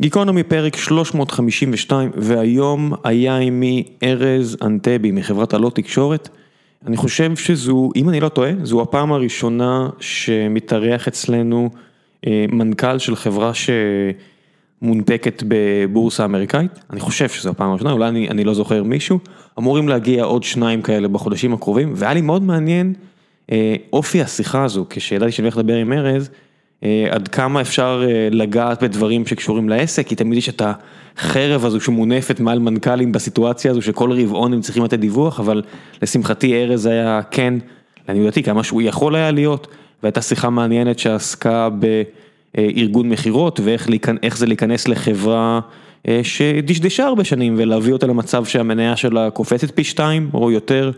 גיקונומי 0.00 0.42
פרק 0.42 0.76
352 0.76 2.10
והיום 2.14 2.92
היה 3.04 3.38
עימי 3.38 3.84
ארז 4.02 4.56
אנטבי 4.62 5.10
מחברת 5.10 5.54
הלא 5.54 5.70
תקשורת. 5.74 6.28
אני 6.86 6.96
חושב 6.96 7.36
שזו, 7.36 7.90
אם 7.96 8.08
אני 8.08 8.20
לא 8.20 8.28
טועה, 8.28 8.50
זו 8.62 8.82
הפעם 8.82 9.12
הראשונה 9.12 9.88
שמתארח 10.00 11.08
אצלנו 11.08 11.70
אה, 12.26 12.44
מנכ"ל 12.48 12.98
של 12.98 13.16
חברה 13.16 13.52
שמונפקת 14.82 15.42
בבורסה 15.48 16.24
אמריקאית. 16.24 16.70
אני 16.90 17.00
חושב 17.00 17.28
שזו 17.28 17.50
הפעם 17.50 17.70
הראשונה, 17.70 17.92
אולי 17.92 18.08
אני, 18.08 18.28
אני 18.28 18.44
לא 18.44 18.54
זוכר 18.54 18.82
מישהו. 18.82 19.18
אמורים 19.58 19.88
להגיע 19.88 20.24
עוד 20.24 20.42
שניים 20.42 20.82
כאלה 20.82 21.08
בחודשים 21.08 21.52
הקרובים, 21.52 21.92
והיה 21.96 22.14
לי 22.14 22.20
מאוד 22.20 22.42
מעניין 22.42 22.94
אה, 23.52 23.74
אופי 23.92 24.22
השיחה 24.22 24.64
הזו, 24.64 24.86
כשידעתי 24.90 25.32
שאני 25.32 25.46
הולך 25.46 25.56
לדבר 25.56 25.76
עם 25.76 25.92
ארז. 25.92 26.30
אה, 26.84 27.06
עד 27.10 27.28
כמה 27.28 27.60
אפשר 27.60 28.04
אה, 28.08 28.28
לגעת 28.30 28.82
בדברים 28.82 29.26
שקשורים 29.26 29.68
לעסק, 29.68 30.06
כי 30.06 30.14
תמיד 30.14 30.38
יש 30.38 30.48
את 30.48 30.62
החרב 31.16 31.64
הזו 31.64 31.80
שמונפת 31.80 32.40
מעל 32.40 32.58
מנכ"לים 32.58 33.12
בסיטואציה 33.12 33.70
הזו 33.70 33.82
שכל 33.82 34.12
רבעון 34.12 34.52
הם 34.52 34.60
צריכים 34.60 34.84
לתת 34.84 34.98
דיווח, 34.98 35.40
אבל 35.40 35.62
לשמחתי 36.02 36.54
ארז 36.54 36.86
היה 36.86 37.20
כן, 37.30 37.54
אני 38.08 38.18
יודעתי 38.18 38.42
כמה 38.42 38.64
שהוא 38.64 38.82
יכול 38.82 39.16
היה 39.16 39.30
להיות, 39.30 39.66
והייתה 40.02 40.22
שיחה 40.22 40.50
מעניינת 40.50 40.98
שעסקה 40.98 41.68
בארגון 42.54 43.08
מכירות 43.08 43.60
ואיך 43.64 44.36
זה 44.36 44.46
להיכנס 44.46 44.88
לחברה 44.88 45.60
אה, 46.08 46.20
שדשדשה 46.22 47.04
הרבה 47.04 47.24
שנים 47.24 47.54
ולהביא 47.58 47.92
אותה 47.92 48.06
למצב 48.06 48.44
שהמניה 48.44 48.96
שלה 48.96 49.30
קופצת 49.30 49.70
פי 49.74 49.84
שתיים 49.84 50.30
או 50.34 50.50
יותר 50.50 50.90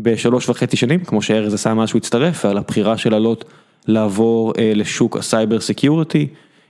בשלוש 0.00 0.48
וחצי 0.48 0.76
שנים, 0.76 1.00
כמו 1.04 1.22
שארז 1.22 1.54
עשה 1.54 1.74
מאז 1.74 1.88
שהוא 1.88 1.98
הצטרף, 1.98 2.44
ועל 2.44 2.58
הבחירה 2.58 2.96
של 2.96 3.14
עלות. 3.14 3.44
לעבור 3.86 4.52
אה, 4.58 4.72
לשוק 4.74 5.16
ה 5.16 5.23
cyber 5.23 5.60
security 5.60 6.26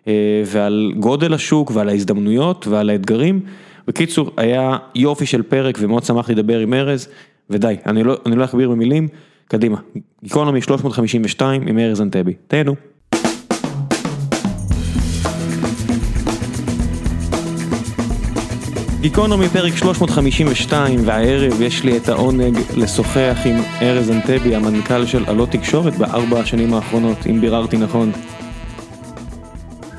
אה, 0.08 0.42
ועל 0.46 0.92
גודל 0.98 1.34
השוק 1.34 1.70
ועל 1.74 1.88
ההזדמנויות 1.88 2.66
ועל 2.66 2.90
האתגרים. 2.90 3.40
בקיצור, 3.88 4.30
היה 4.36 4.76
יופי 4.94 5.26
של 5.26 5.42
פרק 5.42 5.78
ומאוד 5.80 6.04
שמחתי 6.04 6.34
לדבר 6.34 6.58
עם 6.58 6.74
ארז, 6.74 7.08
ודי, 7.50 7.76
אני 7.86 8.02
לא, 8.02 8.16
אני 8.26 8.36
לא 8.36 8.44
אכביר 8.44 8.70
במילים, 8.70 9.08
קדימה, 9.48 9.76
גיקונומי 10.24 10.62
352 10.62 11.68
עם 11.68 11.78
ארז 11.78 12.00
ענתבי, 12.00 12.34
תהנו. 12.46 12.74
גיקונומי 19.00 19.48
פרק 19.48 19.72
352 19.76 20.98
והערב 21.04 21.60
יש 21.60 21.84
לי 21.84 21.96
את 21.96 22.08
העונג 22.08 22.58
לשוחח 22.76 23.36
עם 23.44 23.56
ארז 23.82 24.10
אנטבי 24.10 24.54
המנכ"ל 24.54 25.06
של 25.06 25.24
עלות 25.26 25.48
תקשורת 25.48 25.94
בארבע 25.94 26.40
השנים 26.40 26.74
האחרונות 26.74 27.16
אם 27.30 27.40
ביררתי 27.40 27.76
נכון. 27.76 28.10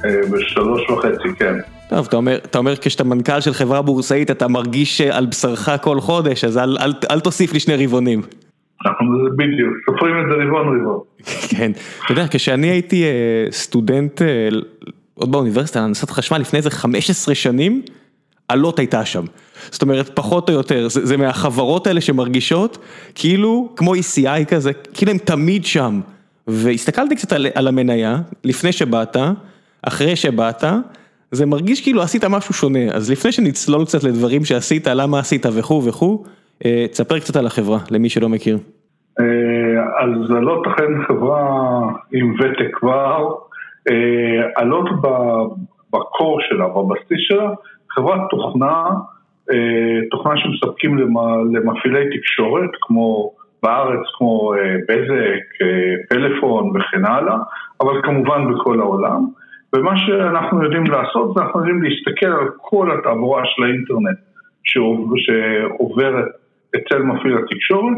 אה, 0.05 0.09
בשלוש 0.31 0.89
וחצי 0.89 1.35
כן. 1.39 1.53
טוב 1.89 2.05
אתה 2.08 2.16
אומר, 2.16 2.35
אתה 2.35 2.58
אומר 2.58 2.75
כשאתה 2.75 3.03
מנכ"ל 3.03 3.41
של 3.41 3.53
חברה 3.53 3.81
בורסאית 3.81 4.31
אתה 4.31 4.47
מרגיש 4.47 5.02
על 5.02 5.25
בשרך 5.25 5.69
כל 5.81 5.99
חודש 5.99 6.43
אז 6.43 6.58
אל, 6.58 6.77
אל, 6.81 6.93
אל 7.11 7.19
תוסיף 7.19 7.53
לי 7.53 7.59
שני 7.59 7.86
רבעונים. 7.86 8.21
אנחנו 8.86 9.05
בדיוק, 9.38 9.73
סופרים 9.86 10.15
את 10.19 10.25
זה 10.30 10.43
רבעון 10.43 10.80
רבעון. 10.80 10.99
כן, 11.49 11.71
אתה 12.05 12.11
יודע 12.11 12.25
כשאני 12.31 12.67
הייתי 12.67 13.03
אה, 13.03 13.45
סטודנט 13.52 14.21
אה, 14.21 14.49
עוד 15.13 15.31
באוניברסיטה 15.31 15.80
הנדסת 15.80 16.09
חשמל 16.09 16.38
לפני 16.38 16.58
איזה 16.58 16.71
15 16.71 17.36
שנים. 17.36 17.81
עלות 18.52 18.80
הייתה 18.80 19.05
שם. 19.05 19.23
זאת 19.69 19.81
אומרת, 19.81 20.11
פחות 20.13 20.49
או 20.49 20.53
יותר, 20.53 20.88
זה, 20.88 21.05
זה 21.05 21.17
מהחברות 21.17 21.88
האלה 21.88 22.02
שמרגישות, 22.02 22.77
כאילו, 23.16 23.69
כמו 23.75 23.95
ECI 23.95 24.45
כזה, 24.47 24.71
כאילו 24.73 25.11
הם 25.11 25.17
תמיד 25.17 25.66
שם. 25.66 25.99
והסתכלתי 26.47 27.16
קצת 27.16 27.33
על, 27.33 27.47
על 27.55 27.67
המניה, 27.67 28.17
לפני 28.43 28.71
שבאת, 28.71 29.17
אחרי 29.81 30.16
שבאת, 30.16 30.63
זה 31.31 31.45
מרגיש 31.45 31.81
כאילו 31.81 32.02
עשית 32.02 32.23
משהו 32.23 32.53
שונה. 32.53 32.91
אז 32.93 33.11
לפני 33.11 33.31
שנצלול 33.31 33.85
קצת 33.85 34.03
לדברים 34.03 34.45
שעשית, 34.45 34.88
למה 34.88 35.19
עשית 35.19 35.45
וכו' 35.53 35.83
וכו', 35.86 36.23
אה, 36.65 36.86
תספר 36.91 37.19
קצת 37.19 37.36
על 37.36 37.45
החברה, 37.45 37.80
למי 37.91 38.09
שלא 38.09 38.30
מכיר. 38.30 38.58
אה, 39.19 40.03
אז 40.03 40.30
לא 40.30 40.61
תכן 40.64 41.03
חברה 41.08 41.80
עם 42.11 42.33
ותק 42.33 42.77
כבר, 42.80 43.30
עלות 44.55 44.89
אה, 45.05 45.11
בקור 45.93 46.39
שלה, 46.49 46.67
בבסיס 46.67 47.20
שלה, 47.27 47.49
חברת 47.95 48.21
תוכנה, 48.29 48.83
אה, 49.52 49.99
תוכנה 50.11 50.33
שמספקים 50.37 50.97
למפעילי 51.53 52.17
תקשורת, 52.17 52.69
כמו 52.81 53.31
בארץ, 53.63 54.05
כמו 54.17 54.53
אה, 54.53 54.75
בזק, 54.87 55.61
אה, 55.61 55.93
פלאפון 56.09 56.71
וכן 56.75 57.05
הלאה, 57.05 57.37
אבל 57.81 58.02
כמובן 58.03 58.53
בכל 58.53 58.79
העולם. 58.79 59.25
ומה 59.75 59.97
שאנחנו 59.97 60.63
יודעים 60.63 60.83
לעשות 60.83 61.33
זה 61.33 61.41
אנחנו 61.43 61.59
יודעים 61.59 61.83
להסתכל 61.83 62.25
על 62.25 62.47
כל 62.57 62.91
התעבורה 62.91 63.41
של 63.45 63.63
האינטרנט 63.63 64.17
שעוברת 64.63 66.25
אצל 66.75 67.02
מפעיל 67.02 67.37
התקשורת 67.37 67.97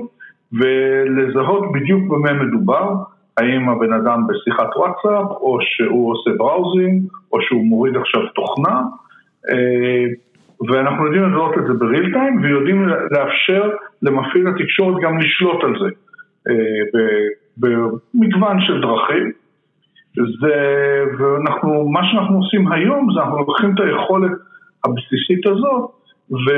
ולזהות 0.54 1.72
בדיוק 1.72 2.04
במה 2.10 2.34
מדובר, 2.34 2.94
האם 3.38 3.70
הבן 3.70 3.94
אדם 3.94 4.28
בשיחת 4.28 4.78
וואטסאפ 4.78 5.32
או 5.32 5.58
שהוא 5.62 6.12
עושה 6.12 6.32
בראוזינג 6.38 7.04
או 7.32 7.42
שהוא 7.42 7.66
מוריד 7.66 7.96
עכשיו 7.98 8.22
תוכנה 8.28 8.82
ואנחנו 10.70 11.06
יודעים 11.06 11.24
לזהות 11.24 11.58
את 11.58 11.64
זה 11.68 11.74
בריל 11.74 12.14
טיים 12.14 12.42
ויודעים 12.42 12.88
לאפשר 12.88 13.70
למפעיל 14.02 14.48
התקשורת 14.48 15.04
גם 15.04 15.18
לשלוט 15.18 15.64
על 15.64 15.74
זה 15.80 15.90
אה, 16.50 17.02
במגוון 17.58 18.62
של 18.62 18.82
דרכים. 18.82 19.32
זה, 20.16 20.56
ואנחנו, 21.18 21.90
מה 21.90 22.02
שאנחנו 22.04 22.38
עושים 22.38 22.72
היום 22.72 23.08
זה 23.14 23.20
אנחנו 23.20 23.38
לוקחים 23.38 23.72
את 23.76 23.80
היכולת 23.80 24.32
הבסיסית 24.86 25.48
הזאת 25.48 25.92
ו, 26.32 26.50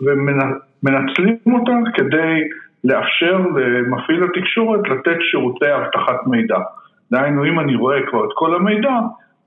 ומנצלים 0.00 1.36
אותה 1.46 1.72
כדי 1.94 2.48
לאפשר 2.84 3.38
למפעיל 3.56 4.24
התקשורת 4.24 4.88
לתת 4.88 5.16
שירותי 5.30 5.74
אבטחת 5.74 6.26
מידע. 6.26 6.58
דהיינו, 7.12 7.44
אם 7.44 7.60
אני 7.60 7.76
רואה 7.76 8.06
כבר 8.06 8.24
את 8.24 8.30
כל 8.34 8.54
המידע, 8.54 8.92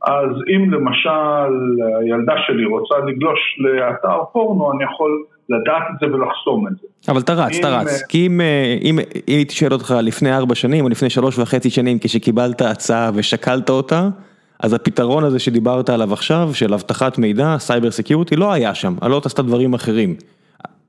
אז 0.04 0.30
אם 0.56 0.74
למשל 0.74 1.52
הילדה 2.00 2.34
שלי 2.48 2.66
רוצה 2.66 2.96
לגלוש 3.08 3.40
לאתר 3.60 4.24
פורנו, 4.34 4.72
אני 4.72 4.84
יכול 4.84 5.24
לדעת 5.50 5.84
את 5.92 6.00
זה 6.00 6.16
ולחסום 6.16 6.68
את 6.68 6.74
זה. 6.82 7.12
אבל 7.12 7.20
אתה 7.20 7.34
רץ, 7.34 7.58
אתה 7.60 7.70
רץ, 7.70 8.02
אה, 8.02 8.08
כי 8.10 8.28
אם, 8.28 8.42
אה, 8.42 8.78
אם, 8.82 9.00
הייתי 9.28 9.56
שואל 9.56 9.74
אותך 9.74 9.96
לפני 10.04 10.36
ארבע 10.36 10.56
שנים 10.56 10.84
או 10.84 10.90
לפני 10.90 11.10
שלוש 11.10 11.40
וחצי 11.40 11.70
שנים 11.70 11.98
כשקיבלת 12.02 12.62
הצעה 12.62 13.10
ושקלת 13.14 13.70
אותה, 13.70 14.10
אז 14.64 14.74
הפתרון 14.74 15.24
הזה 15.24 15.40
שדיברת 15.40 15.90
עליו 15.90 16.14
עכשיו, 16.14 16.50
של 16.54 16.74
אבטחת 16.74 17.18
מידע, 17.18 17.56
סייבר 17.58 17.92
סקיורטי, 17.92 18.36
לא 18.36 18.54
היה 18.54 18.76
שם, 18.76 18.94
הלא 19.02 19.22
עשתה 19.26 19.42
דברים 19.42 19.74
אחרים. 19.74 20.16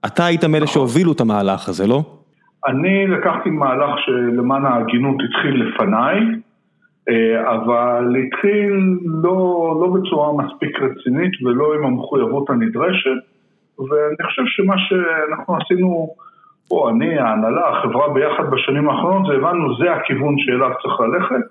אתה 0.07 0.25
היית 0.25 0.45
מאלה 0.45 0.65
נכון. 0.65 0.75
שהובילו 0.75 1.13
את 1.13 1.21
המהלך 1.21 1.69
הזה, 1.69 1.87
לא? 1.87 2.03
אני 2.67 3.07
לקחתי 3.07 3.51
מהלך 3.51 3.91
שלמען 4.05 4.67
ההגינות 4.67 5.17
התחיל 5.29 5.65
לפניי, 5.65 6.19
אבל 7.47 8.17
התחיל 8.27 8.99
לא, 9.05 9.37
לא 9.81 9.87
בצורה 9.95 10.33
מספיק 10.33 10.81
רצינית 10.81 11.33
ולא 11.43 11.75
עם 11.75 11.85
המחויבות 11.85 12.51
הנדרשת 12.51 13.21
ואני 13.79 14.27
חושב 14.27 14.43
שמה 14.47 14.75
שאנחנו 14.79 15.57
עשינו, 15.57 16.09
או 16.71 16.89
אני, 16.91 17.19
ההנהלה, 17.19 17.69
החברה 17.69 18.15
ביחד 18.15 18.51
בשנים 18.51 18.89
האחרונות, 18.89 19.27
זה 19.27 19.33
הבנו 19.33 19.77
זה 19.77 19.93
הכיוון 19.93 20.35
שאליו 20.39 20.71
צריך 20.83 21.01
ללכת 21.01 21.45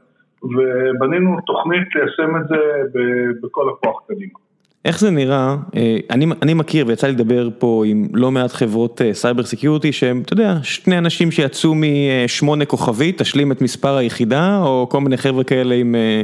ובנינו 0.43 1.37
תוכנית 1.45 1.95
ליישם 1.95 2.35
את 2.35 2.47
זה 2.47 2.57
בכל 3.43 3.69
הכוח 3.69 4.01
קדימה. 4.07 4.39
איך 4.87 4.99
זה 4.99 5.09
נראה, 5.09 5.55
אה, 5.75 5.97
אני 6.09 6.25
אני 6.41 6.53
מכיר 6.53 6.85
ויצא 6.87 7.07
לי 7.07 7.13
לדבר 7.13 7.49
פה 7.57 7.83
עם 7.87 8.07
לא 8.13 8.31
מעט 8.31 8.51
חברות 8.51 9.01
סייבר 9.13 9.41
אה, 9.41 9.47
סקיורטי 9.47 9.91
שהם, 9.91 10.21
אתה 10.25 10.33
יודע, 10.33 10.57
שני 10.63 10.97
אנשים 10.97 11.31
שיצאו 11.31 11.75
משמונה 11.75 12.65
כוכבית, 12.65 13.21
תשלים 13.21 13.51
את 13.51 13.61
מספר 13.61 13.95
היחידה, 13.95 14.59
או 14.63 14.87
כל 14.89 15.01
מיני 15.01 15.17
חבר'ה 15.17 15.43
כאלה 15.43 15.75
עם 15.75 15.95
אה, 15.95 16.21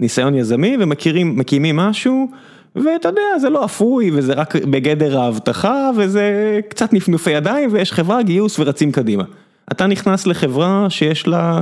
ניסיון 0.00 0.34
יזמי 0.34 0.76
ומכירים, 0.80 1.38
מקימים 1.38 1.76
משהו, 1.76 2.30
ואתה 2.76 3.08
יודע, 3.08 3.38
זה 3.40 3.50
לא 3.50 3.64
אפוי 3.64 4.10
וזה 4.14 4.32
רק 4.32 4.56
בגדר 4.56 5.20
האבטחה 5.20 5.90
וזה 5.96 6.60
קצת 6.68 6.92
נפנופי 6.92 7.30
ידיים 7.30 7.68
ויש 7.72 7.92
חברה, 7.92 8.22
גיוס 8.22 8.58
ורצים 8.58 8.92
קדימה. 8.92 9.24
אתה 9.72 9.86
נכנס 9.86 10.26
לחברה 10.26 10.86
שיש 10.90 11.26
לה 11.26 11.60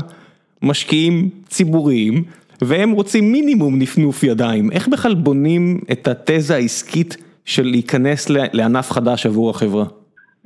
משקיעים 0.62 1.28
ציבוריים. 1.48 2.24
והם 2.62 2.90
רוצים 2.90 3.32
מינימום 3.32 3.74
נפנוף 3.78 4.22
ידיים, 4.22 4.70
איך 4.72 4.88
בכלל 4.88 5.14
בונים 5.14 5.78
את 5.92 6.08
התזה 6.08 6.54
העסקית 6.54 7.16
של 7.44 7.62
להיכנס 7.62 8.30
לענף 8.30 8.90
חדש 8.90 9.26
עבור 9.26 9.50
החברה? 9.50 9.84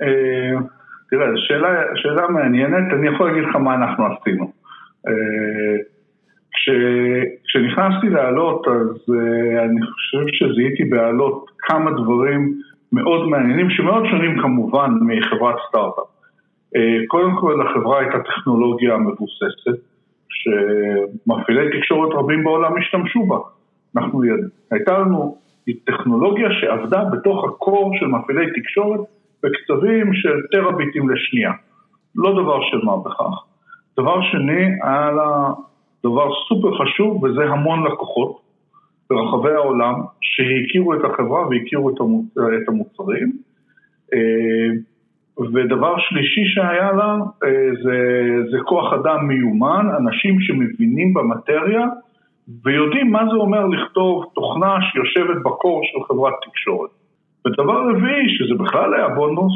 אה, 0.02 0.60
תראה, 1.10 1.26
שאלה, 1.96 2.28
מעניינת, 2.28 2.92
אני 2.92 3.08
יכול 3.08 3.28
להגיד 3.28 3.44
לך 3.48 3.56
מה 3.56 3.74
אנחנו 3.74 4.04
עשינו. 4.06 4.52
אה, 5.08 5.76
כש, 6.52 6.70
כשנכנסתי 7.44 8.08
לעלות, 8.08 8.68
אז 8.68 9.14
אה, 9.14 9.64
אני 9.64 9.80
חושב 9.80 10.24
שזיהיתי 10.32 10.84
בעלות 10.84 11.50
כמה 11.58 11.90
דברים 11.90 12.54
מאוד 12.92 13.28
מעניינים, 13.28 13.70
שמאוד 13.70 14.04
שונים 14.10 14.42
כמובן 14.42 14.90
מחברת 15.00 15.56
סטארט-אפ. 15.68 16.10
קודם 17.08 17.36
כל, 17.40 17.64
לחברה 17.64 18.00
הייתה 18.00 18.18
טכנולוגיה 18.18 18.96
מבוססת. 18.96 19.82
שמפעילי 20.40 21.78
תקשורת 21.78 22.08
רבים 22.12 22.44
בעולם 22.44 22.72
השתמשו 22.78 23.26
בה. 23.26 23.36
אנחנו, 23.96 24.22
הייתה 24.70 24.98
לנו 24.98 25.36
טכנולוגיה 25.84 26.48
שעבדה 26.60 27.04
בתוך 27.04 27.44
הקור 27.44 27.92
של 27.98 28.06
מפעילי 28.06 28.46
תקשורת 28.60 29.00
בקצבים 29.42 30.14
של 30.14 30.40
טראביטים 30.52 31.10
לשנייה. 31.10 31.52
לא 32.14 32.32
דבר 32.42 32.60
של 32.62 32.78
מה 32.84 32.96
בכך. 32.96 33.44
דבר 33.98 34.22
שני, 34.22 34.64
היה 34.82 35.10
לה 35.10 35.48
דבר 36.04 36.28
סופר 36.48 36.84
חשוב 36.84 37.24
וזה 37.24 37.44
המון 37.44 37.86
לקוחות 37.86 38.40
ברחבי 39.10 39.50
העולם 39.50 39.94
שהכירו 40.20 40.94
את 40.94 41.00
החברה 41.04 41.48
והכירו 41.48 41.90
את 41.90 42.68
המוצרים. 42.68 43.32
ודבר 45.54 45.94
שלישי 45.98 46.44
שהיה 46.44 46.92
לה 46.92 47.16
אה, 47.44 47.48
זה, 47.82 47.98
זה 48.50 48.58
כוח 48.64 48.92
אדם 48.92 49.28
מיומן, 49.28 49.86
אנשים 49.98 50.40
שמבינים 50.40 51.14
במטריה 51.14 51.86
ויודעים 52.64 53.12
מה 53.12 53.22
זה 53.30 53.36
אומר 53.36 53.66
לכתוב 53.66 54.24
תוכנה 54.34 54.76
שיושבת 54.92 55.42
בקור 55.44 55.80
של 55.84 55.98
חברת 56.08 56.34
תקשורת. 56.46 56.90
ודבר 57.46 57.90
רביעי, 57.90 58.26
שזה 58.28 58.54
בכלל 58.64 58.94
היה 58.94 59.08
בונוס, 59.08 59.52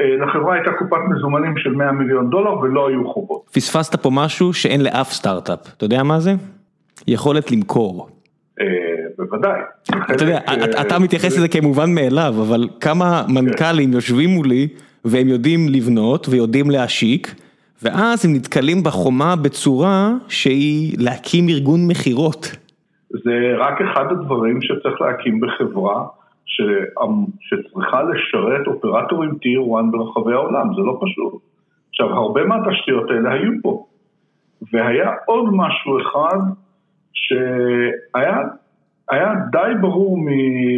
אה, 0.00 0.16
לחברה 0.26 0.54
הייתה 0.54 0.72
קופת 0.72 1.00
מזומנים 1.10 1.56
של 1.56 1.70
100 1.70 1.92
מיליון 1.92 2.30
דולר 2.30 2.58
ולא 2.58 2.88
היו 2.88 3.12
חובות. 3.12 3.42
פספסת 3.54 4.02
פה 4.02 4.10
משהו 4.12 4.52
שאין 4.52 4.80
לאף 4.80 5.12
סטארט-אפ, 5.12 5.58
אתה 5.76 5.84
יודע 5.84 6.02
מה 6.02 6.20
זה? 6.20 6.30
יכולת 7.08 7.52
למכור. 7.52 8.08
אה, 8.60 8.66
בוודאי. 9.18 9.60
אתה 10.14 10.24
יודע, 10.24 10.38
אתה 10.80 10.98
מתייחס 10.98 11.36
לזה 11.36 11.48
כמובן 11.48 11.94
מאליו, 11.94 12.34
אבל 12.48 12.68
כמה 12.80 13.22
מנכ"לים 13.28 13.92
יושבים 13.92 14.30
מולי 14.30 14.68
והם 15.10 15.28
יודעים 15.28 15.60
לבנות 15.68 16.28
ויודעים 16.28 16.70
להשיק, 16.70 17.34
ואז 17.82 18.24
הם 18.24 18.34
נתקלים 18.34 18.82
בחומה 18.82 19.36
בצורה 19.36 20.10
שהיא 20.28 20.96
להקים 20.98 21.48
ארגון 21.48 21.80
מכירות. 21.88 22.56
זה 23.10 23.54
רק 23.58 23.80
אחד 23.80 24.04
הדברים 24.10 24.62
שצריך 24.62 25.00
להקים 25.00 25.40
בחברה 25.40 26.06
שצריכה 27.40 28.02
לשרת 28.02 28.66
אופרטורים 28.66 29.34
טיר 29.42 29.60
1 29.60 29.84
ברחבי 29.90 30.32
העולם, 30.32 30.74
זה 30.76 30.80
לא 30.82 30.98
פשוט. 31.00 31.42
עכשיו, 31.88 32.08
הרבה 32.14 32.44
מהתשתיות 32.44 33.10
האלה 33.10 33.32
היו 33.32 33.52
פה, 33.62 33.86
והיה 34.72 35.10
עוד 35.26 35.44
משהו 35.52 36.00
אחד 36.00 36.38
שהיה 37.12 38.38
די 39.52 39.72
ברור 39.80 40.18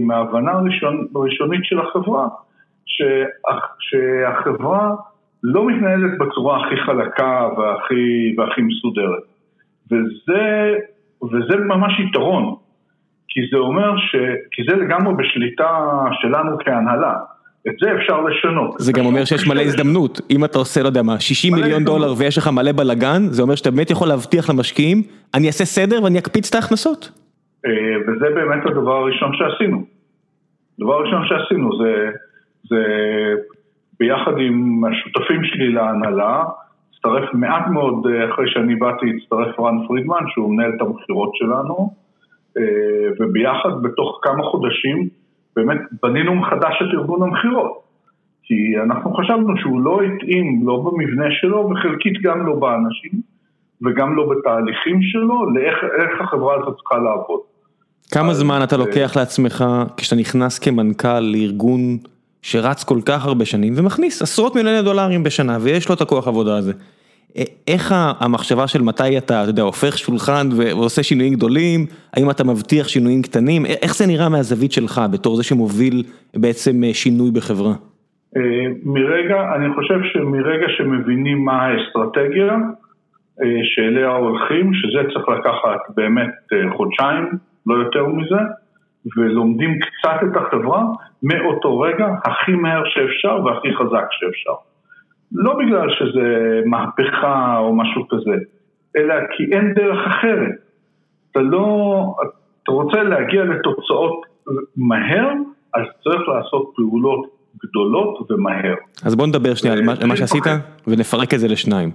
מההבנה 0.02 0.52
הראשונית 1.14 1.64
של 1.64 1.78
החברה, 1.80 2.28
שהחברה 3.80 4.94
לא 5.42 5.66
מתנהלת 5.66 6.18
בצורה 6.18 6.66
הכי 6.66 6.76
חלקה 6.76 7.48
והכי, 7.58 8.34
והכי 8.38 8.62
מסודרת. 8.62 9.22
וזה, 9.90 10.74
וזה 11.22 11.56
ממש 11.56 11.92
יתרון, 12.08 12.54
כי 13.28 13.40
זה 13.52 13.58
אומר 13.58 13.96
ש... 13.96 14.16
כי 14.50 14.62
זה 14.70 14.76
לגמרי 14.76 15.14
בשליטה 15.14 15.88
שלנו 16.20 16.58
כהנהלה. 16.64 17.14
את 17.68 17.74
זה 17.80 17.86
אפשר 17.96 18.20
לשנות. 18.20 18.74
זה 18.78 18.92
גם 18.92 19.06
אומר 19.06 19.24
שיש 19.24 19.48
מלא 19.48 19.60
הזדמנות, 19.60 20.20
אם 20.30 20.44
אתה 20.44 20.58
עושה, 20.58 20.82
לא 20.82 20.86
יודע 20.86 21.02
מה, 21.02 21.20
60 21.20 21.54
מיליון 21.54 21.84
דולר 21.84 22.14
ויש 22.18 22.38
לך 22.38 22.48
מלא 22.48 22.72
בלאגן, 22.72 23.22
זה 23.22 23.42
אומר 23.42 23.54
שאתה 23.54 23.70
באמת 23.70 23.90
יכול 23.90 24.08
להבטיח 24.08 24.50
למשקיעים, 24.50 25.02
אני 25.34 25.46
אעשה 25.46 25.64
סדר 25.64 26.02
ואני 26.02 26.18
אקפיץ 26.18 26.48
את 26.48 26.54
ההכנסות. 26.54 27.10
אה, 27.66 27.70
וזה 28.02 28.26
באמת 28.34 28.66
הדבר 28.66 28.96
הראשון 28.96 29.32
שעשינו. 29.36 29.84
הדבר 30.78 30.94
הראשון 30.94 31.22
שעשינו 31.28 31.70
זה, 31.82 32.10
זה 32.68 32.84
ביחד 34.00 34.32
עם 34.38 34.84
השותפים 34.84 35.44
שלי 35.44 35.72
להנהלה, 35.72 36.44
הצטרף 36.94 37.34
מעט 37.34 37.66
מאוד 37.66 38.06
אה, 38.06 38.30
אחרי 38.30 38.44
שאני 38.48 38.74
באתי, 38.74 39.06
הצטרף 39.16 39.60
רן 39.60 39.86
פרידמן, 39.86 40.24
שהוא 40.28 40.52
מנהל 40.54 40.72
את 40.76 40.80
המכירות 40.80 41.30
שלנו, 41.34 41.94
אה, 42.58 42.62
וביחד 43.20 43.82
בתוך 43.82 44.20
כמה 44.22 44.42
חודשים 44.42 45.08
באמת 45.56 45.80
בנינו 46.02 46.34
מחדש 46.34 46.82
את 46.82 46.94
ארגון 46.94 47.22
המכירות. 47.22 47.80
כי 48.42 48.78
אנחנו 48.84 49.14
חשבנו 49.14 49.56
שהוא 49.56 49.80
לא 49.80 50.00
התאים, 50.02 50.60
לא 50.66 50.76
במבנה 50.84 51.26
שלו, 51.30 51.70
וחלקית 51.70 52.22
גם 52.22 52.46
לא 52.46 52.54
באנשים, 52.54 53.20
וגם 53.82 54.16
לא 54.16 54.28
בתהליכים 54.30 55.02
שלו, 55.02 55.50
לאיך 55.50 56.20
החברה 56.20 56.54
הזאת 56.54 56.76
צריכה 56.76 56.98
לעבוד. 56.98 57.40
כמה 58.14 58.34
זמן 58.34 58.60
אתה 58.64 58.76
אה, 58.76 58.80
לוקח 58.80 59.16
לעצמך 59.16 59.64
כשאתה 59.96 60.16
נכנס 60.20 60.58
כמנכ"ל 60.58 61.20
לארגון 61.20 61.80
שרץ 62.42 62.84
כל 62.84 62.98
כך 63.06 63.26
הרבה 63.26 63.44
שנים 63.44 63.72
ומכניס 63.76 64.22
עשרות 64.22 64.56
מיליוני 64.56 64.82
דולרים 64.82 65.22
בשנה 65.22 65.58
ויש 65.60 65.88
לו 65.88 65.94
את 65.94 66.00
הכוח 66.00 66.28
עבודה 66.28 66.56
הזה. 66.56 66.72
איך 67.68 67.94
המחשבה 68.20 68.66
של 68.66 68.82
מתי 68.82 69.18
אתה, 69.18 69.42
אתה 69.42 69.50
יודע, 69.50 69.62
הופך 69.62 69.98
שולחן 69.98 70.48
ועושה 70.56 71.02
שינויים 71.02 71.34
גדולים, 71.34 71.80
האם 72.16 72.30
אתה 72.30 72.44
מבטיח 72.44 72.88
שינויים 72.88 73.22
קטנים, 73.22 73.62
איך 73.82 73.96
זה 73.96 74.06
נראה 74.06 74.28
מהזווית 74.28 74.72
שלך 74.72 75.00
בתור 75.12 75.36
זה 75.36 75.42
שמוביל 75.42 76.02
בעצם 76.36 76.84
אה, 76.84 76.94
שינוי 76.94 77.30
בחברה? 77.30 77.72
אה, 78.36 78.66
מרגע, 78.84 79.38
אני 79.56 79.74
חושב 79.74 80.00
שמרגע 80.12 80.66
שמבינים 80.76 81.44
מה 81.44 81.66
האסטרטגיה 81.66 82.52
אה, 83.42 83.60
שאליה 83.62 84.08
הולכים, 84.08 84.74
שזה 84.74 84.98
צריך 85.12 85.28
לקחת 85.28 85.80
באמת 85.96 86.34
חודשיים, 86.76 87.24
לא 87.66 87.74
יותר 87.74 88.06
מזה, 88.06 88.40
ולומדים 89.16 89.78
קצת 89.78 90.18
את 90.30 90.36
החברה, 90.36 90.82
מאותו 91.22 91.80
רגע 91.80 92.06
הכי 92.24 92.52
מהר 92.52 92.82
שאפשר 92.84 93.44
והכי 93.44 93.68
חזק 93.74 94.06
שאפשר. 94.10 94.54
לא 95.32 95.54
בגלל 95.58 95.88
שזה 95.90 96.60
מהפכה 96.66 97.58
או 97.58 97.76
משהו 97.76 98.08
כזה, 98.08 98.36
אלא 98.96 99.14
כי 99.36 99.54
אין 99.54 99.74
דרך 99.74 100.06
אחרת. 100.06 100.54
אתה 101.32 101.40
לא, 101.40 102.14
אתה 102.62 102.72
רוצה 102.72 103.02
להגיע 103.02 103.44
לתוצאות 103.44 104.20
מהר, 104.76 105.28
אז 105.74 105.84
צריך 106.04 106.28
לעשות 106.28 106.72
פעולות 106.76 107.26
גדולות 107.64 108.30
ומהר. 108.30 108.74
אז 109.04 109.14
בוא 109.14 109.26
נדבר 109.26 109.54
שנייה 109.54 109.76
על 109.76 109.82
מה 109.82 110.12
אה, 110.12 110.16
שעשית 110.16 110.44
ונפרק 110.86 111.34
את 111.34 111.38
זה 111.38 111.48
לשניים. 111.48 111.90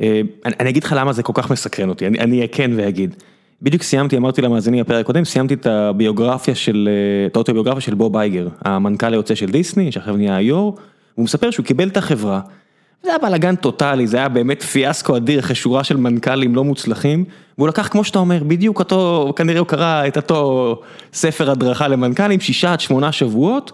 אה, 0.00 0.20
אני 0.60 0.70
אגיד 0.70 0.84
לך 0.84 0.94
למה 0.98 1.12
זה 1.12 1.22
כל 1.22 1.32
כך 1.36 1.50
מסקרן 1.50 1.88
אותי, 1.88 2.06
אני 2.06 2.36
אהיה 2.36 2.48
כן 2.48 2.70
ואגיד. 2.76 3.14
בדיוק 3.62 3.82
סיימתי, 3.82 4.16
אמרתי 4.16 4.42
למאזינים 4.42 4.84
בפרק 4.84 5.00
הקודם, 5.00 5.24
סיימתי 5.24 5.54
את 5.54 5.66
הביוגרפיה 5.66 6.54
של, 6.54 6.88
אה, 6.92 7.26
את 7.26 7.36
האוטוביוגרפיה 7.36 7.80
של 7.80 7.94
בוב 7.94 8.16
אייגר, 8.16 8.48
המנכ"ל 8.64 9.12
היוצא 9.12 9.34
של 9.34 9.46
דיסני, 9.46 9.92
שעכשיו 9.92 10.16
נהיה 10.16 10.36
היו"ר, 10.36 10.74
הוא 11.14 11.24
מספר 11.24 11.50
שהוא 11.50 11.66
קיבל 11.66 11.88
את 11.88 11.96
החברה. 11.96 12.40
זה 13.02 13.10
היה 13.10 13.18
בלאגן 13.18 13.54
טוטאלי, 13.54 14.06
זה 14.06 14.16
היה 14.16 14.28
באמת 14.28 14.62
פיאסקו 14.62 15.16
אדיר 15.16 15.40
אחרי 15.40 15.54
שורה 15.54 15.84
של 15.84 15.96
מנכ"לים 15.96 16.54
לא 16.54 16.64
מוצלחים, 16.64 17.24
והוא 17.58 17.68
לקח, 17.68 17.88
כמו 17.88 18.04
שאתה 18.04 18.18
אומר, 18.18 18.42
בדיוק 18.44 18.78
אותו, 18.78 19.32
כנראה 19.36 19.58
הוא 19.58 19.66
קרא 19.66 20.06
את 20.06 20.16
אותו 20.16 20.80
ספר 21.12 21.50
הדרכה 21.50 21.88
למנכ"לים, 21.88 22.40
שישה 22.40 22.72
עד 22.72 22.80
שמונה 22.80 23.12
שבועות, 23.12 23.72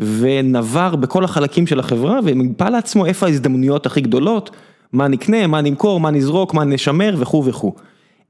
ונבר 0.00 0.96
בכל 0.96 1.24
החלקים 1.24 1.66
של 1.66 1.80
החברה, 1.80 2.20
ומיפה 2.24 2.68
לעצמו 2.68 3.06
איפה 3.06 3.26
ההזדמנויות 3.26 3.86
הכי 3.86 4.00
גדולות, 4.00 4.50
מה 4.92 5.08
נקנה, 5.08 5.46
מה 5.46 5.60
נמכור, 5.60 6.00
מה 6.00 6.10
נזרוק, 6.10 6.54
מה 6.54 6.64
נשמר 6.64 7.14
וכו' 7.18 7.44
וכו'. 7.44 7.72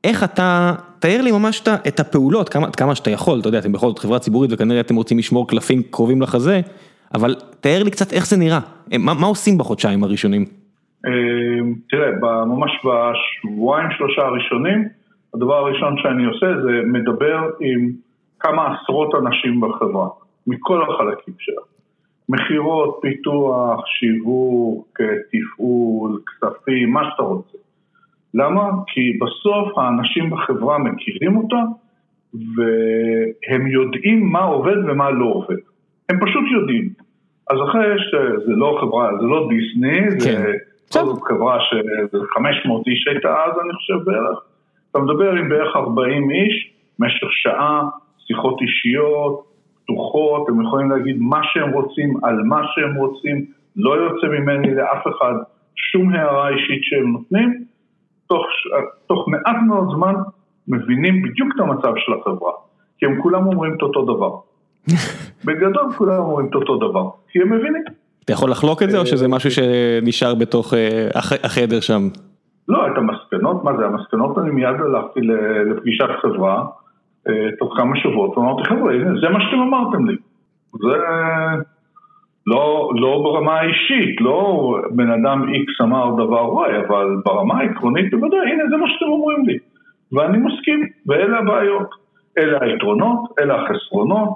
איך 0.05 0.25
אתה, 0.25 0.73
תאר 0.99 1.21
לי 1.23 1.33
ממש 1.33 1.63
את 1.89 2.01
הפעולות, 2.01 2.49
כמה, 2.49 2.71
כמה 2.71 2.95
שאתה 2.95 3.11
יכול, 3.11 3.41
אתה 3.41 3.49
יודע, 3.49 3.59
אתם 3.59 3.73
בכל 3.73 3.87
זאת 3.87 3.99
חברה 3.99 4.19
ציבורית 4.19 4.51
וכנראה 4.53 4.81
אתם 4.81 4.97
רוצים 4.97 5.19
לשמור 5.19 5.49
קלפים 5.49 5.83
קרובים 5.91 6.23
לחזה, 6.23 6.61
אבל 7.15 7.35
תאר 7.61 7.83
לי 7.83 7.91
קצת 7.91 8.13
איך 8.13 8.27
זה 8.27 8.37
נראה, 8.37 8.61
מה, 8.99 9.15
מה 9.15 9.27
עושים 9.27 9.59
בחודשיים 9.59 10.05
הראשונים? 10.05 10.45
אמ, 11.07 11.75
תראה, 11.91 12.11
ממש 12.45 12.71
בשבועיים 12.85 13.89
שלושה 13.91 14.23
הראשונים, 14.23 14.89
הדבר 15.35 15.55
הראשון 15.55 15.97
שאני 16.03 16.25
עושה 16.25 16.47
זה 16.63 16.81
מדבר 16.85 17.37
עם 17.61 17.91
כמה 18.41 18.75
עשרות 18.75 19.15
אנשים 19.15 19.61
בחברה, 19.61 20.09
מכל 20.47 20.83
החלקים 20.83 21.35
שלה. 21.39 21.63
מכירות, 22.29 22.99
פיתוח, 23.03 23.81
שיווק, 23.87 25.01
תפעול, 25.33 26.21
כספים, 26.27 26.93
מה 26.93 27.11
שאתה 27.11 27.23
רוצה. 27.23 27.59
למה? 28.35 28.71
כי 28.87 29.19
בסוף 29.21 29.79
האנשים 29.79 30.31
בחברה 30.31 30.79
מכירים 30.79 31.37
אותה 31.37 31.63
והם 32.35 33.67
יודעים 33.67 34.33
מה 34.33 34.41
עובד 34.41 34.77
ומה 34.87 35.11
לא 35.11 35.25
עובד. 35.25 35.57
הם 36.09 36.21
פשוט 36.21 36.45
יודעים. 36.53 36.89
אז 37.51 37.59
אחרי 37.69 37.99
שזה 37.99 38.53
לא 38.53 38.79
חברה, 38.81 39.11
זה 39.21 39.27
לא 39.27 39.49
דיסני, 39.49 40.01
כן. 40.25 40.43
זה 40.91 41.01
זאת 41.01 41.23
חברה 41.23 41.59
שזה 41.61 42.19
500 42.35 42.87
איש 42.87 43.09
הייתה 43.09 43.29
אז 43.29 43.53
אני 43.65 43.73
חושב 43.75 43.95
בערך. 44.05 44.39
אתה 44.91 44.99
מדבר 44.99 45.31
עם 45.31 45.49
בערך 45.49 45.77
40 45.77 46.31
איש, 46.31 46.71
במשך 46.99 47.27
שעה, 47.31 47.83
שיחות 48.27 48.61
אישיות, 48.63 49.45
פתוחות, 49.85 50.49
הם 50.49 50.63
יכולים 50.63 50.91
להגיד 50.91 51.17
מה 51.21 51.41
שהם 51.43 51.71
רוצים, 51.71 52.25
על 52.25 52.43
מה 52.43 52.61
שהם 52.75 52.95
רוצים, 52.95 53.45
לא 53.77 53.97
יוצא 53.97 54.27
ממני 54.27 54.75
לאף 54.75 55.07
אחד 55.07 55.35
שום 55.77 56.13
הערה 56.13 56.49
אישית 56.49 56.81
שהם 56.83 57.13
נותנים, 57.13 57.65
תוך, 58.27 58.47
תוך 59.07 59.29
מעט 59.29 59.57
מאוד 59.67 59.89
זמן 59.97 60.15
מבינים 60.69 61.23
בדיוק 61.23 61.49
את 61.57 61.61
המצב 61.61 61.93
של 61.97 62.13
החברה, 62.13 62.53
כי 62.99 63.07
הם 63.07 63.23
כולם 63.23 63.47
אומרים 63.47 63.75
את 63.77 63.83
אותו 63.83 64.05
דבר. 64.05 64.31
בגדול 65.47 65.93
כולם 65.97 66.19
אומרים 66.19 66.47
את 66.47 66.55
אותו 66.55 66.77
דבר, 66.77 67.11
כי 67.29 67.43
הם 67.43 67.53
מבינים. 67.53 67.83
אתה 68.25 68.33
יכול 68.33 68.51
לחלוק 68.51 68.83
את 68.83 68.91
זה 68.91 68.99
או 68.99 69.07
שזה 69.07 69.29
משהו 69.29 69.51
שנשאר 69.51 70.35
בתוך 70.35 70.75
אה, 70.75 71.09
החדר 71.45 71.81
שם? 71.81 72.09
לא, 72.69 72.87
את 72.87 72.93
המסקנות, 72.97 73.65
מה 73.65 73.77
זה, 73.77 73.85
המסקנות 73.87 74.39
אני 74.39 74.51
מיד 74.51 74.81
הלכתי 74.81 75.21
לפגישת 75.71 76.09
חברה 76.23 76.65
תוך 77.59 77.75
כמה 77.77 77.97
שבועות, 77.97 78.39
ואמרתי, 78.39 78.69
חבר'ה, 78.69 78.93
זה 79.21 79.29
מה 79.29 79.41
שאתם 79.41 79.61
אמרתם 79.61 80.07
לי. 80.07 80.17
זה 80.73 80.97
לא, 82.47 82.91
לא 82.95 83.21
ברמה 83.25 83.61
האישית, 83.61 84.21
לא 84.21 84.75
בן 84.91 85.11
אדם 85.11 85.43
X 85.43 85.85
אמר 85.85 86.15
דבר 86.15 86.67
Y, 86.67 86.87
אבל 86.87 87.17
ברמה 87.25 87.61
העקרונית 87.61 88.11
בוודאי, 88.11 88.53
הנה 88.53 88.65
זה 88.71 88.77
מה 88.77 88.87
שאתם 88.89 89.07
אומרים 89.07 89.47
לי. 89.47 89.59
ואני 90.13 90.39
מסכים, 90.39 90.89
ואלה 91.07 91.39
הבעיות. 91.39 92.05
אלה 92.39 92.59
היתרונות, 92.61 93.21
אלה 93.39 93.63
החסרונות. 93.63 94.29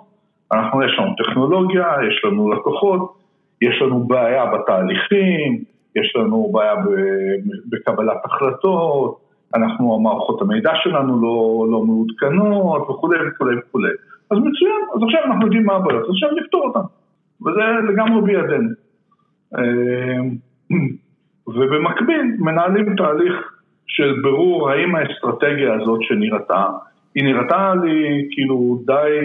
אנחנו, 0.52 0.82
יש 0.82 0.98
לנו 0.98 1.14
טכנולוגיה, 1.18 1.86
יש 2.08 2.24
לנו 2.24 2.52
לקוחות, 2.52 3.14
יש 3.62 3.82
לנו 3.82 4.00
בעיה 4.00 4.46
בתהליכים, 4.46 5.58
יש 5.96 6.16
לנו 6.16 6.50
בעיה 6.52 6.74
בקבלת 7.70 8.24
החלטות, 8.24 9.18
אנחנו, 9.54 9.94
המערכות 9.94 10.42
המידע 10.42 10.72
שלנו 10.82 11.20
לא, 11.22 11.66
לא 11.70 11.82
מעודכנות 11.82 12.82
וכולי 12.90 13.18
וכולי 13.28 13.56
וכולי. 13.58 13.90
אז 14.30 14.38
מצוין, 14.38 14.80
אז 14.94 15.02
עכשיו 15.02 15.20
אנחנו 15.24 15.44
יודעים 15.44 15.64
מה 15.64 15.74
הבעיות, 15.74 16.02
אז 16.02 16.10
עכשיו 16.10 16.28
נפתור 16.42 16.64
אותן. 16.66 16.86
וזה 17.46 17.92
לגמרי 17.92 18.22
בידינו. 18.22 18.70
אמ, 19.58 20.36
ובמקביל 21.46 22.36
מנהלים 22.38 22.96
תהליך 22.96 23.34
של 23.86 24.20
ברור 24.22 24.70
האם 24.70 24.94
האסטרטגיה 24.94 25.74
הזאת 25.74 26.00
שנראתה, 26.02 26.66
היא 27.14 27.24
נראתה 27.24 27.74
לי 27.84 28.28
כאילו 28.30 28.82
די, 28.86 29.18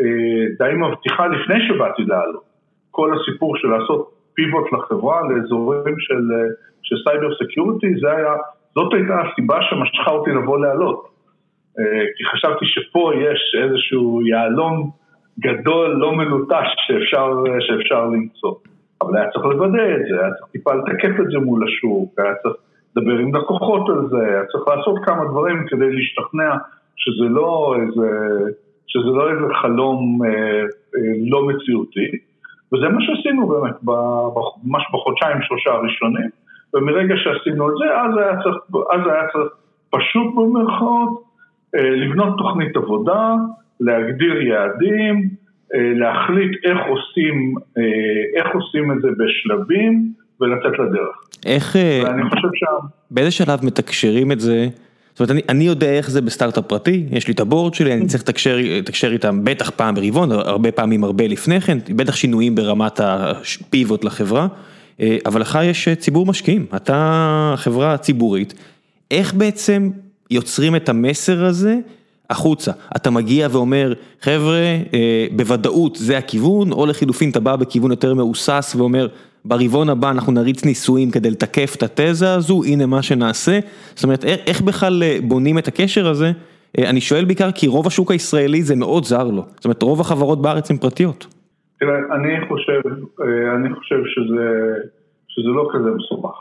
אה, 0.00 0.46
די 0.58 0.74
מבטיחה 0.76 1.26
לפני 1.26 1.68
שבאתי 1.68 2.02
לעלות. 2.02 2.44
כל 2.90 3.10
הסיפור 3.14 3.56
של 3.56 3.68
לעשות 3.68 4.10
פיבוט 4.34 4.72
לחברה 4.72 5.20
לאזורים 5.28 5.94
של, 5.98 6.14
אה, 6.14 6.48
של 6.82 6.96
סייבר 7.04 7.34
היה, 8.10 8.34
זאת 8.74 8.94
הייתה 8.94 9.14
הסיבה 9.20 9.58
שמשכה 9.62 10.10
אותי 10.10 10.30
לבוא 10.30 10.58
לעלות. 10.58 11.08
אה, 11.78 12.04
כי 12.16 12.24
חשבתי 12.24 12.64
שפה 12.66 13.12
יש 13.14 13.56
איזשהו 13.62 14.26
יהלום 14.26 14.90
גדול, 15.40 15.90
לא 15.90 16.12
מלוטש 16.12 16.66
שאפשר, 16.86 17.44
שאפשר 17.60 18.06
למצוא. 18.06 18.54
אבל 19.02 19.16
היה 19.16 19.30
צריך 19.30 19.44
לוודא 19.44 19.96
את 19.96 20.06
זה, 20.10 20.20
היה 20.20 20.34
צריך 20.34 20.50
טיפה 20.52 20.74
לתקף 20.74 21.20
את 21.20 21.30
זה 21.30 21.38
מול 21.38 21.64
השוק, 21.68 22.18
היה 22.18 22.34
צריך 22.42 22.54
לדבר 22.96 23.18
עם 23.18 23.34
לקוחות 23.34 23.88
על 23.88 24.08
זה, 24.10 24.28
היה 24.28 24.44
צריך 24.52 24.68
לעשות 24.68 24.94
כמה 25.04 25.24
דברים 25.24 25.66
כדי 25.66 25.92
להשתכנע 25.92 26.54
שזה 26.96 27.24
לא 27.28 27.76
איזה, 27.82 28.08
שזה 28.86 29.10
לא 29.10 29.30
איזה 29.30 29.54
חלום 29.62 30.20
אה, 30.24 30.30
אה, 30.96 31.12
לא 31.30 31.46
מציאותי. 31.46 32.10
וזה 32.72 32.88
מה 32.88 33.00
שעשינו 33.00 33.48
באמת, 33.48 33.74
ממש 33.82 34.82
בחודשיים 34.92 35.42
שלושה 35.42 35.70
הראשונים, 35.70 36.30
ומרגע 36.74 37.14
שעשינו 37.16 37.70
את 37.70 37.74
זה, 37.78 38.00
אז 38.00 38.16
היה 38.16 38.42
צריך, 38.42 38.56
אז 38.92 39.00
היה 39.06 39.22
צריך 39.32 39.52
פשוט 39.90 40.34
במרכאות 40.36 41.22
אה, 41.74 41.90
לבנות 41.90 42.38
תוכנית 42.38 42.76
עבודה, 42.76 43.34
להגדיר 43.80 44.42
יעדים, 44.42 45.28
אה, 45.74 45.92
להחליט 45.94 46.52
איך 46.64 46.78
עושים, 46.88 47.54
אה, 47.78 47.82
איך 48.40 48.54
עושים 48.54 48.92
את 48.92 49.02
זה 49.02 49.08
בשלבים 49.08 50.12
ולצאת 50.40 50.78
לדרך. 50.78 51.16
איך, 51.46 51.76
ואני 52.04 52.30
חושב 52.30 52.48
שם... 52.54 52.86
באיזה 53.10 53.30
שלב 53.30 53.64
מתקשרים 53.64 54.32
את 54.32 54.40
זה? 54.40 54.68
זאת 55.14 55.20
אומרת, 55.20 55.30
אני, 55.30 55.40
אני 55.48 55.64
יודע 55.64 55.92
איך 55.92 56.10
זה 56.10 56.20
בסטארט-אפ 56.20 56.64
פרטי, 56.64 57.06
יש 57.10 57.28
לי 57.28 57.34
את 57.34 57.40
הבורד 57.40 57.74
שלי, 57.74 57.92
אני 57.92 58.06
צריך 58.06 58.22
לתקשר, 58.22 58.56
לתקשר 58.60 59.12
איתם 59.12 59.44
בטח 59.44 59.70
פעם 59.70 59.94
ברבעון, 59.94 60.32
הרבה 60.32 60.72
פעמים 60.72 61.04
הרבה 61.04 61.26
לפני 61.26 61.60
כן, 61.60 61.78
בטח 61.96 62.16
שינויים 62.16 62.54
ברמת 62.54 63.00
הפיבוט 63.02 64.04
לחברה, 64.04 64.46
אבל 65.26 65.40
לך 65.40 65.58
יש 65.64 65.88
ציבור 65.88 66.26
משקיעים, 66.26 66.66
אתה 66.76 67.54
חברה 67.56 67.96
ציבורית, 67.96 68.54
איך 69.10 69.34
בעצם 69.34 69.90
יוצרים 70.30 70.76
את 70.76 70.88
המסר 70.88 71.44
הזה 71.44 71.78
החוצה, 72.30 72.72
אתה 72.96 73.10
מגיע 73.10 73.48
ואומר, 73.50 73.92
חבר'ה, 74.20 74.76
אה, 74.94 75.26
בוודאות 75.36 75.96
זה 75.96 76.18
הכיוון, 76.18 76.72
או 76.72 76.86
לחילופין 76.86 77.30
אתה 77.30 77.40
בא 77.40 77.56
בכיוון 77.56 77.90
יותר 77.90 78.14
מהוסס 78.14 78.74
ואומר, 78.78 79.08
ברבעון 79.44 79.88
הבא 79.88 80.10
אנחנו 80.10 80.32
נריץ 80.32 80.64
ניסויים 80.64 81.10
כדי 81.10 81.30
לתקף 81.30 81.74
את 81.76 81.82
התזה 81.82 82.34
הזו, 82.34 82.62
הנה 82.64 82.86
מה 82.86 83.02
שנעשה, 83.02 83.58
זאת 83.94 84.04
אומרת, 84.04 84.24
איך 84.24 84.60
בכלל 84.60 85.02
אה, 85.02 85.18
בונים 85.22 85.58
את 85.58 85.68
הקשר 85.68 86.08
הזה? 86.08 86.32
אה, 86.78 86.90
אני 86.90 87.00
שואל 87.00 87.24
בעיקר 87.24 87.52
כי 87.52 87.66
רוב 87.66 87.86
השוק 87.86 88.10
הישראלי 88.10 88.62
זה 88.62 88.76
מאוד 88.76 89.04
זר 89.04 89.24
לו, 89.24 89.42
זאת 89.54 89.64
אומרת, 89.64 89.82
רוב 89.82 90.00
החברות 90.00 90.42
בארץ 90.42 90.70
הן 90.70 90.76
פרטיות. 90.76 91.26
תראה, 91.80 91.94
אני 92.14 92.48
חושב, 92.48 92.80
אני 93.56 93.74
חושב 93.74 93.96
שזה, 94.06 94.74
שזה 95.28 95.48
לא 95.48 95.68
כזה 95.72 95.90
מסובך. 95.90 96.36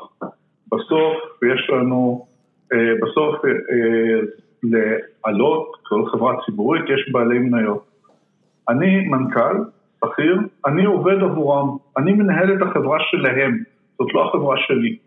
בסוף 0.71 1.43
יש 1.43 1.69
לנו, 1.69 2.25
בסוף 3.01 3.35
לעלות, 4.63 5.71
כל 5.83 6.05
חברה 6.11 6.33
ציבורית 6.45 6.83
יש 6.83 7.09
בעלי 7.11 7.39
מניות. 7.39 7.85
אני 8.69 9.07
מנכ"ל, 9.07 9.57
שכיר, 10.05 10.39
אני 10.65 10.85
עובד 10.85 11.23
עבורם, 11.23 11.77
אני 11.97 12.13
מנהל 12.13 12.53
את 12.53 12.61
החברה 12.61 12.97
שלהם, 12.99 13.57
זאת 13.99 14.13
לא 14.13 14.29
החברה 14.29 14.55
שלי. 14.57 14.97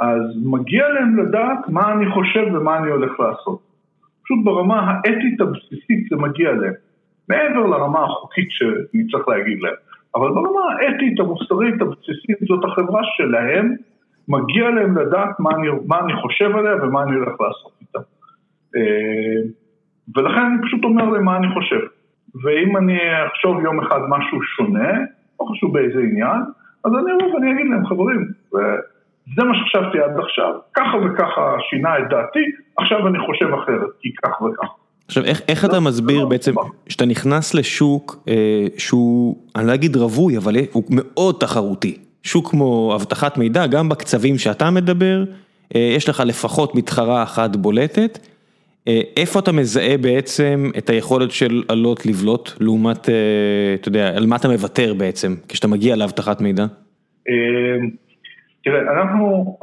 אז 0.00 0.20
מגיע 0.44 0.88
להם 0.88 1.18
לדעת 1.18 1.68
מה 1.68 1.92
אני 1.92 2.10
חושב 2.10 2.44
ומה 2.54 2.78
אני 2.78 2.90
הולך 2.90 3.20
לעשות. 3.20 3.58
פשוט 4.24 4.38
ברמה 4.44 4.80
האתית 4.80 5.40
הבסיסית 5.40 6.08
זה 6.10 6.16
מגיע 6.16 6.52
להם. 6.52 6.72
מעבר 7.28 7.66
לרמה 7.66 8.04
החוקית 8.04 8.48
שאני 8.50 9.06
צריך 9.10 9.28
להגיד 9.28 9.60
להם. 9.60 9.74
אבל 10.14 10.28
ברמה 10.28 10.60
האתית, 10.72 11.20
המוסרית, 11.20 11.82
הבסיסית, 11.82 12.38
זאת 12.48 12.64
החברה 12.64 13.00
שלהם, 13.16 13.74
מגיע 14.28 14.70
להם 14.70 14.98
לדעת 14.98 15.40
מה 15.40 15.50
אני, 15.50 15.68
מה 15.86 16.00
אני 16.00 16.12
חושב 16.22 16.56
עליה 16.56 16.74
ומה 16.82 17.02
אני 17.02 17.14
הולך 17.14 17.40
לעשות 17.40 17.72
איתה. 17.80 17.98
אה, 18.76 19.40
ולכן 20.16 20.40
אני 20.40 20.62
פשוט 20.62 20.84
אומר 20.84 21.04
להם 21.04 21.24
מה 21.24 21.36
אני 21.36 21.46
חושב. 21.54 21.80
ואם 22.42 22.76
אני 22.76 22.98
אחשוב 23.26 23.64
יום 23.64 23.80
אחד 23.80 24.00
משהו 24.08 24.42
שונה, 24.42 24.90
לא 25.40 25.46
חשוב 25.50 25.72
באיזה 25.72 25.98
עניין, 25.98 26.40
אז 26.84 26.92
אני 26.92 27.12
אבוא 27.12 27.34
ואני 27.34 27.52
אגיד 27.52 27.66
להם, 27.70 27.86
חברים, 27.86 28.28
זה 29.36 29.44
מה 29.44 29.54
שחשבתי 29.54 29.98
עד 29.98 30.18
עכשיו, 30.18 30.52
ככה 30.74 30.96
וככה 30.96 31.56
שינה 31.70 31.98
את 31.98 32.04
דעתי, 32.10 32.44
עכשיו 32.78 33.08
אני 33.08 33.18
חושב 33.26 33.54
אחרת, 33.54 33.90
כי 34.00 34.08
כך 34.22 34.42
וכך. 34.42 34.68
עכשיו, 35.06 35.24
איך, 35.24 35.40
איך 35.48 35.64
אתה 35.64 35.76
לא, 35.76 35.80
מסביר 35.80 36.22
לא, 36.22 36.28
בעצם, 36.28 36.54
שאתה 36.88 37.06
נכנס 37.06 37.54
לשוק 37.54 38.16
אה, 38.28 38.66
שהוא, 38.78 39.36
אני 39.56 39.66
לא 39.66 39.74
אגיד 39.74 39.96
רווי, 39.96 40.38
אבל 40.38 40.54
הוא 40.72 40.84
מאוד 40.90 41.36
תחרותי. 41.40 41.98
שוק 42.22 42.50
כמו 42.50 42.92
אבטחת 42.94 43.38
מידע, 43.38 43.66
גם 43.66 43.88
בקצבים 43.88 44.38
שאתה 44.38 44.70
מדבר, 44.70 45.24
אה, 45.74 45.92
יש 45.96 46.08
לך 46.08 46.22
לפחות 46.26 46.74
מתחרה 46.74 47.22
אחת 47.22 47.56
בולטת. 47.56 48.18
אה, 48.88 49.00
איפה 49.16 49.38
אתה 49.38 49.52
מזהה 49.52 49.98
בעצם 49.98 50.70
את 50.78 50.90
היכולת 50.90 51.30
של 51.30 51.62
אלות 51.70 52.06
לבלוט, 52.06 52.50
לעומת, 52.60 53.08
אה, 53.08 53.74
אתה 53.74 53.88
יודע, 53.88 54.16
על 54.16 54.26
מה 54.26 54.36
אתה 54.36 54.48
מוותר 54.48 54.94
בעצם, 54.94 55.28
כשאתה 55.48 55.68
מגיע 55.68 55.96
לאבטחת 55.96 56.40
מידע? 56.40 56.62
אה, 57.28 57.78
תראה, 58.64 58.80
אנחנו, 58.80 59.56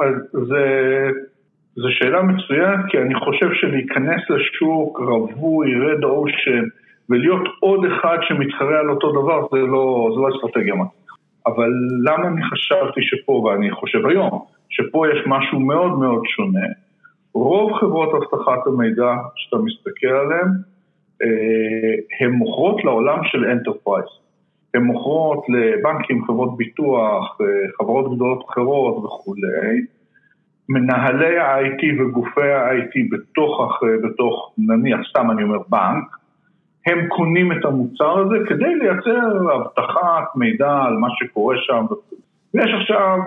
זו 1.76 1.88
שאלה 1.90 2.22
מצוינת, 2.22 2.80
כי 2.90 2.98
אני 2.98 3.16
חושב 3.16 3.50
שלהיכנס 3.54 4.22
לשוק 4.30 5.00
רווי, 5.00 5.76
רד 5.76 6.04
אושן, 6.04 6.64
ולהיות 7.10 7.48
עוד 7.60 7.80
אחד 7.86 8.18
שמתחרה 8.22 8.80
על 8.80 8.90
אותו 8.90 9.12
דבר, 9.12 9.48
זה 9.52 9.58
לא, 9.58 10.10
זה 10.16 10.22
לא 10.22 10.30
אסטרטגיה 10.36 10.76
מצליחה. 10.76 11.14
אבל 11.48 11.70
למה 12.04 12.28
אני 12.28 12.42
חשבתי 12.44 13.02
שפה, 13.02 13.32
ואני 13.32 13.72
חושב 13.72 14.06
היום, 14.06 14.40
שפה 14.70 15.08
יש 15.08 15.20
משהו 15.26 15.60
מאוד 15.60 16.00
מאוד 16.00 16.22
שונה, 16.26 16.68
רוב 17.34 17.74
חברות 17.74 18.10
אבטחת 18.14 18.68
המידע 18.68 19.16
שאתה 19.36 19.58
מסתכל 19.58 20.08
עליהן, 20.08 20.48
אה, 21.22 21.96
הן 22.20 22.32
מוכרות 22.32 22.84
לעולם 22.84 23.20
של 23.24 23.46
enterprise. 23.46 24.08
הן 24.74 24.84
מוכרות 24.84 25.46
לבנקים, 25.50 26.26
חברות 26.26 26.58
ביטוח, 26.58 27.38
אה, 27.42 27.46
חברות 27.78 28.16
גדולות 28.16 28.46
אחרות 28.50 28.98
וכולי. 28.98 29.86
מנהלי 30.70 31.40
ה 31.40 31.60
IT 31.60 32.02
וגופי 32.02 32.52
ה 32.52 32.71
IT 32.71 33.10
בתוך, 33.12 33.80
בתוך, 34.04 34.54
נניח, 34.58 35.00
סתם 35.10 35.32
אני 35.32 35.44
אומר 35.44 35.58
בנק, 35.70 36.20
הם 36.86 37.08
קונים 37.08 37.52
את 37.52 37.66
המוצר 37.66 38.20
הזה 38.20 38.36
כדי 38.48 38.76
לייצר 38.76 39.56
אבטחת 39.56 40.36
מידע 40.36 40.72
על 40.72 40.94
מה 40.94 41.08
שקורה 41.12 41.56
שם. 41.58 41.86
ויש 42.54 42.72
עכשיו 42.82 43.18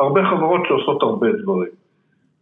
הרבה 0.00 0.20
חברות 0.30 0.60
שעושות 0.68 1.02
הרבה 1.02 1.26
דברים. 1.42 1.85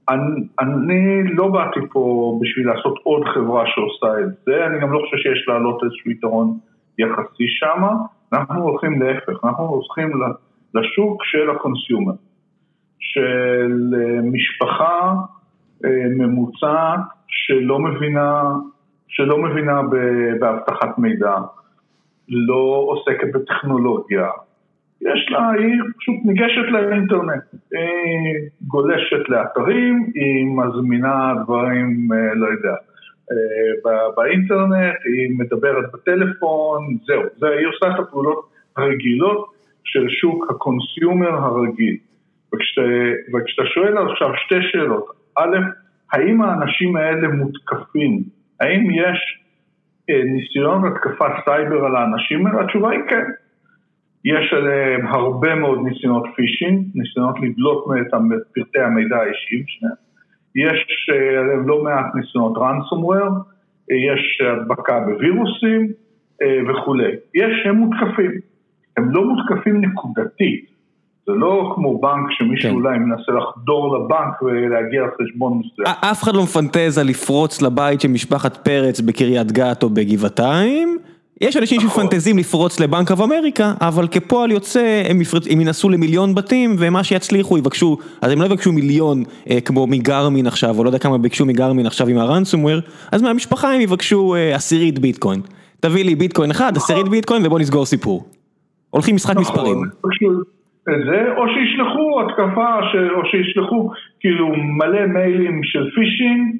אני, 0.08 0.46
אני 0.60 1.34
לא 1.34 1.48
באתי 1.48 1.80
פה 1.92 2.38
בשביל 2.42 2.66
לעשות 2.66 2.94
עוד 3.02 3.22
חברה 3.34 3.64
שעושה 3.66 4.20
את 4.20 4.44
זה, 4.46 4.66
אני 4.66 4.80
גם 4.80 4.92
לא 4.92 4.98
חושב 4.98 5.16
שיש 5.16 5.48
לי 5.48 5.58
עליהם 5.58 5.84
איזשהו 5.84 6.10
יתרון 6.10 6.58
יחסי 6.98 7.44
שם, 7.48 7.82
אנחנו 8.32 8.62
הולכים 8.62 9.02
להפך, 9.02 9.44
אנחנו 9.44 9.64
הולכים 9.64 10.10
לשוק 10.74 11.24
של 11.24 11.50
ה 11.50 11.56
consumer, 11.56 12.12
של 12.98 13.94
אה, 13.94 14.20
משפחה 14.22 15.14
אה, 15.84 16.08
ממוצעת 16.16 17.00
שלא 17.28 17.78
מבינה, 17.78 18.42
שלא 19.08 19.38
מבינה 19.38 19.80
באבטחת 20.40 20.98
מידע, 20.98 21.34
לא 22.28 22.86
עוסקת 22.88 23.28
בטכנולוגיה, 23.34 24.26
יש 25.04 25.30
לה, 25.30 25.50
היא 25.50 25.80
פשוט 25.98 26.14
ניגשת 26.24 26.70
לאינטרנט, 26.70 27.42
היא 27.72 28.48
גולשת 28.66 29.28
לאתרים, 29.28 30.10
היא 30.14 30.46
מזמינה 30.46 31.34
דברים, 31.44 32.08
אה, 32.12 32.34
לא 32.34 32.46
יודע, 32.46 32.74
באינטרנט, 34.16 34.94
היא 35.04 35.38
מדברת 35.38 35.92
בטלפון, 35.92 36.96
זהו, 37.06 37.22
זה, 37.36 37.48
היא 37.48 37.66
עושה 37.66 37.86
את 37.94 38.00
הפעולות 38.00 38.50
הרגילות 38.76 39.46
של 39.84 40.08
שוק 40.08 40.50
ה 40.50 40.59
consumer 40.59 41.28
הרגיל. 41.28 41.96
וכשאתה, 42.54 42.82
וכשאתה 43.34 43.62
שואל 43.66 43.98
עכשיו 43.98 44.28
שתי 44.36 44.62
שאלות, 44.62 45.06
א', 45.38 45.56
האם 46.12 46.42
האנשים 46.42 46.96
האלה 46.96 47.28
מותקפים? 47.28 48.22
האם 48.60 48.90
יש 48.90 49.40
אה, 50.10 50.24
ניסיון 50.24 50.84
התקפת 50.86 51.32
סייבר 51.44 51.84
על 51.84 51.96
האנשים 51.96 52.46
האלה? 52.46 52.60
התשובה 52.60 52.90
היא 52.90 53.00
כן. 53.08 53.24
יש 54.24 54.52
עליהם 54.52 55.06
הרבה 55.06 55.54
מאוד 55.54 55.78
ניסיונות 55.84 56.24
phishing, 56.36 56.86
ניסיונות 56.94 57.36
לדלות 57.42 57.84
את 58.00 58.14
פרטי 58.54 58.80
המידע 58.80 59.16
האישיים 59.16 59.64
שלהם. 59.66 59.92
יש 60.56 61.10
אה, 61.12 61.40
עליהם 61.40 61.68
לא 61.68 61.84
מעט 61.84 62.14
ניסיונות 62.14 62.56
ransomware, 62.56 63.34
אה, 63.90 63.96
יש 63.96 64.40
הדבקה 64.40 65.00
בווירוסים 65.00 65.88
וכולי. 66.68 67.12
יש, 67.34 67.66
הם 67.66 67.76
מותקפים. 67.76 68.30
הם 68.96 69.10
לא 69.10 69.24
מותקפים 69.24 69.80
נקודתית. 69.80 70.74
זה 71.26 71.32
לא 71.32 71.72
כמו 71.74 72.00
בנק 72.00 72.30
שמישהו 72.30 72.70
כן. 72.70 72.74
אולי 72.74 72.98
מנסה 72.98 73.32
לחדור 73.32 73.96
לבנק 73.96 74.42
ולהגיע 74.42 75.02
לחשבון 75.02 75.58
מסוים. 75.58 75.86
אף 76.10 76.22
אחד 76.22 76.34
לא 76.34 76.42
מפנטז 76.42 76.98
על 76.98 77.06
לפרוץ 77.06 77.62
לבית 77.62 78.00
של 78.00 78.08
משפחת 78.08 78.56
פרץ 78.56 79.00
בקריית 79.00 79.52
גת 79.52 79.82
או 79.82 79.90
בגבעתיים. 79.90 80.98
יש 81.40 81.56
אנשים 81.56 81.78
נכון. 81.78 81.90
שמפנטזים 81.90 82.38
לפרוץ 82.38 82.80
לבנק 82.80 83.10
אב 83.10 83.22
אמריקה, 83.22 83.72
אבל 83.80 84.08
כפועל 84.08 84.50
יוצא 84.50 85.02
הם, 85.10 85.20
יפרצ... 85.20 85.46
הם 85.50 85.60
ינסו 85.60 85.88
למיליון 85.90 86.34
בתים 86.34 86.70
ומה 86.78 87.04
שיצליחו 87.04 87.58
יבקשו, 87.58 87.96
אז 88.22 88.32
הם 88.32 88.40
לא 88.40 88.46
יבקשו 88.46 88.72
מיליון 88.72 89.22
אה, 89.50 89.60
כמו 89.60 89.86
מגרמין 89.86 90.46
עכשיו, 90.46 90.78
או 90.78 90.84
לא 90.84 90.88
יודע 90.88 90.98
כמה 90.98 91.18
ביקשו 91.18 91.46
מגרמין 91.46 91.86
עכשיו 91.86 92.08
עם 92.08 92.18
הרנסומוור, 92.18 92.78
אז 93.12 93.22
מהמשפחה 93.22 93.72
הם 93.72 93.80
יבקשו 93.80 94.34
אה, 94.34 94.54
עשירית 94.54 94.98
ביטקוין. 94.98 95.40
תביא 95.80 96.04
לי 96.04 96.14
ביטקוין 96.14 96.50
אחד, 96.50 96.76
עשירית 96.76 97.02
נכון. 97.02 97.16
ביטקוין 97.16 97.46
ובוא 97.46 97.58
נסגור 97.58 97.86
סיפור. 97.86 98.24
הולכים 98.90 99.14
משחק 99.14 99.36
נכון. 99.36 99.42
מספרים. 99.42 99.78
זה, 100.86 101.20
או 101.36 101.42
שישלחו 101.48 102.20
התקפה, 102.20 102.70
ש... 102.92 102.96
או 103.16 103.20
שישלחו 103.30 103.90
כאילו 104.20 104.48
מלא 104.78 105.06
מיילים 105.06 105.60
של 105.62 105.90
פישינג, 105.94 106.56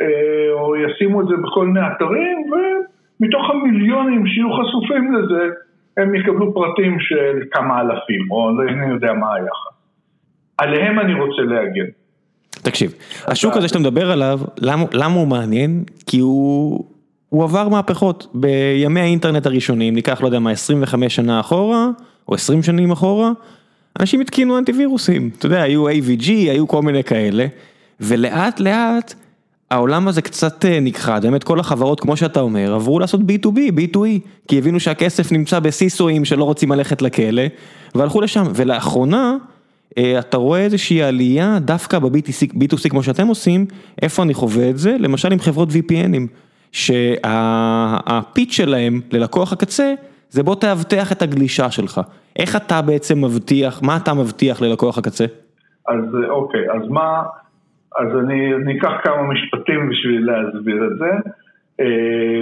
אה, 0.00 0.52
או 0.52 0.76
ישימו 0.76 1.20
את 1.20 1.26
זה 1.26 1.34
בכל 1.36 1.66
מיני 1.66 1.86
אתרים, 1.96 2.50
ומתוך 3.20 3.50
המיליונים 3.50 4.26
שיהיו 4.26 4.48
חשופים 4.52 5.14
לזה, 5.14 5.48
הם 5.96 6.14
יקבלו 6.14 6.54
פרטים 6.54 7.00
של 7.00 7.42
כמה 7.50 7.80
אלפים, 7.80 8.30
או 8.30 8.50
לא 8.56 8.94
יודע 8.94 9.12
מה 9.12 9.34
היחס. 9.34 9.74
עליהם 10.58 11.00
אני 11.00 11.14
רוצה 11.14 11.42
להגן. 11.42 11.90
תקשיב, 12.50 12.94
השוק 13.26 13.56
הזה 13.56 13.68
שאתה 13.68 13.78
מדבר 13.78 14.10
עליו, 14.10 14.40
למה, 14.58 14.84
למה 14.92 15.14
הוא 15.14 15.28
מעניין? 15.28 15.84
כי 16.06 16.18
הוא, 16.18 16.84
הוא 17.28 17.44
עבר 17.44 17.68
מהפכות. 17.68 18.26
בימי 18.34 19.00
האינטרנט 19.00 19.46
הראשונים, 19.46 19.94
ניקח, 19.94 20.20
לא 20.22 20.26
יודע 20.26 20.38
מה, 20.38 20.50
25 20.50 21.16
שנה 21.16 21.40
אחורה, 21.40 21.88
או 22.28 22.34
20 22.34 22.62
שנים 22.62 22.90
אחורה, 22.90 23.30
אנשים 24.00 24.20
התקינו 24.20 24.58
אנטיווירוסים, 24.58 25.30
אתה 25.38 25.46
יודע, 25.46 25.62
היו 25.62 25.88
AVG, 25.88 26.28
היו 26.28 26.68
כל 26.68 26.82
מיני 26.82 27.04
כאלה, 27.04 27.46
ולאט 28.00 28.60
לאט 28.60 29.14
העולם 29.70 30.08
הזה 30.08 30.22
קצת 30.22 30.64
אה, 30.64 30.80
נכחד, 30.80 31.22
באמת 31.22 31.44
כל 31.44 31.60
החברות, 31.60 32.00
כמו 32.00 32.16
שאתה 32.16 32.40
אומר, 32.40 32.74
עברו 32.74 32.98
לעשות 32.98 33.20
B2B, 33.20 33.58
B2E, 33.76 33.98
כי 34.48 34.58
הבינו 34.58 34.80
שהכסף 34.80 35.32
נמצא 35.32 35.60
בסיסואים 35.60 36.24
שלא 36.24 36.44
רוצים 36.44 36.72
ללכת 36.72 37.02
לכלא, 37.02 37.42
והלכו 37.94 38.20
לשם, 38.20 38.42
ולאחרונה, 38.54 39.36
אה, 39.98 40.18
אתה 40.18 40.36
רואה 40.36 40.60
איזושהי 40.60 41.02
עלייה 41.02 41.58
דווקא 41.60 41.98
ב-B2C 41.98 42.90
כמו 42.90 43.02
שאתם 43.02 43.26
עושים, 43.26 43.66
איפה 44.02 44.22
אני 44.22 44.34
חווה 44.34 44.70
את 44.70 44.78
זה? 44.78 44.96
למשל 44.98 45.32
עם 45.32 45.38
חברות 45.38 45.68
VPNים, 45.68 46.26
שהפיץ 46.72 48.52
שלהם 48.52 49.00
ללקוח 49.12 49.52
הקצה, 49.52 49.94
זה 50.30 50.42
בוא 50.42 50.54
תאבטח 50.54 51.12
את 51.12 51.22
הגלישה 51.22 51.70
שלך. 51.70 52.00
איך 52.38 52.56
אתה 52.56 52.82
בעצם 52.82 53.24
מבטיח, 53.24 53.82
מה 53.82 53.96
אתה 53.96 54.14
מבטיח 54.14 54.62
ללקוח 54.62 54.98
הקצה? 54.98 55.24
אז 55.88 56.04
אוקיי, 56.30 56.60
אז 56.60 56.88
מה, 56.88 57.22
אז 57.98 58.08
אני, 58.24 58.54
אני 58.54 58.78
אקח 58.78 58.92
כמה 59.04 59.22
משפטים 59.22 59.88
בשביל 59.88 60.30
להסביר 60.30 60.84
את 60.84 60.98
זה. 60.98 61.10
אה, 61.80 62.40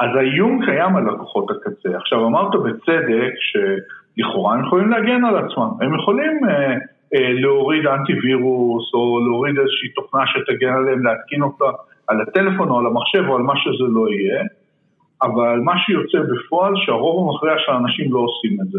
אז 0.00 0.16
האיום 0.16 0.64
קיים 0.64 0.96
על 0.96 1.04
לקוחות 1.04 1.50
הקצה. 1.50 1.96
עכשיו 1.96 2.26
אמרת 2.26 2.50
בצדק 2.54 3.32
שלכאורה 3.38 4.54
הם 4.54 4.64
יכולים 4.64 4.90
להגן 4.90 5.24
על 5.24 5.36
עצמם, 5.36 5.70
הם 5.80 5.94
יכולים 5.94 6.44
אה, 6.48 6.72
אה, 7.14 7.32
להוריד 7.32 7.86
אנטיווירוס 7.86 8.94
או 8.94 9.20
להוריד 9.26 9.58
איזושהי 9.58 9.88
תוכנה 9.88 10.22
שתגן 10.26 10.72
עליהם, 10.72 11.06
להתקין 11.06 11.42
אותה 11.42 11.64
על 12.06 12.20
הטלפון 12.20 12.70
או 12.70 12.78
על 12.78 12.86
המחשב 12.86 13.24
או 13.28 13.36
על 13.36 13.42
מה 13.42 13.54
שזה 13.56 13.84
לא 13.88 14.08
יהיה, 14.08 14.42
אבל 15.22 15.60
מה 15.64 15.72
שיוצא 15.78 16.18
בפועל 16.18 16.72
שהרוב 16.76 17.28
המכריע 17.28 17.54
של 17.58 17.72
האנשים 17.72 18.12
לא 18.12 18.18
עושים 18.18 18.58
את 18.60 18.68
זה. 18.70 18.78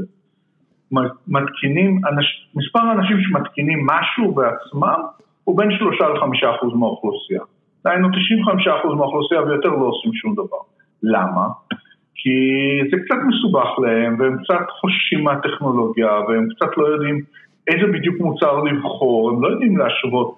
מתקינים, 1.27 2.01
אנש, 2.07 2.49
מספר 2.55 2.79
האנשים 2.79 3.17
שמתקינים 3.21 3.85
משהו 3.85 4.31
בעצמם 4.31 5.01
הוא 5.49 5.57
בין 5.57 5.71
3 5.71 6.01
ל-5 6.01 6.55
אחוז 6.55 6.73
מהאוכלוסייה. 6.73 7.41
דהיינו 7.83 8.07
95 8.09 8.67
אחוז 8.67 8.93
מהאוכלוסייה 8.93 9.41
ויותר 9.41 9.69
לא 9.69 9.85
עושים 9.85 10.13
שום 10.13 10.33
דבר. 10.33 10.61
למה? 11.03 11.45
כי 12.15 12.35
זה 12.91 12.97
קצת 13.03 13.19
מסובך 13.27 13.69
להם 13.83 14.19
והם 14.19 14.37
קצת 14.43 14.65
חוששים 14.79 15.23
מהטכנולוגיה 15.23 16.11
והם 16.27 16.47
קצת 16.55 16.77
לא 16.77 16.87
יודעים 16.87 17.21
איזה 17.67 17.87
בדיוק 17.93 18.15
מוצר 18.19 18.63
לבחור, 18.63 19.29
הם 19.29 19.43
לא 19.43 19.47
יודעים 19.47 19.77
להשוות, 19.77 20.35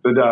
אתה 0.00 0.08
יודע, 0.08 0.30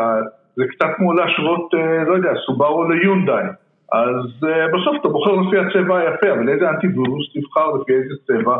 זה 0.56 0.64
קצת 0.70 0.90
כמו 0.96 1.12
להשוות, 1.12 1.74
אה, 1.74 2.04
לא 2.04 2.14
יודע, 2.14 2.32
סובארו 2.46 2.84
ליונדאי. 2.84 3.44
אז 3.92 4.44
אה, 4.48 4.66
בסוף 4.68 4.96
אתה 5.00 5.08
בוחר 5.08 5.32
לפי 5.32 5.58
הצבע 5.58 5.98
היפה, 5.98 6.32
אבל 6.32 6.48
איזה 6.48 6.70
אנטיווירוס 6.70 7.26
תבחר 7.34 7.66
לפי 7.80 7.92
איזה 7.92 8.14
צבע 8.26 8.58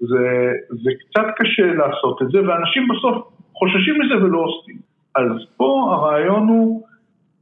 זה, 0.00 0.52
זה 0.68 0.90
קצת 1.00 1.26
קשה 1.36 1.66
לעשות 1.74 2.22
את 2.22 2.28
זה, 2.30 2.38
ואנשים 2.48 2.88
בסוף 2.88 3.16
חוששים 3.54 3.94
מזה 4.00 4.24
ולא 4.24 4.38
עושים. 4.38 4.89
אז 5.16 5.26
פה 5.56 5.90
הרעיון 5.92 6.48
הוא 6.48 6.82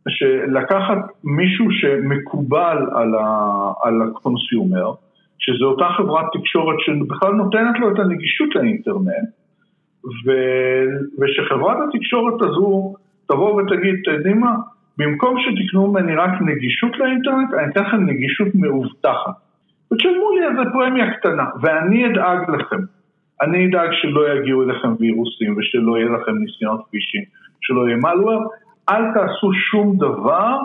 שלקחת 0.09 0.99
מישהו 1.25 1.67
שמקובל 1.71 2.79
על, 2.95 3.15
ה, 3.15 3.73
על 3.83 4.03
ה 4.03 4.12
consumer, 4.12 4.93
שזה 5.39 5.65
אותה 5.65 5.89
חברת 5.97 6.27
תקשורת 6.33 6.77
שבכלל 6.81 7.33
נותנת 7.33 7.79
לו 7.81 7.93
את 7.93 7.99
הנגישות 7.99 8.55
לאינטרנט, 8.55 9.29
ו, 10.05 10.33
ושחברת 11.19 11.77
התקשורת 11.89 12.43
הזו 12.43 12.95
תבוא 13.27 13.63
ותגיד, 13.63 13.95
אתם 14.03 14.11
יודעים 14.11 14.41
מה, 14.41 14.55
במקום 14.99 15.37
שתקנו 15.39 15.87
ממני 15.87 16.17
רק 16.17 16.31
נגישות 16.41 16.99
לאינטרנט, 16.99 17.55
אני 17.55 17.73
אתן 17.73 17.83
לכם 17.83 18.07
נגישות 18.07 18.49
מאובטחת. 18.55 19.35
ותשלמו 19.93 20.31
לי 20.31 20.47
איזה 20.47 20.71
פרמיה 20.73 21.15
קטנה, 21.15 21.45
ואני 21.63 22.07
אדאג 22.07 22.51
לכם. 22.51 22.81
אני 23.43 23.67
אדאג 23.67 23.89
שלא 23.93 24.33
יגיעו 24.33 24.63
אליכם 24.63 24.89
וירוסים 25.01 25.57
ושלא 25.59 25.99
יהיה 25.99 26.11
לכם 26.11 26.33
ניסיונות 26.39 26.81
פישינג, 26.91 27.25
שלא 27.61 27.88
יהיה 27.88 27.97
מלוור, 27.97 28.44
אל 28.88 29.03
תעשו 29.14 29.53
שום 29.71 29.97
דבר, 29.97 30.57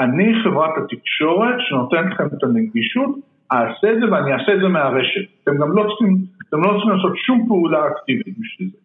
אני 0.00 0.42
חברת 0.44 0.70
התקשורת 0.78 1.54
שנותנת 1.58 2.12
לכם 2.12 2.26
את 2.26 2.44
הנגישות, 2.44 3.10
אעשה 3.52 3.92
את 3.92 4.00
זה 4.00 4.12
ואני 4.12 4.32
אעשה 4.32 4.54
את 4.54 4.60
זה 4.62 4.68
מהרשת. 4.68 5.26
אתם 5.42 5.56
גם 5.60 5.72
לא 5.76 5.82
צריכים, 5.88 6.16
אתם 6.48 6.62
לא 6.62 6.70
צריכים 6.70 6.90
לעשות 6.90 7.12
שום 7.16 7.44
פעולה 7.48 7.78
אקטיבית 7.86 8.34
בשביל 8.38 8.68
זה. 8.72 8.78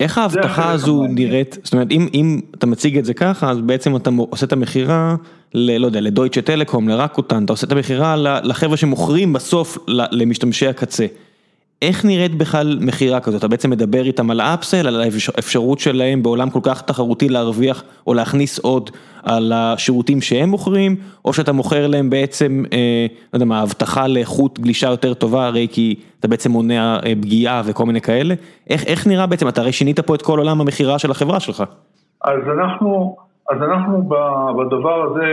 איך 0.00 0.18
ההבטחה 0.18 0.70
הזו 0.70 1.04
נראית, 1.08 1.58
זאת 1.62 1.72
אומרת 1.72 1.90
אם, 1.90 2.06
אם 2.14 2.40
אתה 2.54 2.66
מציג 2.66 2.98
את 2.98 3.04
זה 3.04 3.14
ככה 3.14 3.50
אז 3.50 3.60
בעצם 3.60 3.96
אתה 3.96 4.10
עושה 4.30 4.46
את 4.46 4.52
המכירה, 4.52 5.14
ל, 5.54 5.78
לא 5.78 5.86
יודע, 5.86 6.00
לדויטשה 6.00 6.42
טלקום, 6.42 6.88
לרקוטן, 6.88 7.44
אתה 7.44 7.52
עושה 7.52 7.66
את 7.66 7.72
המכירה 7.72 8.16
לחבר'ה 8.44 8.76
שמוכרים 8.76 9.32
בסוף 9.32 9.78
למשתמשי 9.88 10.66
הקצה. 10.66 11.06
איך 11.88 12.04
נראית 12.04 12.34
בכלל 12.34 12.78
מכירה 12.80 13.20
כזאת? 13.20 13.38
אתה 13.38 13.48
בעצם 13.48 13.70
מדבר 13.70 14.02
איתם 14.02 14.30
על 14.30 14.40
אפסל, 14.40 14.86
על 14.86 15.02
האפשרות 15.02 15.78
שלהם 15.78 16.22
בעולם 16.22 16.50
כל 16.50 16.60
כך 16.62 16.82
תחרותי 16.82 17.28
להרוויח 17.28 17.84
או 18.06 18.14
להכניס 18.14 18.58
עוד 18.58 18.90
על 19.22 19.52
השירותים 19.54 20.20
שהם 20.20 20.48
מוכרים, 20.48 20.96
או 21.24 21.32
שאתה 21.32 21.52
מוכר 21.52 21.86
להם 21.86 22.10
בעצם, 22.10 22.62
אה, 22.72 23.06
לא 23.32 23.36
יודע 23.36 23.46
מה, 23.46 23.60
הבטחה 23.60 24.06
לאיכות 24.08 24.58
גלישה 24.58 24.88
יותר 24.88 25.14
טובה, 25.14 25.46
הרי 25.46 25.66
כי 25.72 25.94
אתה 26.20 26.28
בעצם 26.28 26.50
מונע 26.50 26.96
אה, 27.06 27.12
פגיעה 27.22 27.62
וכל 27.64 27.84
מיני 27.86 28.00
כאלה. 28.00 28.34
איך, 28.70 28.84
איך 28.86 29.06
נראה 29.06 29.26
בעצם, 29.26 29.48
אתה 29.48 29.60
הרי 29.60 29.72
שינית 29.72 30.00
פה 30.00 30.14
את 30.14 30.22
כל 30.22 30.38
עולם 30.38 30.60
המכירה 30.60 30.98
של 30.98 31.10
החברה 31.10 31.40
שלך. 31.40 31.62
אז 32.24 32.40
אנחנו, 32.58 33.16
אז 33.50 33.62
אנחנו 33.62 34.08
בדבר 34.58 35.02
הזה, 35.02 35.26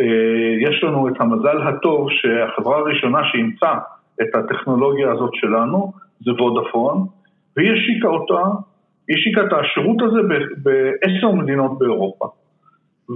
אה, 0.00 0.68
יש 0.70 0.84
לנו 0.84 1.08
את 1.08 1.20
המזל 1.20 1.62
הטוב 1.62 2.08
שהחברה 2.10 2.78
הראשונה 2.78 3.18
שאימצה 3.32 3.72
את 4.22 4.34
הטכנולוגיה 4.34 5.12
הזאת 5.12 5.30
שלנו, 5.34 5.92
זה 6.24 6.30
וודאפון, 6.32 7.06
והיא 7.56 7.72
השיקה 7.72 8.08
אותה, 8.08 8.42
היא 9.08 9.16
השיקה 9.16 9.40
את 9.42 9.52
השירות 9.52 9.96
הזה 10.02 10.18
בעשר 10.62 11.30
מדינות 11.32 11.78
באירופה. 11.78 12.26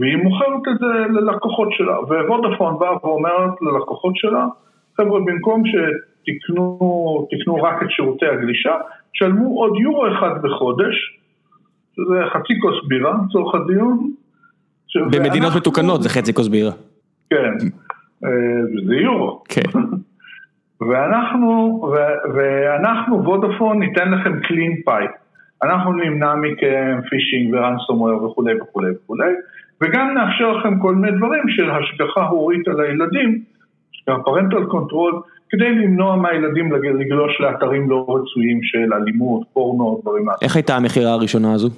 והיא 0.00 0.16
מוכרת 0.16 0.68
את 0.72 0.78
זה 0.78 1.20
ללקוחות 1.20 1.68
שלה, 1.70 2.00
ווודאפון 2.00 2.78
באה 2.78 2.96
ואומרת 3.02 3.54
ללקוחות 3.62 4.16
שלה, 4.16 4.46
חבר'ה, 4.96 5.20
במקום 5.20 5.62
שתקנו 5.66 6.78
רק 7.62 7.82
את 7.82 7.90
שירותי 7.90 8.26
הגלישה, 8.26 8.74
שלמו 9.12 9.60
עוד 9.60 9.72
יורו 9.76 10.08
אחד 10.08 10.42
בחודש, 10.42 11.18
שזה 11.96 12.14
חצי 12.32 12.52
כוס 12.60 12.88
בירה 12.88 13.14
לצורך 13.28 13.54
הדיון, 13.54 14.10
במדינות 15.12 15.52
מתוקנות 15.56 16.02
זה 16.02 16.08
חצי 16.08 16.34
כוס 16.34 16.48
בירה. 16.48 16.72
כן, 17.30 17.66
וזה 18.22 18.94
יורו. 18.94 19.42
כן. 19.48 19.80
ואנחנו, 20.80 21.80
ואנחנו 22.34 23.24
וודאפון 23.24 23.78
ניתן 23.78 24.10
לכם 24.10 24.40
clean 24.40 24.76
pipe. 24.84 25.10
אנחנו 25.62 25.92
נמנע 25.92 26.34
מכם 26.34 27.00
phishing 27.10 27.54
ו 27.54 27.60
ransomware 27.60 28.24
וכולי 28.24 28.60
וכולי 28.60 28.90
וכולי, 28.90 29.32
וגם 29.80 30.14
נאפשר 30.14 30.52
לכם 30.52 30.78
כל 30.78 30.94
מיני 30.94 31.16
דברים 31.16 31.42
של 31.48 31.70
השגחה 31.70 32.22
הורית 32.26 32.68
על 32.68 32.80
הילדים, 32.80 33.38
parental 34.24 34.64
control, 34.64 35.20
כדי 35.50 35.70
למנוע 35.70 36.16
מהילדים 36.16 36.72
לגלוש 36.72 37.40
לאתרים 37.40 37.90
לא 37.90 38.06
רצויים 38.08 38.62
של 38.62 38.94
אלימות, 38.94 39.42
פורנו, 39.52 40.00
דברים 40.02 40.24
מהסוג. 40.24 40.44
איך 40.44 40.56
הייתה 40.56 40.76
המכירה 40.76 41.12
הראשונה 41.12 41.52
הזו? 41.52 41.68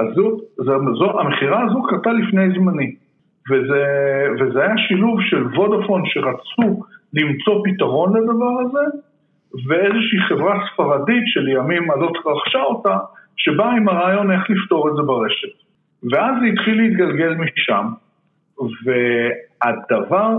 אז 0.00 0.06
זו, 0.14 0.36
זו, 0.56 0.72
זו, 0.98 1.20
המכירה 1.20 1.64
הזו 1.64 1.82
קרתה 1.82 2.12
לפני 2.12 2.50
זמני, 2.50 2.94
וזה, 3.50 3.84
וזה 4.40 4.62
היה 4.62 4.74
שילוב 4.88 5.18
של 5.20 5.46
וודאפון 5.46 6.02
שרצו 6.04 6.82
למצוא 7.12 7.62
פתרון 7.64 8.16
לדבר 8.16 8.60
הזה, 8.64 8.84
ואיזושהי 9.68 10.20
חברה 10.28 10.60
ספרדית 10.72 11.22
שלימים 11.26 11.90
הזאת 11.90 12.12
רכשה 12.26 12.62
אותה, 12.62 12.96
שבאה 13.36 13.76
עם 13.76 13.88
הרעיון 13.88 14.30
איך 14.30 14.50
לפתור 14.50 14.88
את 14.88 14.96
זה 14.96 15.02
ברשת. 15.02 15.48
ואז 16.12 16.34
זה 16.40 16.46
התחיל 16.46 16.82
להתגלגל 16.82 17.34
משם, 17.34 17.86
והדבר, 18.84 20.30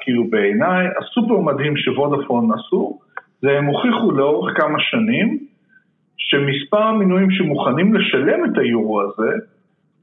כאילו 0.00 0.24
בעיניי, 0.30 0.86
הסופר 0.98 1.40
מדהים 1.40 1.76
שוודאפון 1.76 2.50
עשו, 2.52 2.98
זה 3.42 3.58
הם 3.58 3.64
הוכיחו 3.66 4.12
לאורך 4.12 4.56
כמה 4.56 4.78
שנים, 4.80 5.38
שמספר 6.16 6.82
המינויים 6.82 7.30
שמוכנים 7.30 7.94
לשלם 7.94 8.44
את 8.44 8.58
היורו 8.58 9.02
הזה, 9.02 9.32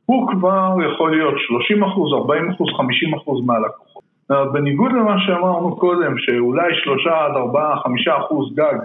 הוא 0.06 0.28
כבר 0.32 0.76
יכול 0.94 1.12
להיות 1.12 1.34
30 1.38 1.84
אחוז, 1.84 2.14
40 2.14 2.50
אחוז, 2.52 2.68
50 2.78 3.14
אחוז 3.14 3.46
מהלקוחות. 3.46 4.04
בניגוד 4.30 4.92
למה 4.92 5.16
שאמרנו 5.20 5.76
קודם, 5.76 6.18
שאולי 6.18 6.76
3 6.84 7.08
עד 7.08 7.36
4, 7.36 7.76
5 7.84 8.08
אחוז 8.08 8.56
גג 8.56 8.78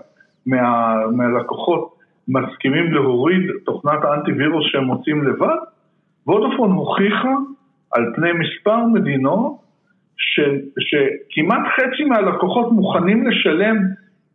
מה, 0.47 0.95
מהלקוחות 1.13 1.95
מסכימים 2.29 2.93
להוריד 2.93 3.51
תוכנת 3.65 4.05
האנטיווירוס 4.05 4.65
שהם 4.67 4.85
מוצאים 4.85 5.25
לבד, 5.25 5.57
וודאפון 6.27 6.71
הוכיחה 6.71 7.35
על 7.93 8.13
פני 8.15 8.31
מספר 8.33 8.87
מדינות 8.87 9.53
ש, 10.17 10.41
שכמעט 10.79 11.63
חצי 11.77 12.05
מהלקוחות 12.05 12.73
מוכנים 12.73 13.27
לשלם 13.27 13.77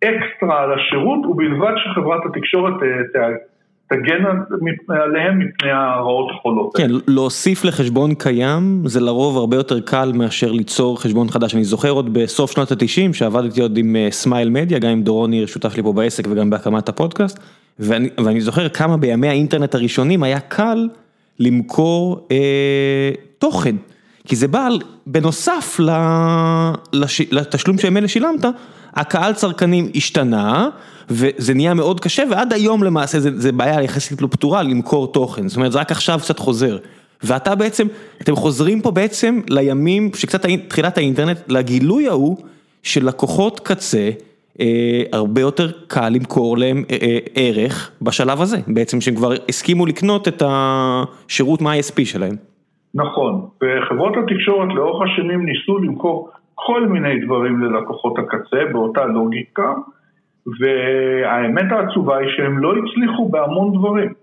אקסטרה 0.04 0.64
על 0.64 0.74
השירות 0.74 1.26
ובלבד 1.26 1.74
שחברת 1.78 2.26
התקשורת 2.26 2.74
תגן 3.90 4.26
עליהם 4.90 5.40
מפני 5.40 5.72
הרעות 5.72 6.32
החולות. 6.32 6.78
כן, 6.78 6.90
להוסיף 7.08 7.66
לחשבון 7.66 8.16
קיים 8.16 8.82
זה 8.86 9.00
לרוב 9.00 9.38
הרבה 9.38 9.58
יותר 9.58 9.80
קל 9.80 10.12
מאשר 10.16 10.52
ליצור 10.52 11.02
חשבון 11.02 11.30
חדש. 11.30 11.56
אני 11.56 11.64
זוכר 11.64 11.90
עוד 11.90 12.14
בסוף 12.14 12.52
שנות 12.52 12.72
התשעים 12.72 13.14
שעבדתי 13.14 13.62
עוד 13.62 13.78
עם 13.78 13.96
סמייל 14.10 14.50
מדיה, 14.50 14.80
גם 14.80 14.90
עם 14.90 15.04
דורון 15.04 15.30
ניר 15.30 15.46
שותף 15.46 15.78
לי 15.78 15.84
פה 15.84 15.94
בעסק 15.94 16.28
וגם 16.30 16.50
בהקמת 16.50 16.90
הפודקאסט, 16.90 17.40
ואני, 17.80 18.10
ואני 18.26 18.42
זוכר 18.42 18.70
כמה 18.70 18.98
בימי 18.98 19.28
האינטרנט 19.28 19.76
הראשונים 19.76 20.24
היה 20.24 20.40
קל 20.40 20.90
למכור 21.40 22.28
אה, 22.32 23.12
תוכן. 23.38 23.76
כי 24.30 24.36
זה 24.36 24.48
בא 24.48 24.68
בנוסף 25.06 25.80
לתשלום 27.32 27.78
שמילא 27.78 28.08
שילמת, 28.08 28.46
הקהל 28.94 29.34
צרכנים 29.34 29.92
השתנה, 29.96 30.70
וזה 31.10 31.54
נהיה 31.54 31.74
מאוד 31.74 32.00
קשה, 32.00 32.24
ועד 32.32 32.54
היום 32.54 32.84
למעשה 32.84 33.20
זה, 33.20 33.30
זה 33.36 33.52
בעיה 33.52 33.84
יחסית 33.84 34.22
לא 34.22 34.28
פתורה 34.32 34.64
למכור 34.64 35.12
תוכן, 35.12 35.48
זאת 35.48 35.56
אומרת 35.56 35.72
זה 35.72 35.80
רק 35.80 35.92
עכשיו 35.92 36.20
קצת 36.24 36.40
חוזר. 36.40 36.78
ואתה 37.24 37.56
בעצם, 37.56 37.88
אתם 38.22 38.36
חוזרים 38.36 38.82
פה 38.82 38.92
בעצם 38.92 39.42
לימים, 39.50 40.12
שקצת 40.16 40.46
תחילת 40.68 40.98
האינטרנט, 40.98 41.38
לגילוי 41.48 42.08
ההוא 42.08 42.38
של 42.84 43.08
לקוחות 43.08 43.60
קצה, 43.60 44.10
אה, 44.60 45.04
הרבה 45.12 45.42
יותר 45.42 45.72
קל 45.88 46.10
למכור 46.10 46.58
להם 46.58 46.84
אה, 46.92 46.98
אה, 47.02 47.18
ערך 47.36 47.92
בשלב 48.02 48.42
הזה, 48.42 48.58
בעצם 48.68 49.02
שהם 49.02 49.16
כבר 49.16 49.34
הסכימו 49.50 49.86
לקנות 49.86 50.28
את 50.28 50.44
השירות 50.46 51.62
מה-ISP 51.62 52.06
שלהם. 52.06 52.49
נכון, 52.96 53.48
וחברות 53.64 54.14
התקשורת 54.18 54.70
לאורך 54.76 55.10
השנים 55.12 55.46
ניסו 55.46 55.78
למכור 55.78 56.30
כל 56.56 56.88
מיני 56.88 57.20
דברים 57.26 57.60
ללקוחות 57.60 58.20
הקצה 58.20 58.66
באותה 58.72 59.06
לוגיקה, 59.06 59.74
והאמת 60.60 61.72
העצובה 61.72 62.18
היא 62.18 62.30
שהם 62.38 62.58
לא 62.60 62.74
הצליחו 62.78 63.30
בהמון 63.30 63.74
דברים. 63.78 64.14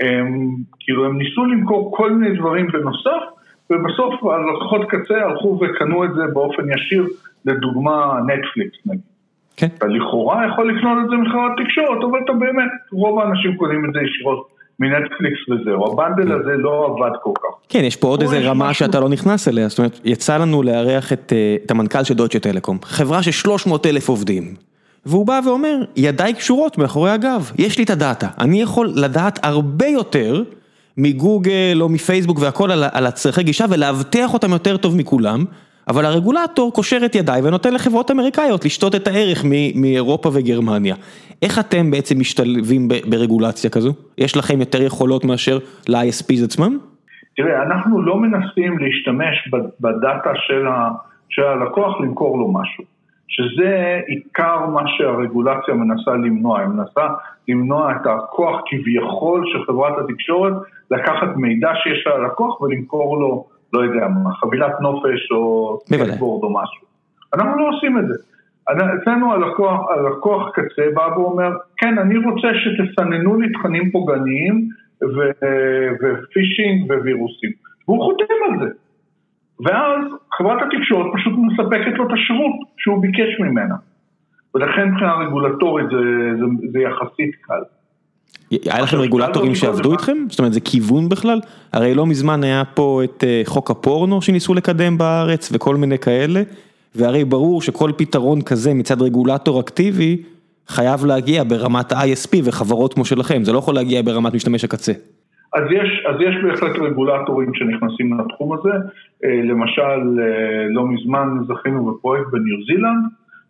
הם, 0.00 0.48
כאילו 0.80 1.06
הם 1.06 1.18
ניסו 1.18 1.44
למכור 1.44 1.96
כל 1.96 2.12
מיני 2.12 2.36
דברים 2.38 2.66
בנוסף, 2.66 3.22
ובסוף 3.70 4.24
הלקוחות 4.24 4.80
קצה 4.88 5.24
הלכו 5.24 5.60
וקנו 5.60 6.04
את 6.04 6.14
זה 6.14 6.22
באופן 6.32 6.62
ישיר, 6.70 7.06
לדוגמה 7.44 8.20
נטפליקס 8.26 8.86
נגיד. 8.86 9.00
כן. 9.56 9.66
אתה 9.78 9.86
לכאורה 9.86 10.46
יכול 10.46 10.72
לקנות 10.72 10.98
את 11.04 11.10
זה 11.10 11.16
מחברת 11.16 11.52
תקשורת, 11.64 12.04
אבל 12.10 12.18
אתה 12.24 12.32
באמת, 12.32 12.70
רוב 12.92 13.20
האנשים 13.20 13.56
קונים 13.56 13.84
את 13.84 13.92
זה 13.92 14.00
ישירות 14.00 14.59
מנטפליקס 14.80 15.38
וזהו, 15.48 15.92
הבנדל 15.92 16.28
כן. 16.28 16.40
הזה 16.40 16.50
לא 16.56 16.86
עבד 16.86 17.16
כל 17.22 17.32
כך. 17.38 17.54
כן, 17.68 17.84
יש 17.84 17.96
פה 17.96 18.08
עוד 18.08 18.22
איזה 18.22 18.38
רמה 18.38 18.74
שאתה 18.74 19.00
לא 19.00 19.08
נכנס 19.08 19.48
אליה, 19.48 19.68
זאת 19.68 19.78
אומרת, 19.78 20.00
יצא 20.04 20.36
לנו 20.36 20.62
לארח 20.62 21.12
את 21.12 21.32
אה, 21.36 21.56
המנכ"ל 21.70 22.04
של 22.04 22.14
דויטשה 22.14 22.38
טלקום, 22.38 22.78
חברה 22.82 23.22
של 23.22 23.30
300 23.30 23.86
אלף 23.86 24.08
עובדים, 24.08 24.54
והוא 25.06 25.26
בא 25.26 25.40
ואומר, 25.44 25.76
ידיי 25.96 26.34
קשורות 26.34 26.78
מאחורי 26.78 27.10
הגב, 27.10 27.52
יש 27.58 27.78
לי 27.78 27.84
את 27.84 27.90
הדאטה, 27.90 28.28
אני 28.38 28.62
יכול 28.62 28.92
לדעת 28.94 29.38
הרבה 29.42 29.86
יותר 29.86 30.42
מגוגל 30.96 31.78
או 31.80 31.88
מפייסבוק 31.88 32.38
והכל 32.38 32.70
על, 32.70 32.84
על 32.92 33.06
הצרכי 33.06 33.42
גישה 33.42 33.64
ולאבטח 33.70 34.34
אותם 34.34 34.52
יותר 34.52 34.76
טוב 34.76 34.96
מכולם. 34.96 35.44
אבל 35.90 36.04
הרגולטור 36.04 36.72
קושר 36.72 36.96
את 37.04 37.14
ידיי 37.14 37.40
ונותן 37.44 37.74
לחברות 37.74 38.10
אמריקאיות 38.10 38.64
לשתות 38.64 38.94
את 38.94 39.06
הערך 39.06 39.44
מאירופה 39.74 40.28
וגרמניה. 40.34 40.94
איך 41.42 41.58
אתם 41.58 41.90
בעצם 41.90 42.18
משתלבים 42.20 42.88
ברגולציה 43.10 43.70
כזו? 43.70 43.92
יש 44.18 44.36
לכם 44.36 44.60
יותר 44.60 44.82
יכולות 44.82 45.24
מאשר 45.24 45.58
ל-ISPs 45.88 46.44
עצמם? 46.44 46.78
תראה, 47.36 47.62
אנחנו 47.62 48.02
לא 48.02 48.16
מנסים 48.16 48.78
להשתמש 48.78 49.48
בדאטה 49.80 50.30
של, 50.34 50.66
ה, 50.66 50.88
של 51.28 51.42
הלקוח 51.42 52.00
למכור 52.00 52.38
לו 52.38 52.52
משהו. 52.52 52.84
שזה 53.28 54.00
עיקר 54.06 54.66
מה 54.66 54.82
שהרגולציה 54.86 55.74
מנסה 55.74 56.10
למנוע, 56.10 56.60
היא 56.60 56.68
מנסה 56.68 57.06
למנוע 57.48 57.92
את 57.92 58.06
הכוח 58.06 58.60
כביכול 58.66 59.44
של 59.52 59.64
חברת 59.66 59.92
התקשורת 59.98 60.52
לקחת 60.90 61.36
מידע 61.36 61.70
שיש 61.82 62.06
ללקוח 62.06 62.60
ולמכור 62.60 63.20
לו 63.20 63.46
לא 63.72 63.80
יודע 63.80 64.08
מה, 64.08 64.34
חבילת 64.34 64.80
נופש 64.80 65.30
או 65.30 65.78
סקייטבורד 65.84 66.44
או 66.44 66.52
משהו. 66.52 66.86
אנחנו 67.34 67.58
לא 67.58 67.68
עושים 67.68 67.98
את 67.98 68.04
זה. 68.08 68.14
אצלנו 69.02 69.32
הלקוח, 69.32 69.80
הלקוח 69.90 70.50
קצה 70.50 70.82
בא 70.94 71.08
ואומר, 71.16 71.50
כן, 71.76 71.98
אני 71.98 72.16
רוצה 72.16 72.48
שתסננו 72.54 73.40
לי 73.40 73.52
תכנים 73.52 73.90
פוגעניים 73.90 74.68
ו 76.02 76.12
phishing 76.12 76.90
ווירוסים. 76.90 77.50
והוא 77.88 78.04
חותם 78.04 78.34
על 78.50 78.58
זה. 78.58 78.74
ואז 79.64 80.04
חברת 80.32 80.58
התקשורת 80.62 81.06
פשוט 81.14 81.32
מספקת 81.38 81.98
לו 81.98 82.06
את 82.06 82.12
השירות 82.12 82.54
שהוא 82.76 83.02
ביקש 83.02 83.40
ממנה. 83.40 83.74
ולכן 84.54 84.88
מבחינה 84.88 85.14
רגולטורית 85.14 85.86
זה, 85.86 85.96
זה, 86.38 86.46
זה 86.72 86.78
יחסית 86.78 87.34
קל. 87.40 87.62
היה 88.50 88.82
לכם 88.82 88.96
רגולטורים 88.96 89.54
שעבדו 89.54 89.92
איתכם? 89.92 90.16
זאת 90.28 90.38
אומרת 90.38 90.52
זה 90.52 90.60
כיוון 90.60 91.08
בכלל? 91.08 91.40
הרי 91.72 91.94
לא 91.94 92.06
מזמן 92.06 92.44
היה 92.44 92.62
פה 92.64 93.00
את 93.04 93.24
אה, 93.26 93.42
חוק 93.44 93.70
הפורנו 93.70 94.22
שניסו 94.22 94.54
לקדם 94.54 94.98
בארץ 94.98 95.50
וכל 95.52 95.76
מיני 95.76 95.98
כאלה, 95.98 96.42
והרי 96.94 97.24
ברור 97.24 97.62
שכל 97.62 97.90
פתרון 97.96 98.42
כזה 98.42 98.74
מצד 98.74 99.02
רגולטור 99.02 99.60
אקטיבי 99.60 100.22
חייב 100.68 101.04
להגיע 101.04 101.44
ברמת 101.44 101.92
ISP 101.92 102.38
וחברות 102.44 102.94
כמו 102.94 103.04
שלכם, 103.04 103.44
זה 103.44 103.52
לא 103.52 103.58
יכול 103.58 103.74
להגיע 103.74 104.02
ברמת 104.02 104.34
משתמש 104.34 104.64
הקצה. 104.64 104.92
אז 105.54 105.62
יש, 105.70 106.06
אז 106.08 106.16
יש 106.20 106.34
בהחלט 106.44 106.78
רגולטורים 106.78 107.54
שנכנסים 107.54 108.20
לתחום 108.20 108.52
הזה, 108.52 108.70
אה, 109.24 109.40
למשל 109.44 110.20
אה, 110.20 110.66
לא 110.70 110.86
מזמן 110.86 111.28
זכינו 111.48 111.84
בפרויקט 111.84 112.30
בניו 112.32 112.56
זילנד, 112.66 113.04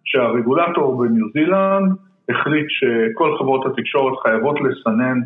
שהרגולטור 0.05 0.99
בניו 0.99 1.27
זילנד 1.33 1.93
החליט 2.31 2.67
שכל 2.69 3.37
חברות 3.39 3.67
התקשורת 3.67 4.19
חייבות 4.23 4.57
לסנן 4.61 5.21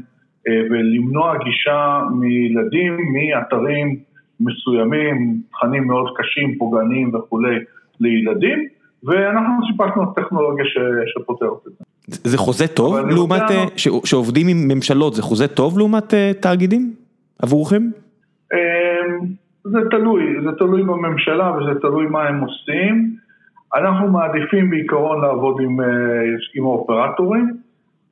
אה, 0.48 0.62
ולמנוע 0.70 1.38
גישה 1.44 2.00
מילדים 2.18 2.96
מאתרים 3.12 3.96
מסוימים, 4.40 5.40
תכנים 5.52 5.86
מאוד 5.86 6.06
קשים, 6.16 6.58
פוגעניים 6.58 7.14
וכולי 7.14 7.56
לילדים, 8.00 8.58
ואנחנו 9.04 9.66
סיפקנו 9.72 10.02
את 10.02 10.18
הטכנולוגיה 10.18 10.64
שפותרת 11.06 11.66
את 11.66 11.72
זה. 11.78 11.84
זה 12.30 12.38
חוזה 12.38 12.66
טוב 12.66 12.96
לעומת, 13.08 13.50
אה, 13.50 13.64
שעובדים 14.04 14.48
עם 14.48 14.68
ממשלות, 14.68 15.14
זה 15.14 15.22
חוזה 15.22 15.48
טוב 15.48 15.78
לעומת 15.78 16.14
אה, 16.14 16.32
תאגידים 16.40 16.92
עבורכם? 17.42 17.82
זה 19.64 19.78
תלוי, 19.90 20.22
זה 20.44 20.52
תלוי 20.58 20.82
בממשלה 20.82 21.52
וזה 21.56 21.80
תלוי 21.80 22.06
מה 22.06 22.28
הם 22.28 22.40
עושים. 22.40 23.16
אנחנו 23.74 24.08
מעדיפים 24.08 24.70
בעיקרון 24.70 25.20
לעבוד 25.20 25.60
עם, 25.60 25.80
אה, 25.80 25.86
עם 26.54 26.64
האופרטורים, 26.64 27.56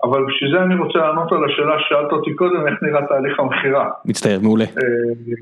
אבל 0.05 0.25
בשביל 0.27 0.57
זה 0.57 0.63
אני 0.63 0.75
רוצה 0.75 0.99
לענות 0.99 1.33
על 1.33 1.45
השאלה 1.45 1.79
ששאלת 1.79 2.13
אותי 2.13 2.35
קודם, 2.35 2.67
איך 2.67 2.83
נראה 2.83 3.07
תהליך 3.07 3.41
המכירה. 3.41 3.91
מצטער, 4.05 4.39
מעולה. 4.43 4.65
אה, 4.65 5.35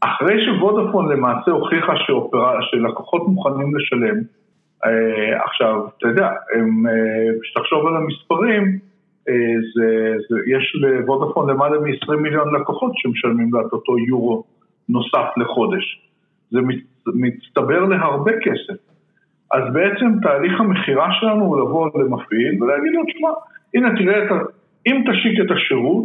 אחרי 0.00 0.44
שוודאפון 0.44 1.12
למעשה 1.12 1.50
הוכיחה 1.50 1.92
שאופרה, 1.96 2.58
שלקוחות 2.62 3.28
מוכנים 3.28 3.76
לשלם, 3.76 4.16
אה, 4.86 5.44
עכשיו, 5.44 5.86
אתה 5.98 6.08
יודע, 6.08 6.28
כשתחשוב 7.42 7.86
על 7.86 7.96
המספרים, 7.96 8.78
זה, 9.74 10.16
זה, 10.30 10.36
יש 10.46 10.76
לוודאפון 10.80 11.50
למעלה 11.50 11.80
מ-20 11.80 12.16
מיליון 12.16 12.54
לקוחות 12.54 12.92
שמשלמים 12.94 13.54
לה 13.54 13.60
את 13.60 13.72
אותו 13.72 13.98
יורו 13.98 14.44
נוסף 14.88 15.26
לחודש. 15.36 16.08
זה 16.50 16.58
מצטבר 17.06 17.80
להרבה 17.80 18.32
כסף. 18.32 18.89
אז 19.52 19.62
בעצם 19.72 20.20
תהליך 20.22 20.60
המכירה 20.60 21.08
שלנו 21.12 21.44
הוא 21.44 21.60
לבוא 21.60 21.90
למפעיל 21.94 22.62
ולהגיד 22.62 22.92
לו, 22.92 23.02
תשמע, 23.04 23.28
הנה 23.74 23.96
תראה 23.96 24.24
את 24.24 24.30
ה... 24.30 24.34
אם 24.86 25.04
תשיק 25.06 25.40
את 25.40 25.50
השירות, 25.56 26.04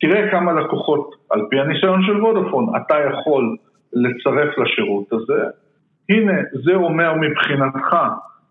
תראה 0.00 0.30
כמה 0.30 0.52
לקוחות, 0.52 1.14
על 1.30 1.40
פי 1.50 1.60
הניסיון 1.60 2.02
של 2.02 2.24
וודאפון, 2.24 2.76
אתה 2.76 2.94
יכול 3.10 3.56
לצרף 3.92 4.58
לשירות 4.58 5.12
הזה. 5.12 5.44
הנה, 6.08 6.32
זה 6.64 6.74
אומר 6.74 7.14
מבחינתך, 7.14 7.96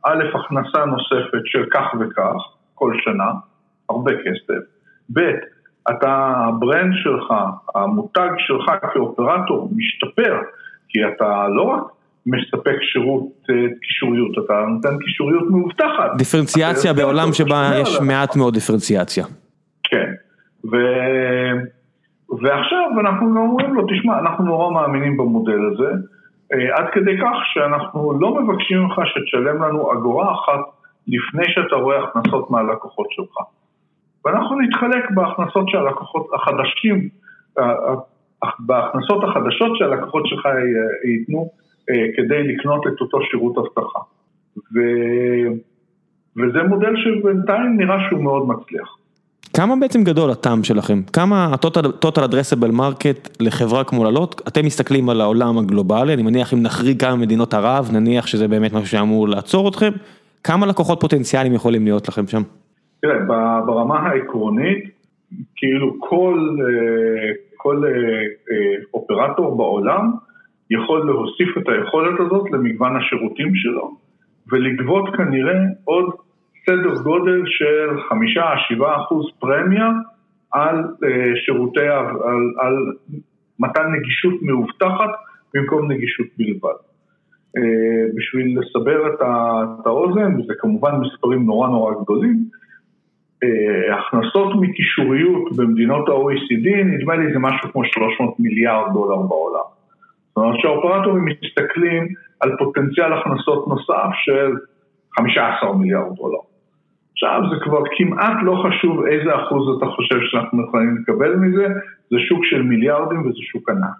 א', 0.06 0.24
הכנסה 0.34 0.86
נוספת 0.86 1.46
של 1.46 1.65
כך 1.72 1.93
וכך, 2.00 2.36
כל 2.76 2.93
שנה, 3.04 3.32
הרבה 3.89 4.12
כסף. 4.12 4.63
ב', 5.13 5.32
אתה, 5.89 6.34
הברנד 6.48 6.93
שלך, 6.96 7.34
המותג 7.76 8.30
שלך 8.38 8.72
כאופרטור 8.93 9.69
משתפר, 9.76 10.39
כי 10.89 11.00
אתה 11.08 11.48
לא 11.48 11.62
רק 11.62 11.84
מספק 12.25 12.77
שירות 12.81 13.27
אה, 13.49 13.55
קישוריות, 13.81 14.45
אתה 14.45 14.53
נותן 14.67 14.97
קישוריות 14.99 15.43
מאובטחת. 15.51 16.17
דיפרנציאציה 16.17 16.93
בעולם 16.93 17.33
שבה 17.33 17.71
יש 17.81 17.99
מעט 18.01 18.36
מאוד 18.36 18.53
דיפרנציאציה. 18.53 19.25
כן, 19.83 20.12
ו... 20.71 20.75
ועכשיו 22.41 22.99
אנחנו 22.99 23.38
אומרים 23.38 23.73
לו, 23.73 23.88
תשמע, 23.88 24.19
אנחנו 24.19 24.45
נורא 24.45 24.71
מאמינים 24.71 25.17
במודל 25.17 25.59
הזה, 25.71 25.91
אה, 26.53 26.77
עד 26.77 26.86
כדי 26.93 27.17
כך 27.17 27.38
שאנחנו 27.53 28.19
לא 28.19 28.41
מבקשים 28.41 28.79
ממך 28.79 29.01
שתשלם 29.05 29.63
לנו 29.63 29.93
אגורה 29.93 30.33
אחת 30.33 30.59
לפני 31.07 31.43
שאתה 31.47 31.75
רואה 31.75 32.03
הכנסות 32.03 32.51
מהלקוחות 32.51 33.07
שלך. 33.09 33.38
ואנחנו 34.25 34.59
נתחלק 34.59 35.12
בהכנסות 35.12 35.69
של 35.69 35.77
הלקוחות 35.77 36.27
החדשים, 36.33 37.09
בהכנסות 38.59 39.23
החדשות 39.23 39.77
שהלקוחות 39.77 40.27
שלך 40.27 40.47
ייתנו 41.05 41.39
אה, 41.39 41.62
כדי 41.88 42.43
לקנות 42.43 42.88
את 42.88 43.02
אותו 43.02 43.17
שירות 43.32 43.58
אבטחה. 43.58 44.00
ו... 44.58 44.80
וזה 46.38 46.63
מודל 46.63 46.93
שבינתיים 46.96 47.78
נראה 47.78 47.98
שהוא 48.10 48.24
מאוד 48.24 48.48
מצליח. 48.48 48.98
כמה 49.56 49.76
בעצם 49.76 50.04
גדול 50.04 50.32
הטעם 50.32 50.63
שלכם? 50.63 51.02
כמה 51.13 51.46
ה-total 51.46 52.19
addressable 52.19 52.72
market 52.72 53.30
לחברה 53.39 53.84
כמו 53.84 54.04
ללוט? 54.04 54.41
אתם 54.48 54.65
מסתכלים 54.65 55.10
על 55.10 55.22
העולם 55.22 55.58
הגלובלי, 55.58 56.13
אני 56.13 56.24
מניח 56.24 56.54
אם 56.54 56.62
נחריג 56.62 57.02
כמה 57.02 57.15
מדינות 57.15 57.54
ערב, 57.54 57.89
נניח 57.93 58.28
שזה 58.28 58.48
באמת 58.48 58.74
משהו 58.74 58.88
שאמור 58.88 59.28
לעצור 59.28 59.69
אתכם, 59.69 59.91
כמה 60.43 60.65
לקוחות 60.65 61.02
פוטנציאליים 61.02 61.54
יכולים 61.54 61.84
להיות 61.84 62.08
לכם 62.08 62.28
שם? 62.28 62.41
תראה, 63.02 63.19
ברמה 63.65 64.00
העקרונית, 64.00 64.84
כאילו 65.56 65.96
כל, 66.00 66.50
אה, 66.62 67.32
כל 67.58 67.84
אה, 67.86 68.84
אופרטור 68.93 69.58
בעולם, 69.58 70.12
יכול 70.69 71.06
להוסיף 71.06 71.58
את 71.58 71.69
היכולת 71.69 72.19
הזאת 72.19 72.52
למגוון 72.52 72.95
השירותים 72.95 73.56
שלו 73.56 73.97
ולגבות 74.52 75.15
כנראה 75.15 75.60
עוד 75.84 76.06
סדר 76.65 76.93
גודל 77.04 77.41
של 77.45 78.02
חמישה, 78.10 78.54
שבעה 78.67 79.02
אחוז 79.02 79.26
פרמיה 79.39 79.89
על 80.52 80.76
אה, 81.04 81.32
שירותי, 81.45 81.88
על, 81.88 82.54
על 82.60 82.76
מתן 83.60 83.91
נגישות 83.91 84.34
מאובטחת 84.41 85.10
במקום 85.54 85.91
נגישות 85.91 86.28
בלבד. 86.38 86.78
אה, 87.58 88.06
בשביל 88.15 88.60
לסבר 88.60 89.08
את 89.08 89.86
האוזן, 89.86 90.39
וזה 90.39 90.54
כמובן 90.60 90.91
מספרים 90.95 91.45
נורא 91.45 91.67
נורא 91.67 91.93
גדולים, 92.04 92.45
אה, 93.43 93.97
הכנסות 93.97 94.56
מקישוריות 94.62 95.56
במדינות 95.56 96.10
ה-OECD, 96.10 96.84
נדמה 96.86 97.15
לי 97.15 97.34
זה 97.34 97.39
משהו 97.39 97.71
כמו 97.71 97.86
300 97.86 98.39
מיליארד 98.39 98.93
דולר 98.93 99.17
בעולם. 99.17 99.73
זאת 100.36 100.38
אומרת 100.38 100.60
שהאופרטורים 100.60 101.26
מסתכלים 101.26 102.08
על 102.39 102.52
פוטנציאל 102.60 103.13
הכנסות 103.13 103.67
נוסף 103.67 104.10
של 104.26 104.52
15 105.15 105.74
מיליארד 105.74 106.15
דולר. 106.15 106.38
עכשיו 107.12 107.41
זה 107.52 107.56
כבר 107.63 107.84
כמעט 107.98 108.38
לא 108.43 108.63
חשוב 108.63 109.06
איזה 109.06 109.36
אחוז 109.36 109.78
אתה 109.78 109.86
חושב 109.86 110.15
שאנחנו 110.32 110.65
יכולים 110.67 110.98
לקבל 110.98 111.36
מזה, 111.36 111.67
זה 112.12 112.17
שוק 112.30 112.46
של 112.46 112.62
מיליארדים 112.62 113.22
וזה 113.22 113.39
שוק 113.52 113.69
ענק. 113.69 113.96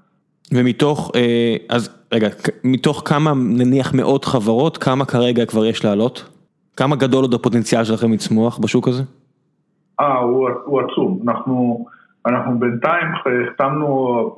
ומתוך, 0.54 1.12
אה, 1.15 1.56
אז 1.69 2.06
רגע, 2.13 2.28
מתוך 2.63 3.02
כמה 3.06 3.32
נניח 3.34 3.93
מאות 3.93 4.26
חברות, 4.26 4.78
כמה 4.78 5.06
כרגע 5.06 5.46
כבר 5.46 5.65
יש 5.65 5.86
לעלות? 5.86 6.30
כמה 6.78 6.96
גדול 6.96 7.24
עוד 7.24 7.34
הפוטנציאל 7.34 7.84
שלכם 7.84 8.13
לצמוח 8.13 8.58
בשוק 8.58 8.88
הזה? 8.88 9.04
אה, 10.00 10.17
הוא, 10.17 10.50
הוא 10.65 10.82
עצום. 10.82 11.19
אנחנו... 11.28 11.86
אנחנו 12.25 12.59
בינתיים 12.59 13.07
החתמנו 13.13 14.36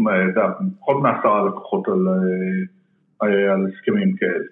פחות 0.79 1.01
מעשרה 1.01 1.45
לקוחות 1.45 1.87
על, 1.87 2.07
אה, 3.23 3.53
על 3.53 3.67
הסכמים 3.67 4.15
כאלה. 4.15 4.45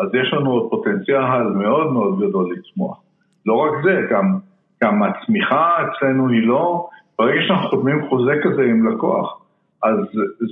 אז 0.00 0.08
יש 0.14 0.32
לנו 0.32 0.50
עוד 0.50 0.70
פוטנציאל 0.70 1.42
מאוד 1.42 1.92
מאוד 1.92 2.20
גדול 2.20 2.54
לצמוח. 2.56 3.00
לא 3.46 3.54
רק 3.54 3.70
זה, 3.84 4.06
גם, 4.10 4.38
גם 4.82 5.02
הצמיחה 5.02 5.70
אצלנו 5.82 6.28
היא 6.28 6.46
לא, 6.46 6.88
ברגע 7.18 7.40
שאנחנו 7.46 7.68
חותמים 7.68 8.08
חוזה 8.08 8.32
כזה 8.42 8.62
עם 8.62 8.88
לקוח, 8.88 9.40
אז 9.82 9.98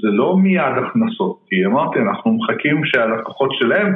זה 0.02 0.08
לא 0.08 0.36
מיד 0.36 0.72
הכנסות, 0.76 1.38
כי 1.48 1.66
אמרתי, 1.66 1.98
אנחנו 1.98 2.32
מחכים 2.32 2.84
שהלקוחות 2.84 3.50
שלהם 3.52 3.92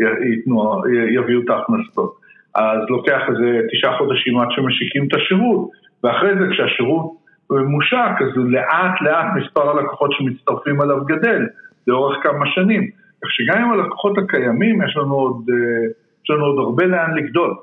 ייתנו, 0.00 0.82
יביאו 1.14 1.40
את 1.44 1.50
ההכנסות. 1.50 2.14
אז 2.54 2.78
לוקח 2.88 3.20
איזה 3.28 3.60
תשעה 3.72 3.98
חודשים 3.98 4.38
עד 4.38 4.48
שמשיקים 4.50 5.08
את 5.08 5.14
השירות, 5.14 5.68
ואחרי 6.04 6.38
זה 6.38 6.46
כשהשירות 6.50 7.12
מושק, 7.50 8.14
אז 8.20 8.36
לאט 8.36 9.00
לאט 9.00 9.26
מספר 9.36 9.70
הלקוחות 9.70 10.10
שמצטרפים 10.12 10.82
אליו 10.82 11.04
גדל 11.04 11.46
לאורך 11.86 12.16
כמה 12.22 12.46
שנים. 12.54 12.90
כך 13.22 13.28
שגם 13.30 13.64
עם 13.64 13.72
הלקוחות 13.72 14.18
הקיימים 14.18 14.82
יש 14.82 14.96
לנו 14.96 15.14
עוד, 15.14 15.46
אה, 15.50 15.88
יש 16.24 16.30
לנו 16.30 16.44
עוד 16.44 16.58
הרבה 16.58 16.84
לאן 16.84 17.14
לגדול. 17.16 17.54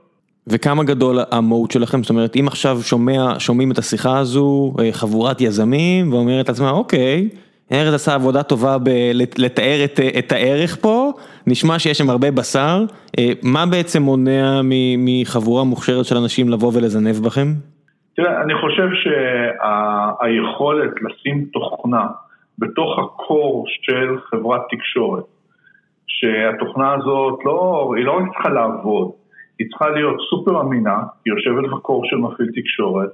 וכמה 0.47 0.83
גדול 0.83 1.19
המהות 1.31 1.71
שלכם? 1.71 2.03
זאת 2.03 2.09
אומרת, 2.09 2.35
אם 2.35 2.47
עכשיו 2.47 2.77
שומע, 2.81 3.39
שומעים 3.39 3.71
את 3.71 3.77
השיחה 3.77 4.17
הזו, 4.17 4.73
אה, 4.79 4.89
חבורת 4.91 5.41
יזמים, 5.41 6.13
ואומרת 6.13 6.49
לעצמה, 6.49 6.69
אוקיי, 6.69 7.29
ארז 7.71 7.93
עשה 7.93 8.13
עבודה 8.13 8.43
טובה 8.43 8.77
בלתאר 8.77 9.81
את, 9.85 9.99
את 10.19 10.31
הערך 10.31 10.77
פה, 10.81 11.11
נשמע 11.47 11.79
שיש 11.79 11.97
שם 11.97 12.09
הרבה 12.09 12.31
בשר, 12.31 12.85
אה, 13.19 13.31
מה 13.43 13.65
בעצם 13.65 14.01
מונע 14.01 14.61
מחבורה 14.97 15.63
מוכשרת 15.63 16.05
של 16.05 16.17
אנשים 16.17 16.49
לבוא 16.49 16.71
ולזנב 16.73 17.15
בכם? 17.15 17.47
תראה, 18.15 18.41
אני 18.41 18.53
חושב 18.61 18.87
שהיכולת 19.03 20.93
לשים 21.01 21.45
תוכנה 21.53 22.07
בתוך 22.59 22.99
הקור 22.99 23.65
של 23.67 24.17
חברת 24.19 24.61
תקשורת, 24.69 25.23
שהתוכנה 26.07 26.93
הזאת 26.93 27.39
לא, 27.45 27.93
היא 27.97 28.05
לא 28.05 28.11
רק 28.11 28.23
צריכה 28.33 28.49
לעבוד, 28.49 29.11
היא 29.59 29.67
צריכה 29.69 29.89
להיות 29.89 30.17
סופר 30.29 30.61
אמינה, 30.61 30.97
היא 31.25 31.33
יושבת 31.33 31.71
בקור 31.71 32.05
של 32.05 32.15
מפעיל 32.15 32.49
תקשורת, 32.55 33.09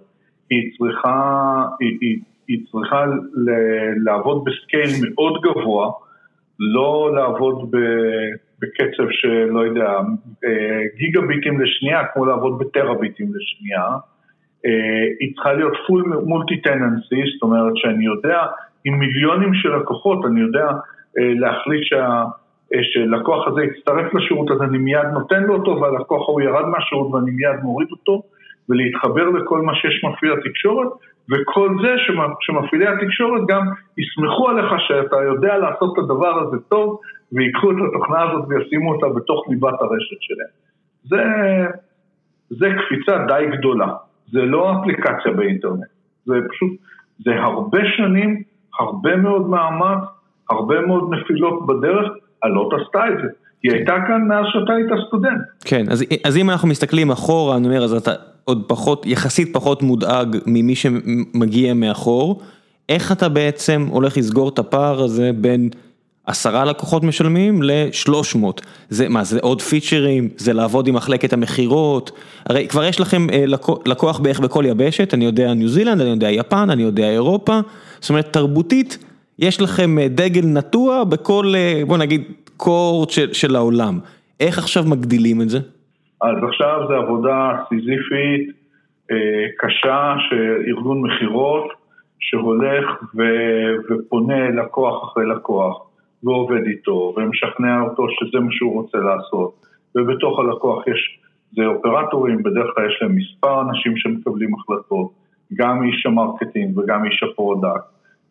היא 0.50 0.72
צריכה, 0.78 1.66
היא, 1.80 1.98
היא, 2.02 2.20
היא 2.48 2.66
צריכה 2.72 3.06
ל, 3.46 3.50
לעבוד 4.04 4.44
בסקייל 4.46 4.90
מאוד 5.04 5.42
גבוה, 5.42 5.92
לא 6.60 7.12
לעבוד 7.16 7.72
ב, 7.72 7.78
בקצב 8.62 9.08
של, 9.10 9.46
לא 9.46 9.60
יודע, 9.60 9.90
אה, 10.46 10.82
גיגה 10.98 11.22
ביטים 11.22 11.62
לשנייה, 11.62 12.06
כמו 12.14 12.26
לעבוד 12.26 12.60
בטרה 12.60 12.94
ביטים 12.94 13.28
לשנייה. 13.36 13.98
אה, 14.66 15.06
היא 15.20 15.34
צריכה 15.34 15.54
להיות 15.54 15.74
full 15.74 16.06
multi-tenancy, 16.32 17.34
זאת 17.34 17.42
אומרת 17.42 17.74
שאני 17.76 18.06
יודע, 18.06 18.46
עם 18.86 19.00
מיליונים 19.00 19.54
של 19.54 19.76
לקוחות, 19.76 20.26
אני 20.26 20.42
יודע 20.42 20.68
אה, 21.20 21.34
להחליט 21.40 21.84
שה... 21.84 22.24
אה, 22.74 22.80
שלקוח 22.84 23.48
הזה 23.48 23.62
יצטרף 23.64 24.14
לשירות, 24.14 24.52
אז 24.52 24.62
אני 24.62 24.78
מיד 24.78 25.08
נותן 25.14 25.44
לו 25.44 25.54
אותו, 25.56 25.82
והלקוח 25.82 26.30
ההוא 26.30 26.42
ירד 26.42 26.66
מהשירות 26.66 27.14
ואני 27.14 27.32
מיד 27.32 27.60
מוריד 27.64 27.88
אותו, 27.92 28.24
ולהתחבר 28.70 29.30
לכל 29.30 29.62
מה 29.62 29.76
שיש 29.76 30.04
מפעיל 30.04 30.34
התקשורת, 30.34 30.88
וכל 31.32 31.70
זה 31.82 31.96
שמפעילי 32.40 32.88
התקשורת 32.88 33.42
גם 33.48 33.62
יסמכו 33.98 34.50
עליך 34.50 34.74
שאתה 34.78 35.16
יודע 35.24 35.58
לעשות 35.58 35.94
את 35.94 36.04
הדבר 36.04 36.40
הזה 36.40 36.58
טוב, 36.70 37.00
ויקחו 37.32 37.72
את 37.72 37.76
התוכנה 37.90 38.22
הזאת 38.24 38.44
וישימו 38.48 38.94
אותה 38.94 39.08
בתוך 39.10 39.50
ליבת 39.50 39.82
הרשת 39.82 40.22
שלהם. 40.22 40.54
זה, 41.04 41.24
זה 42.50 42.68
קפיצה 42.78 43.18
די 43.28 43.58
גדולה. 43.58 43.88
זה 44.32 44.40
לא 44.40 44.74
אפליקציה 44.80 45.32
באינטרנט, 45.36 45.80
זה 46.26 46.34
פשוט, 46.50 46.72
זה 47.26 47.32
הרבה 47.36 47.80
שנים, 47.98 48.44
הרבה 48.80 49.16
מאוד 49.16 49.50
מאמץ, 49.50 50.04
הרבה 50.50 50.82
מאוד 50.82 51.14
נפילות 51.14 51.68
בדרך, 51.68 52.12
הלוט 52.44 52.74
עשתה 52.74 53.08
את 53.08 53.14
זה. 53.22 53.28
היא 53.64 53.72
הייתה 53.72 53.94
כאן 54.08 54.28
מאז 54.28 54.46
שאתה 54.54 54.74
היית 54.74 54.90
סטודנט. 55.08 55.42
כן, 55.66 55.86
אז, 55.90 56.04
אז 56.24 56.38
אם 56.38 56.50
אנחנו 56.50 56.68
מסתכלים 56.68 57.12
אחורה, 57.12 57.58
אני 57.58 57.68
אומר, 57.68 57.84
אז 57.84 57.94
אתה 57.94 58.12
עוד 58.44 58.64
פחות, 58.68 59.06
יחסית 59.06 59.54
פחות 59.54 59.84
מודאג 59.84 60.38
ממי 60.46 60.76
שמגיע 60.76 61.74
מאחור. 61.74 62.42
איך 62.90 63.12
אתה 63.12 63.30
בעצם 63.30 63.86
הולך 63.90 64.18
לסגור 64.18 64.50
את 64.50 64.60
הפער 64.60 65.04
הזה 65.04 65.32
בין 65.36 65.70
עשרה 66.30 66.66
לקוחות 66.66 67.04
משלמים 67.04 67.60
לשלוש 67.64 68.36
מאות, 68.36 68.62
זה 68.90 69.10
מה 69.10 69.24
זה 69.24 69.40
עוד 69.42 69.62
פיצ'רים, 69.62 70.30
זה 70.38 70.54
לעבוד 70.54 70.88
עם 70.88 70.96
מחלקת 70.96 71.34
המכירות, 71.34 72.12
הרי 72.50 72.68
כבר 72.68 72.84
יש 72.84 73.00
לכם 73.00 73.28
לקוח 73.86 74.20
בערך 74.20 74.40
בכל 74.40 74.64
יבשת, 74.68 75.14
אני 75.14 75.26
יודע 75.26 75.54
ניו 75.54 75.68
זילנד, 75.68 76.02
אני 76.02 76.10
יודע 76.10 76.30
יפן, 76.30 76.70
אני 76.70 76.84
יודע 76.84 77.10
אירופה, 77.10 77.60
זאת 78.00 78.10
אומרת 78.10 78.34
תרבותית, 78.34 79.06
יש 79.40 79.62
לכם 79.62 79.96
דגל 80.10 80.46
נטוע 80.46 81.04
בכל 81.04 81.54
בוא 81.88 81.98
נגיד 81.98 82.24
קורט 82.58 83.10
של, 83.10 83.34
של 83.34 83.56
העולם, 83.56 84.00
איך 84.40 84.58
עכשיו 84.58 84.84
מגדילים 84.88 85.42
את 85.42 85.50
זה? 85.50 85.60
אז 86.22 86.36
עכשיו 86.48 86.80
זה 86.90 86.96
עבודה 86.96 87.52
סיזיפית, 87.70 88.50
קשה, 89.58 90.14
שארגון 90.30 91.02
מכירות 91.02 91.72
שהולך 92.20 92.86
ו, 93.16 93.24
ופונה 93.90 94.50
לקוח 94.50 95.04
אחרי 95.04 95.26
לקוח. 95.26 95.89
ועובד 96.24 96.66
איתו, 96.68 97.14
ומשכנע 97.18 97.82
אותו 97.82 98.08
שזה 98.10 98.40
מה 98.40 98.52
שהוא 98.52 98.74
רוצה 98.74 98.98
לעשות, 98.98 99.54
ובתוך 99.96 100.40
הלקוח 100.40 100.88
יש, 100.88 101.20
זה 101.52 101.66
אופרטורים, 101.66 102.44
בדרך 102.44 102.68
כלל 102.76 102.90
יש 102.90 102.98
להם 103.02 103.16
מספר 103.16 103.62
אנשים 103.62 103.98
שמקבלים 103.98 104.54
החלטות, 104.54 105.12
גם 105.54 105.84
איש 105.84 106.06
ה 106.06 106.13
marketing 106.13 106.78
וגם 106.78 107.06
איש 107.06 107.24
ה 107.24 107.31
product, 107.31 107.86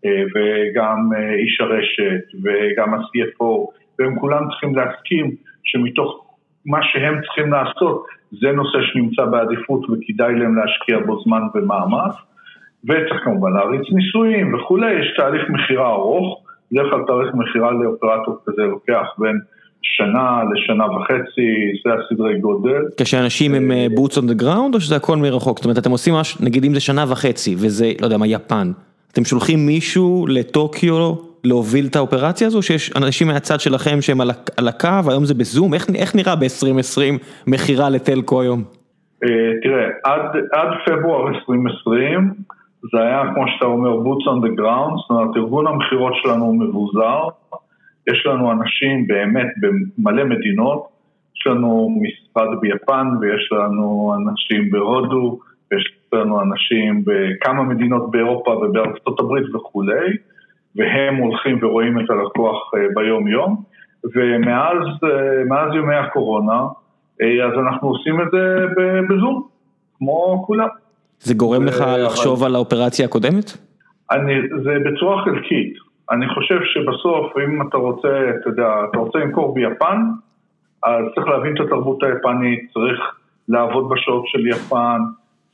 אה, 0.04 0.22
וגם 0.34 1.10
אה, 1.16 1.34
איש 1.34 1.60
הרשת, 1.60 2.24
וגם 2.42 2.94
ה-CFO, 2.94 3.70
והם 3.98 4.18
כולם 4.18 4.48
צריכים 4.50 4.74
להסכים 4.74 5.30
שמתוך 5.64 6.24
מה 6.66 6.78
שהם 6.82 7.20
צריכים 7.22 7.52
לעשות, 7.52 8.06
זה 8.40 8.52
נושא 8.52 8.78
שנמצא 8.82 9.24
בעדיפות 9.24 9.84
וכדאי 9.90 10.34
להם 10.34 10.56
להשקיע 10.56 10.98
בו 11.06 11.22
זמן 11.22 11.42
ומאמץ, 11.54 12.14
וצריך 12.84 13.24
כמובן 13.24 13.52
להריץ 13.52 13.82
ניסויים 13.92 14.54
וכולי, 14.54 14.92
יש 14.92 15.14
תהליך 15.16 15.50
מכירה 15.50 15.88
ארוך. 15.88 16.47
בדרך 16.72 16.86
כלל 16.90 17.02
תאריך 17.06 17.34
מכירה 17.34 17.70
לאופרטור 17.72 18.38
כזה 18.46 18.62
לוקח 18.62 19.06
בין 19.18 19.38
שנה 19.82 20.40
לשנה 20.52 20.84
וחצי, 20.84 21.50
זה 21.84 21.90
הסדרי 21.94 22.38
גודל. 22.40 22.82
כשאנשים 23.00 23.54
הם 23.54 23.70
אה, 23.70 23.86
boots 23.96 24.14
on 24.14 24.30
the 24.32 24.42
ground 24.42 24.74
או 24.74 24.80
שזה 24.80 24.96
הכל 24.96 25.16
מרחוק? 25.16 25.58
זאת 25.58 25.64
אומרת 25.64 25.78
אתם 25.78 25.90
עושים 25.90 26.14
משהו, 26.14 26.44
נגיד 26.44 26.64
אם 26.64 26.74
זה 26.74 26.80
שנה 26.80 27.04
וחצי 27.08 27.54
וזה, 27.54 27.92
לא 28.00 28.06
יודע 28.06 28.16
מה, 28.16 28.26
יפן, 28.26 28.72
אתם 29.12 29.24
שולחים 29.24 29.66
מישהו 29.66 30.26
לטוקיו 30.28 31.14
להוביל 31.44 31.86
את 31.86 31.96
האופרציה 31.96 32.46
הזו, 32.46 32.62
שיש 32.62 32.96
אנשים 32.96 33.26
מהצד 33.26 33.60
שלכם 33.60 34.00
שהם 34.00 34.20
על 34.56 34.68
הקו, 34.68 35.10
היום 35.10 35.24
זה 35.24 35.34
בזום, 35.34 35.74
איך, 35.74 35.86
איך 35.94 36.16
נראה 36.16 36.36
ב-2020 36.36 37.00
מכירה 37.46 37.90
לטלקו 37.90 38.42
היום? 38.42 38.64
אה, 39.24 39.28
תראה, 39.62 39.86
עד, 40.04 40.36
עד 40.52 40.68
פברואר 40.86 41.28
2020, 41.28 42.30
זה 42.92 43.00
היה, 43.00 43.22
כמו 43.34 43.44
שאתה 43.48 43.64
אומר, 43.64 43.90
boots 43.90 44.24
on 44.24 44.46
the 44.46 44.60
ground, 44.60 44.96
זאת 44.96 45.10
אומרת, 45.10 45.36
ארגון 45.36 45.66
המכירות 45.66 46.12
שלנו 46.14 46.44
הוא 46.44 46.60
מבוזר, 46.60 47.22
יש 48.10 48.26
לנו 48.26 48.52
אנשים 48.52 49.06
באמת 49.06 49.46
במלא 49.60 50.24
מדינות, 50.24 50.88
יש 51.36 51.46
לנו 51.46 51.88
משרד 52.02 52.60
ביפן 52.60 53.06
ויש 53.20 53.52
לנו 53.52 54.14
אנשים 54.16 54.70
בהודו, 54.70 55.38
ויש 55.70 55.84
לנו 56.12 56.42
אנשים 56.42 57.04
בכמה 57.04 57.62
מדינות 57.62 58.10
באירופה 58.10 58.50
ובארצות 58.50 59.20
הברית 59.20 59.54
וכולי, 59.54 60.16
והם 60.76 61.16
הולכים 61.16 61.58
ורואים 61.62 62.00
את 62.00 62.10
הלקוח 62.10 62.74
אה, 62.74 62.86
ביום 62.94 63.28
יום, 63.28 63.62
ומאז 64.14 64.86
אה, 65.04 65.78
ימי 65.78 65.94
הקורונה, 65.94 66.66
אה, 67.22 67.46
אז 67.46 67.52
אנחנו 67.58 67.88
עושים 67.88 68.20
את 68.20 68.26
זה 68.32 68.66
בזום, 69.08 69.46
כמו 69.98 70.44
כולם. 70.46 70.68
זה 71.20 71.34
גורם 71.34 71.64
לך 71.64 71.84
לחשוב 71.98 72.44
על 72.44 72.54
האופרציה 72.54 73.06
הקודמת? 73.06 73.52
אני, 74.10 74.34
זה 74.64 74.74
בצורה 74.84 75.24
חלקית. 75.24 75.74
אני 76.10 76.28
חושב 76.28 76.58
שבסוף, 76.64 77.38
אם 77.38 77.62
אתה 77.68 77.76
רוצה, 77.76 78.30
אתה 78.40 78.48
יודע, 78.48 78.68
אתה 78.90 78.98
רוצה 78.98 79.18
למכור 79.18 79.54
ביפן, 79.54 80.02
אז 80.84 81.04
צריך 81.14 81.26
להבין 81.26 81.54
את 81.54 81.60
התרבות 81.60 82.02
היפנית, 82.02 82.70
צריך 82.72 83.00
לעבוד 83.48 83.88
בשעות 83.88 84.24
של 84.26 84.46
יפן, 84.46 85.00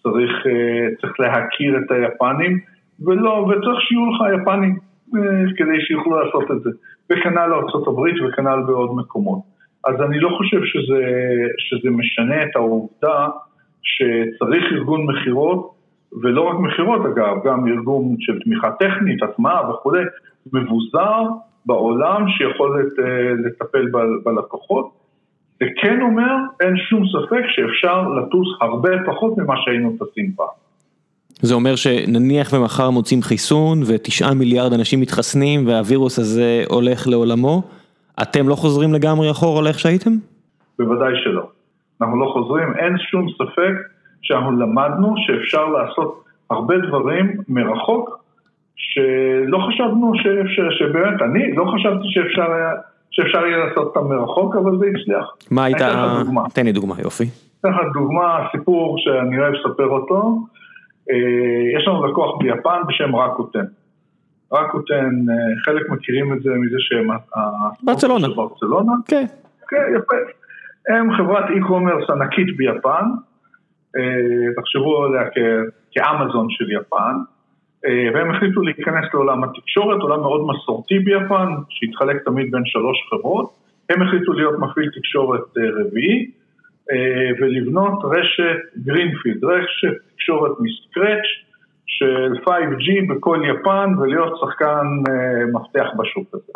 צריך, 0.03 0.33
אה, 0.47 0.87
צריך 1.01 1.21
להכיר 1.21 1.79
את 1.79 1.91
היפנים, 1.91 2.61
ולא, 3.01 3.31
וצריך 3.31 3.81
שיהיו 3.81 4.11
לך 4.11 4.43
יפנים 4.43 4.79
אה, 5.17 5.21
כדי 5.57 5.81
שיוכלו 5.81 6.21
לעשות 6.21 6.51
את 6.51 6.63
זה. 6.63 6.71
וכנ"ל 7.11 7.47
לארה"ב 7.47 8.01
וכנ"ל 8.29 8.63
בעוד 8.67 8.97
מקומות. 8.97 9.39
אז 9.85 9.95
אני 10.01 10.21
לא 10.21 10.31
חושב 10.39 10.61
שזה, 10.65 11.03
שזה 11.59 11.91
משנה 11.91 12.43
את 12.43 12.57
העובדה 12.57 13.29
שצריך 13.85 14.65
ארגון 14.73 15.07
מכירות, 15.07 15.71
ולא 16.23 16.43
רק 16.43 16.57
מכירות 16.59 17.01
אגב, 17.07 17.37
גם 17.45 17.67
ארגון 17.67 18.17
של 18.19 18.39
תמיכה 18.45 18.71
טכנית, 18.71 19.23
הטמעה 19.23 19.71
וכולי, 19.71 20.03
מבוזר 20.53 21.23
בעולם 21.67 22.25
שיכול 22.29 22.93
לטפל 23.47 23.87
בלקוחות. 24.25 24.91
זה 25.61 25.67
כן 25.83 26.01
אומר, 26.01 26.35
אין 26.61 26.77
שום 26.77 27.03
ספק 27.07 27.45
שאפשר 27.49 28.09
לטוס 28.09 28.49
הרבה 28.61 28.91
פחות 29.07 29.39
ממה 29.39 29.55
שהיינו 29.65 29.97
טסים 29.97 30.33
פעם. 30.37 30.47
זה 31.43 31.55
אומר 31.55 31.77
שנניח 31.77 32.53
ומחר 32.53 32.91
מוצאים 32.91 33.23
חיסון 33.23 33.79
ותשעה 33.87 34.35
מיליארד 34.35 34.73
אנשים 34.73 35.01
מתחסנים 35.01 35.67
והווירוס 35.67 36.19
הזה 36.19 36.65
הולך 36.69 37.09
לעולמו, 37.09 37.63
אתם 38.23 38.49
לא 38.49 38.55
חוזרים 38.55 38.93
לגמרי 38.95 39.31
אחורה 39.31 39.63
לאיך 39.63 39.79
שהייתם? 39.79 40.11
בוודאי 40.79 41.13
שלא. 41.25 41.54
אנחנו 42.01 42.21
לא 42.21 42.31
חוזרים, 42.33 42.77
אין 42.77 42.99
שום 42.99 43.27
ספק 43.29 43.73
שאנחנו 44.23 44.53
למדנו 44.53 45.15
שאפשר 45.17 45.67
לעשות 45.67 46.25
הרבה 46.51 46.75
דברים 46.79 47.37
מרחוק, 47.49 48.25
שלא 48.77 49.59
חשבנו 49.69 50.13
שאפשר, 50.15 50.71
שבאמת, 50.71 51.23
אני 51.23 51.55
לא 51.55 51.65
חשבתי 51.75 52.05
שאפשר 52.05 52.53
היה, 52.53 52.71
שאפשר 53.11 53.47
יהיה 53.47 53.65
לעשות 53.65 53.97
אותם 53.97 54.09
מרחוק, 54.09 54.57
אבל 54.57 54.79
זה 54.79 54.87
הצליח. 54.87 55.37
מה 55.51 55.65
הייתה, 55.65 56.23
תן 56.55 56.65
לי 56.65 56.73
דוגמה, 56.73 56.95
יופי. 57.05 57.25
אתן 57.61 57.69
לך 57.69 57.77
דוגמה, 57.95 58.47
סיפור 58.53 58.97
שאני 58.99 59.39
אוהב 59.39 59.53
לספר 59.53 59.89
אותו, 59.89 60.39
אה, 61.11 61.79
יש 61.81 61.89
לנו 61.89 62.07
לקוח 62.07 62.39
ביפן 62.39 62.81
בשם 62.89 63.17
רקוטן. 63.17 63.65
רקוטן, 64.53 65.11
אה, 65.31 65.65
חלק 65.65 65.91
מכירים 65.91 66.33
את 66.33 66.43
זה 66.43 66.51
מזה 66.51 66.77
שהם... 66.79 67.09
ברצלונה. 67.83 68.29
ברצלונה. 68.29 68.93
כן. 69.07 69.27
כן, 69.69 69.97
יפה. 69.97 70.17
הם 70.89 71.17
חברת 71.17 71.45
e-commerce 71.45 72.13
ענקית 72.13 72.57
ביפן, 72.57 73.05
אה, 73.97 74.53
תחשבו 74.57 75.05
עליה 75.05 75.23
כאמזון 75.93 76.47
של 76.51 76.71
יפן, 76.71 77.15
אה, 77.87 78.09
והם 78.15 78.31
החליטו 78.31 78.63
להיכנס 78.63 79.05
לעולם 79.15 79.45
התקשורת, 79.45 80.01
עולם 80.01 80.21
מאוד 80.21 80.47
מסורתי 80.47 80.99
ביפן, 80.99 81.49
שהתחלק 81.69 82.25
תמיד 82.25 82.51
בין 82.51 82.63
שלוש 82.65 82.97
חברות, 83.11 83.51
הם 83.91 84.03
החליטו 84.03 84.33
להיות 84.33 84.59
מפעיל 84.59 84.91
תקשורת 84.91 85.59
אה, 85.59 85.63
רביעי, 85.81 86.31
ולבנות 87.41 88.05
רשת 88.05 88.85
greenfield, 88.85 89.45
רשת 89.45 89.97
תקשורת 90.15 90.53
מ 90.61 90.69
scratch 90.69 91.27
של 91.87 92.33
5G 92.45 93.15
בכל 93.15 93.43
יפן 93.45 93.95
ולהיות 93.99 94.33
שחקן 94.41 94.87
מפתח 95.53 95.87
בשוק 95.99 96.29
הזה. 96.35 96.53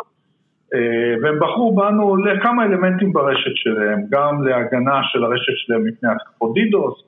אה, 0.73 1.15
והם 1.21 1.39
בחרו 1.39 1.75
בנו 1.75 2.17
לכמה 2.17 2.65
אלמנטים 2.65 3.13
ברשת 3.13 3.55
שלהם, 3.55 4.01
גם 4.09 4.43
להגנה 4.43 4.99
של 5.03 5.23
הרשת 5.23 5.53
שלהם 5.55 5.83
מפני 5.85 6.09
התקפות 6.09 6.53
DDoS, 6.53 7.03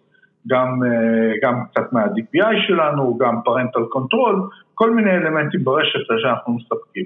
גם, 0.47 0.67
אה, 0.83 1.33
גם 1.43 1.63
קצת 1.71 1.93
מה-DPI 1.93 2.67
שלנו, 2.67 3.17
גם 3.17 3.35
parental 3.45 3.83
control, 3.89 4.49
כל 4.73 4.91
מיני 4.91 5.11
אלמנטים 5.11 5.63
ברשת 5.63 5.99
שאנחנו 6.21 6.53
מספקים. 6.53 7.05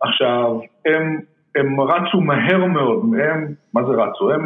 עכשיו, 0.00 0.58
הם, 0.86 1.20
הם 1.56 1.80
רצו 1.80 2.20
מהר 2.20 2.64
מאוד, 2.64 3.02
הם, 3.04 3.46
מה 3.74 3.80
זה 3.84 3.92
רצו? 3.92 4.32
הם 4.32 4.44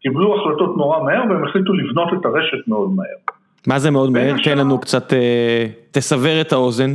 קיבלו 0.00 0.40
החלטות 0.40 0.76
נורא 0.76 1.02
מהר 1.02 1.22
והם 1.28 1.44
החליטו 1.44 1.72
לבנות 1.72 2.08
את 2.20 2.24
הרשת 2.24 2.68
מאוד 2.68 2.90
מהר. 2.96 3.36
מה 3.66 3.78
זה 3.78 3.90
מאוד 3.90 4.10
מהר? 4.10 4.34
תן 4.44 4.58
לנו 4.58 4.80
קצת, 4.80 5.12
אה, 5.12 5.66
תסבר 5.90 6.40
את 6.40 6.52
האוזן. 6.52 6.90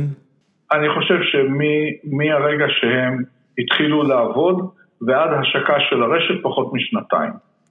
אני 0.72 0.88
חושב 0.88 1.18
שמהרגע 1.22 2.64
שהם 2.68 3.22
התחילו 3.58 4.02
לעבוד, 4.02 4.68
ועד 5.02 5.30
השקה 5.40 5.74
של 5.88 6.02
הרשת 6.02 6.42
פחות 6.42 6.70
משנתיים. 6.72 7.30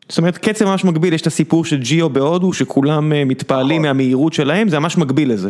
זאת 0.10 0.18
אומרת 0.18 0.38
קצב 0.38 0.66
ממש 0.66 0.86
מקביל, 0.86 1.14
יש 1.14 1.22
את 1.22 1.28
הסיפור 1.28 1.66
של 1.66 1.78
ג'יו 1.80 2.10
בהודו, 2.10 2.54
שכולם 2.54 3.14
אה, 3.14 3.24
מתפעלים 3.26 3.82
נכון. 3.82 3.88
מהמהירות 3.88 4.34
שלהם, 4.34 4.68
זה 4.68 4.80
ממש 4.80 4.98
מקביל 4.98 5.32
לזה. 5.32 5.50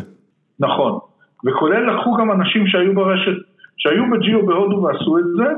נכון, 0.59 0.99
וכולל 1.45 1.91
לקחו 1.91 2.13
גם 2.13 2.31
אנשים 2.31 2.67
שהיו 2.67 2.95
ברשת, 2.95 3.37
שהיו 3.77 4.03
בג'יו 4.11 4.45
בהודו 4.45 4.83
ועשו 4.83 5.17
את 5.19 5.25
זה, 5.37 5.49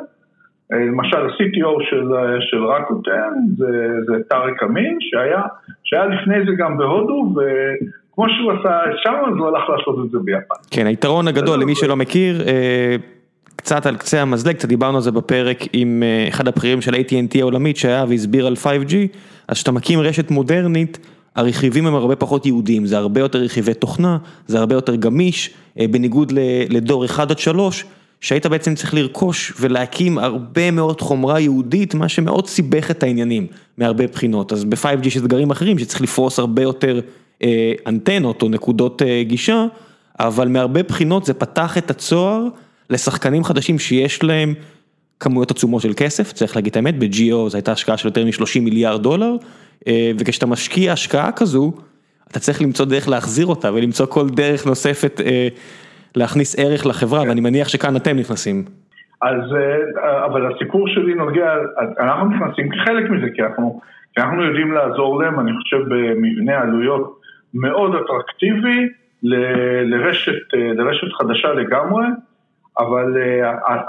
אה, 0.74 0.78
למשל 0.78 1.18
ה-CTO 1.18 1.90
של, 1.90 2.14
אה, 2.14 2.42
של 2.42 2.66
רקוטן, 2.66 3.34
זה, 3.58 3.90
זה 4.08 4.14
טארק 4.30 4.64
אמין, 4.64 4.98
שהיה, 5.00 5.42
שהיה 5.84 6.06
לפני 6.06 6.36
זה 6.46 6.52
גם 6.58 6.78
בהודו, 6.78 7.34
וכמו 7.36 8.26
שהוא 8.30 8.52
עשה 8.52 8.80
שם, 9.04 9.16
אז 9.28 9.38
הוא 9.38 9.48
הלך 9.48 9.70
לעשות 9.70 10.06
את 10.06 10.12
זה 10.12 10.18
ביפן. 10.24 10.56
כן, 10.72 10.86
היתרון 10.86 11.28
הגדול 11.28 11.60
למי 11.62 11.76
שלא 11.76 11.96
מכיר, 11.96 12.36
קצת 13.58 13.86
על 13.86 13.96
קצה 13.96 14.22
המזלג, 14.22 14.56
קצת 14.56 14.68
דיברנו 14.68 14.98
על 14.98 15.04
זה 15.04 15.12
בפרק 15.12 15.64
עם 15.74 16.04
אה, 16.06 16.28
אחד 16.30 16.48
הבכירים 16.48 16.82
של 16.82 16.94
AT&T 16.94 17.40
העולמית 17.40 17.78
שהיה 17.78 18.06
והסביר 18.10 18.48
על 18.48 18.56
5G, 18.64 18.94
אז 19.48 19.56
כשאתה 19.56 19.72
מקים 19.72 20.00
רשת 20.00 20.32
מודרנית, 20.32 20.98
הרכיבים 21.36 21.88
הם 21.88 21.96
הרבה 21.96 22.16
פחות 22.16 22.46
יהודיים, 22.46 22.86
זה 22.86 22.98
הרבה 22.98 23.22
יותר 23.22 23.40
רכיבי 23.40 23.74
תוכנה, 23.74 24.18
זה 24.48 24.60
הרבה 24.60 24.76
יותר 24.76 24.96
גמיש, 24.96 25.50
בניגוד 25.76 26.34
לדור 26.70 27.06
1 27.06 27.32
עד 27.32 27.40
3, 27.40 27.86
שהיית 28.22 28.46
בעצם 28.46 28.76
צריך 28.76 28.94
לרכוש 28.94 29.54
ולהקים 29.60 30.18
הרבה 30.18 30.72
מאוד 30.72 31.02
חומרה 31.02 31.40
יהודית, 31.40 31.94
מה 31.96 32.10
שמאוד 32.10 32.48
סיבך 32.48 32.92
את 32.92 33.04
העניינים 33.04 33.48
מהרבה 33.78 34.08
בחינות, 34.08 34.54
אז 34.54 34.64
ב-5G 34.64 35.08
יש 35.08 35.18
אתגרים 35.18 35.52
אחרים 35.52 35.80
שצריך 35.80 36.02
לפרוס 36.02 36.40
הרבה 36.40 36.62
יותר 36.62 37.00
אנטנות 37.88 38.42
או 38.42 38.50
נקודות 38.50 39.02
גישה, 39.22 39.66
אבל 40.20 40.48
מהרבה 40.48 40.84
בחינות 40.84 41.26
זה 41.26 41.34
פתח 41.34 41.78
את 41.78 41.92
הצוהר 41.92 42.48
לשחקנים 42.90 43.44
חדשים 43.44 43.80
שיש 43.80 44.24
להם 44.24 44.54
כמויות 45.20 45.52
עצומות 45.52 45.82
של 45.82 45.92
כסף, 45.98 46.32
צריך 46.32 46.56
להגיד 46.56 46.72
את 46.72 46.76
האמת, 46.76 47.00
ב-GO 47.00 47.50
זו 47.50 47.58
הייתה 47.58 47.72
השקעה 47.72 47.98
של 47.98 48.08
יותר 48.08 48.26
מ-30 48.26 48.62
מיליארד 48.62 49.04
דולר, 49.04 49.36
וכשאתה 50.20 50.46
משקיע 50.46 50.92
השקעה 50.92 51.32
כזו, 51.32 51.74
אתה 52.32 52.40
צריך 52.40 52.62
למצוא 52.62 52.86
דרך 52.86 53.10
להחזיר 53.10 53.46
אותה 53.46 53.74
ולמצוא 53.74 54.06
כל 54.06 54.30
דרך 54.30 54.66
נוספת 54.68 55.22
להכניס 56.16 56.60
ערך 56.60 56.86
לחברה, 56.86 57.22
ואני 57.28 57.42
מניח 57.42 57.68
שכאן 57.68 57.96
אתם 57.96 58.18
נכנסים. 58.18 58.64
אז, 59.22 59.42
אבל 60.26 60.54
הסיפור 60.54 60.88
שלי 60.88 61.14
נוגע, 61.14 61.54
אנחנו 62.00 62.30
נכנסים 62.30 62.70
כחלק 62.70 63.10
מזה, 63.10 63.28
כי 63.36 63.42
אנחנו, 63.42 63.80
כי 64.16 64.22
אנחנו 64.22 64.44
יודעים 64.44 64.72
לעזור 64.72 65.24
להם, 65.24 65.40
אני 65.40 65.52
חושב 65.58 65.78
במבנה 65.90 66.62
עלויות 66.62 67.20
מאוד 67.54 67.92
אטרקטיבי 67.96 68.88
לרשת, 69.84 70.32
לרשת 70.54 71.08
חדשה 71.20 71.48
לגמרי, 71.48 72.06
אבל 72.80 73.18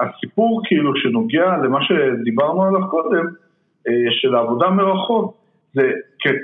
הסיפור 0.01 0.63
כאילו 0.65 0.97
שנוגע 0.97 1.57
למה 1.57 1.79
שדיברנו 1.83 2.65
עליו 2.65 2.89
קודם, 2.89 3.25
של 4.11 4.35
העבודה 4.35 4.71
מרחוק, 4.71 5.37
זה 5.75 5.91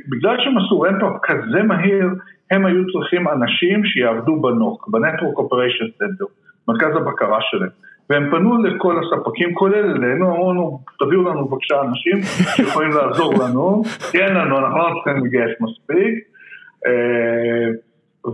בגלל 0.09 0.37
שהם 0.39 0.59
עשו 0.59 0.81
רמפאפ 0.81 1.13
כזה 1.23 1.63
מהיר, 1.63 2.09
הם 2.51 2.67
היו 2.67 2.83
צריכים 2.93 3.29
אנשים 3.29 3.85
שיעבדו 3.85 4.41
בנוק, 4.41 4.89
ב-Network 4.89 5.39
Operation 5.39 6.03
Center, 6.03 6.27
מרכז 6.69 6.97
הבקרה 6.97 7.39
שלהם. 7.41 7.71
והם 8.11 8.31
פנו 8.31 8.63
לכל 8.63 8.97
הספקים, 8.99 9.55
כולל 9.55 9.91
אלינו, 9.91 10.31
אמרו 10.31 10.53
לנו, 10.53 10.81
תביאו 10.99 11.23
לנו 11.23 11.49
בבקשה 11.49 11.81
אנשים 11.83 12.23
שיכולים 12.57 12.91
לעזור 12.91 13.35
לנו, 13.35 13.83
כי 14.11 14.19
אין 14.19 14.35
לנו, 14.35 14.59
אנחנו 14.59 14.79
לא 14.79 14.95
צריכים 14.95 15.25
לגייס 15.25 15.61
מספיק. 15.61 16.15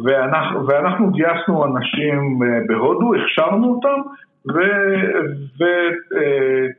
ואנחנו, 0.05 0.67
ואנחנו 0.67 1.11
גייסנו 1.11 1.65
אנשים 1.65 2.39
בהודו, 2.69 3.13
הכשרנו 3.15 3.75
אותם 3.75 4.01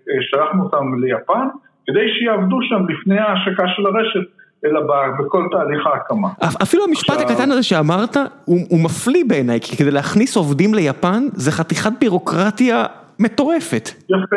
ושלחנו 0.08 0.64
אותם 0.64 0.86
ליפן 1.04 1.48
כדי 1.88 2.10
שיעבדו 2.10 2.58
שם 2.62 2.86
לפני 2.90 3.20
ההשקה 3.20 3.68
של 3.68 3.86
הרשת, 3.86 4.30
אלא 4.66 4.82
בכל 5.20 5.48
תהליך 5.52 5.88
ההקמה. 5.88 6.28
אפילו 6.64 6.84
המשפט 6.90 7.22
הקטן 7.22 7.52
הזה 7.52 7.64
שאמרת 7.64 8.18
הוא 8.46 8.84
מפליא 8.86 9.24
בעיניי, 9.28 9.60
כי 9.60 9.78
כדי 9.78 9.92
להכניס 9.92 10.38
עובדים 10.38 10.74
ליפן 10.74 11.24
זה 11.34 11.52
חתיכת 11.52 11.92
בירוקרטיה 12.00 12.86
מטורפת. 13.20 13.90
יפה, 14.10 14.36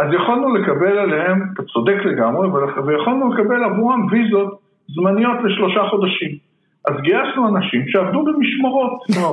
אז 0.00 0.06
יכולנו 0.14 0.54
לקבל 0.54 0.98
עליהם, 0.98 1.42
אתה 1.54 1.62
צודק 1.62 1.96
לגמרי, 2.04 2.48
ויכולנו 2.86 3.32
לקבל 3.32 3.64
עבורם 3.64 4.06
ויזות 4.10 4.58
זמניות 4.94 5.36
לשלושה 5.44 5.80
חודשים. 5.90 6.49
אז 6.88 6.94
גייסנו 7.00 7.48
אנשים 7.48 7.88
שעבדו 7.88 8.24
במשמרות, 8.24 8.92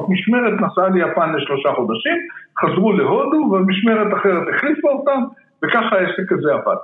משמרת 0.10 0.54
נסעה 0.62 0.90
ליפן 0.90 1.34
לשלושה 1.34 1.70
חודשים, 1.76 2.18
חזרו 2.60 2.92
להודו 2.94 3.38
ומשמרת 3.52 4.14
אחרת 4.14 4.48
החליפה 4.56 4.90
אותם, 4.90 5.24
וככה 5.64 5.96
העסק 5.96 6.32
הזה 6.32 6.54
עבד. 6.54 6.76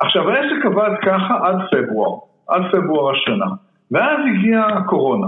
עכשיו 0.00 0.30
העסק 0.30 0.66
עבד 0.66 0.90
ככה 1.02 1.38
עד 1.42 1.56
פברואר, 1.70 2.18
עד 2.48 2.62
פברואר 2.72 3.12
השנה, 3.12 3.46
ואז 3.90 4.18
הגיעה 4.30 4.66
הקורונה. 4.66 5.26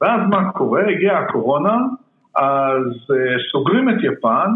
ואז 0.00 0.20
מה 0.30 0.52
קורה? 0.52 0.82
הגיעה 0.88 1.18
הקורונה, 1.18 1.76
אז 2.36 2.92
uh, 3.10 3.52
סוגרים 3.52 3.88
את 3.88 3.94
יפן, 4.02 4.50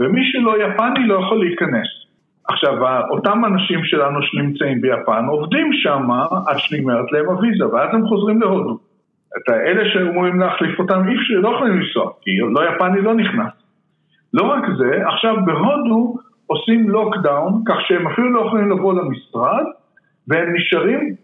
ומי 0.00 0.20
שלא 0.32 0.64
יפני 0.64 1.06
לא 1.06 1.14
יכול 1.14 1.38
להיכנס. 1.38 1.86
עכשיו, 2.48 2.74
אותם 3.10 3.44
אנשים 3.44 3.84
שלנו 3.84 4.22
שנמצאים 4.22 4.80
ביפן 4.80 5.24
עובדים 5.28 5.70
שם 5.72 6.10
עד 6.46 6.58
שנגמרת 6.58 7.12
להם 7.12 7.26
הוויזה, 7.26 7.68
ואז 7.68 7.88
הם 7.92 8.06
חוזרים 8.06 8.40
להודו. 8.40 8.78
את 9.36 9.48
האלה 9.48 9.82
שאמורים 9.92 10.40
להחליף 10.40 10.78
אותם 10.78 11.08
אי 11.08 11.14
אפשר, 11.16 11.34
לא 11.34 11.48
יכולים 11.54 11.80
לנסוע, 11.80 12.10
כי 12.22 12.30
לא 12.38 12.60
יפני 12.68 13.02
לא 13.02 13.14
נכנס. 13.14 13.52
לא 14.34 14.42
רק 14.42 14.64
זה, 14.78 15.06
עכשיו 15.06 15.34
בהודו 15.44 16.16
עושים 16.46 16.90
לוקדאון, 16.90 17.62
כך 17.66 17.74
שהם 17.88 18.06
אפילו 18.06 18.30
לא 18.30 18.40
יכולים 18.46 18.70
לבוא 18.70 18.94
למשרד, 18.94 19.64
והם 20.28 20.54
נשארים 20.56 21.14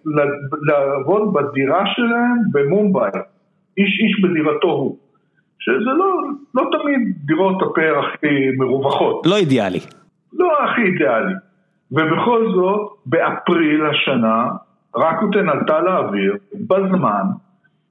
לעבוד 0.62 1.32
בדירה 1.32 1.82
שלהם 1.86 2.36
במומבאי, 2.52 3.10
איש 3.78 4.00
איש 4.00 4.20
בדירתו 4.22 4.68
הוא. 4.68 4.96
שזה 5.58 5.90
לא, 5.90 6.22
לא 6.54 6.70
תמיד 6.72 7.16
דירות 7.24 7.62
הפאר 7.62 7.98
הכי 7.98 8.50
מרווחות. 8.58 9.26
לא 9.26 9.36
אידיאלי. 9.36 9.78
לא 10.32 10.64
הכי 10.64 10.82
אידיאלי. 10.82 11.34
ובכל 11.92 12.46
זאת, 12.54 12.90
באפריל 13.06 13.86
השנה, 13.86 14.48
רקוטן 14.96 15.48
עלתה 15.48 15.80
לאוויר, 15.80 16.36
בזמן, 16.54 17.24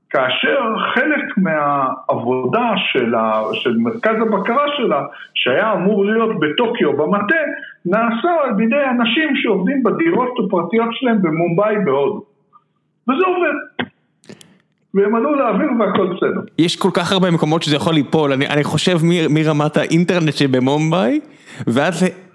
כאשר 0.10 0.76
חלק 0.93 1.38
מהעבודה 1.38 2.72
של, 2.91 3.16
ה, 3.16 3.41
של 3.53 3.78
מרכז 3.78 4.16
הבקרה 4.22 4.66
שלה, 4.78 5.01
שהיה 5.34 5.74
אמור 5.74 6.05
להיות 6.05 6.39
בטוקיו 6.39 6.97
במטה, 6.97 7.36
נעשה 7.86 8.30
על 8.43 8.62
ידי 8.62 8.84
אנשים 8.89 9.36
שעובדים 9.36 9.84
בדירות 9.84 10.30
הפרטיות 10.45 10.89
שלהם 10.91 11.22
במומבאי 11.22 11.76
בהודו. 11.86 12.24
וזה 13.10 13.26
עובד. 13.26 13.86
והם 14.93 15.16
עלו 15.16 15.36
לאוויר 15.36 15.70
והכל 15.80 16.07
בסדר. 16.07 16.41
יש 16.57 16.76
כל 16.76 16.89
כך 16.93 17.12
הרבה 17.12 17.32
מקומות 17.32 17.64
שזה 17.64 17.76
יכול 17.76 17.93
ליפול, 17.93 18.34
אני, 18.34 18.47
אני 18.47 18.64
חושב 18.64 18.97
מרמת 19.30 19.78
האינטרנט 19.78 20.34
שבמומבאי, 20.34 21.20
ועד 21.68 21.93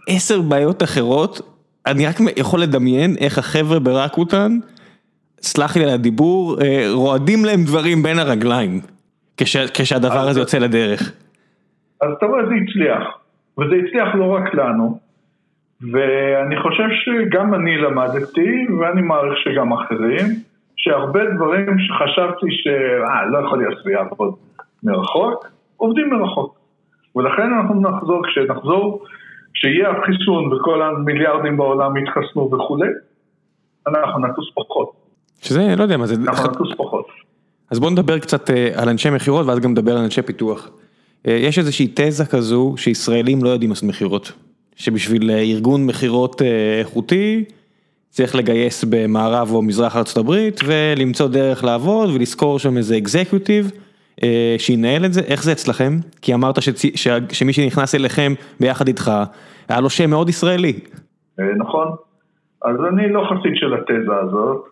לעשר 0.08 0.40
בעיות 0.40 0.82
אחרות, 0.82 1.40
אני 1.86 2.06
רק 2.06 2.16
יכול 2.36 2.60
לדמיין 2.60 3.14
איך 3.20 3.38
החבר'ה 3.38 3.78
ברקוטן, 3.78 4.58
סלח 5.42 5.76
לי 5.76 5.84
על 5.84 5.90
הדיבור, 5.90 6.56
רועדים 6.92 7.44
להם 7.44 7.64
דברים 7.64 8.02
בין 8.02 8.18
הרגליים, 8.18 8.80
כשהדבר 9.74 10.28
הזה 10.28 10.40
יוצא 10.40 10.58
לדרך. 10.58 11.12
אז 12.00 12.08
אתה 12.18 12.26
רואה, 12.26 12.42
זה 12.46 12.54
הצליח, 12.54 13.18
וזה 13.58 13.74
הצליח 13.74 14.14
לא 14.14 14.34
רק 14.34 14.54
לנו, 14.54 14.98
ואני 15.92 16.56
חושב 16.62 16.88
שגם 17.04 17.54
אני 17.54 17.76
למדתי, 17.76 18.66
ואני 18.80 19.02
מעריך 19.02 19.38
שגם 19.38 19.72
אחרים, 19.72 20.26
שהרבה 20.76 21.20
דברים 21.36 21.66
שחשבתי 21.78 22.46
שלא 22.50 23.46
יכול 23.46 23.58
להיות 23.58 23.78
לעבוד 23.84 24.34
מרחוק, 24.82 25.46
עובדים 25.76 26.10
מרחוק. 26.10 26.58
ולכן 27.16 27.52
אנחנו 27.52 27.80
נחזור, 27.80 28.22
כשנחזור, 28.26 29.04
כשיהיה 29.54 29.90
החיסון 29.90 30.52
וכל 30.52 30.82
המיליארדים 30.82 31.56
בעולם 31.56 31.96
יתחסנו 31.96 32.50
וכולי, 32.52 32.88
אנחנו 33.86 34.26
נטוס 34.26 34.50
פחות. 34.54 35.03
שזה, 35.40 35.74
לא 35.76 35.82
יודע 35.82 35.96
מה 35.96 36.06
זה... 36.06 36.14
אנחנו 36.28 36.50
נטוס 36.50 36.68
פחות. 36.76 37.06
אז 37.70 37.80
בואו 37.80 37.90
נדבר 37.90 38.18
קצת 38.18 38.50
על 38.74 38.88
אנשי 38.88 39.10
מכירות 39.10 39.46
ואז 39.46 39.58
גם 39.58 39.70
נדבר 39.70 39.96
על 39.96 40.04
אנשי 40.04 40.22
פיתוח. 40.22 40.70
יש 41.24 41.58
איזושהי 41.58 41.92
תזה 41.94 42.26
כזו 42.26 42.74
שישראלים 42.76 43.44
לא 43.44 43.48
יודעים 43.48 43.70
לעשות 43.70 43.88
מכירות. 43.88 44.32
שבשביל 44.76 45.30
ארגון 45.30 45.86
מכירות 45.86 46.42
איכותי 46.80 47.44
צריך 48.10 48.34
לגייס 48.34 48.84
במערב 48.88 49.50
או 49.52 49.62
מזרח 49.62 49.96
הברית 50.16 50.60
ולמצוא 50.64 51.28
דרך 51.28 51.64
לעבוד 51.64 52.10
ולזכור 52.10 52.58
שם 52.58 52.76
איזה 52.76 52.98
אקזקיוטיב 52.98 53.70
שינהל 54.58 55.04
את 55.04 55.12
זה, 55.12 55.20
איך 55.20 55.44
זה 55.44 55.52
אצלכם? 55.52 55.98
כי 56.22 56.34
אמרת 56.34 56.58
שמי 57.32 57.52
שנכנס 57.52 57.94
אליכם 57.94 58.32
ביחד 58.60 58.88
איתך 58.88 59.12
היה 59.68 59.80
לו 59.80 59.90
שם 59.90 60.10
מאוד 60.10 60.28
ישראלי. 60.28 60.72
נכון, 61.56 61.88
אז 62.64 62.76
אני 62.92 63.12
לא 63.12 63.22
חסיד 63.30 63.52
של 63.54 63.74
התזה 63.74 64.12
הזאת. 64.22 64.64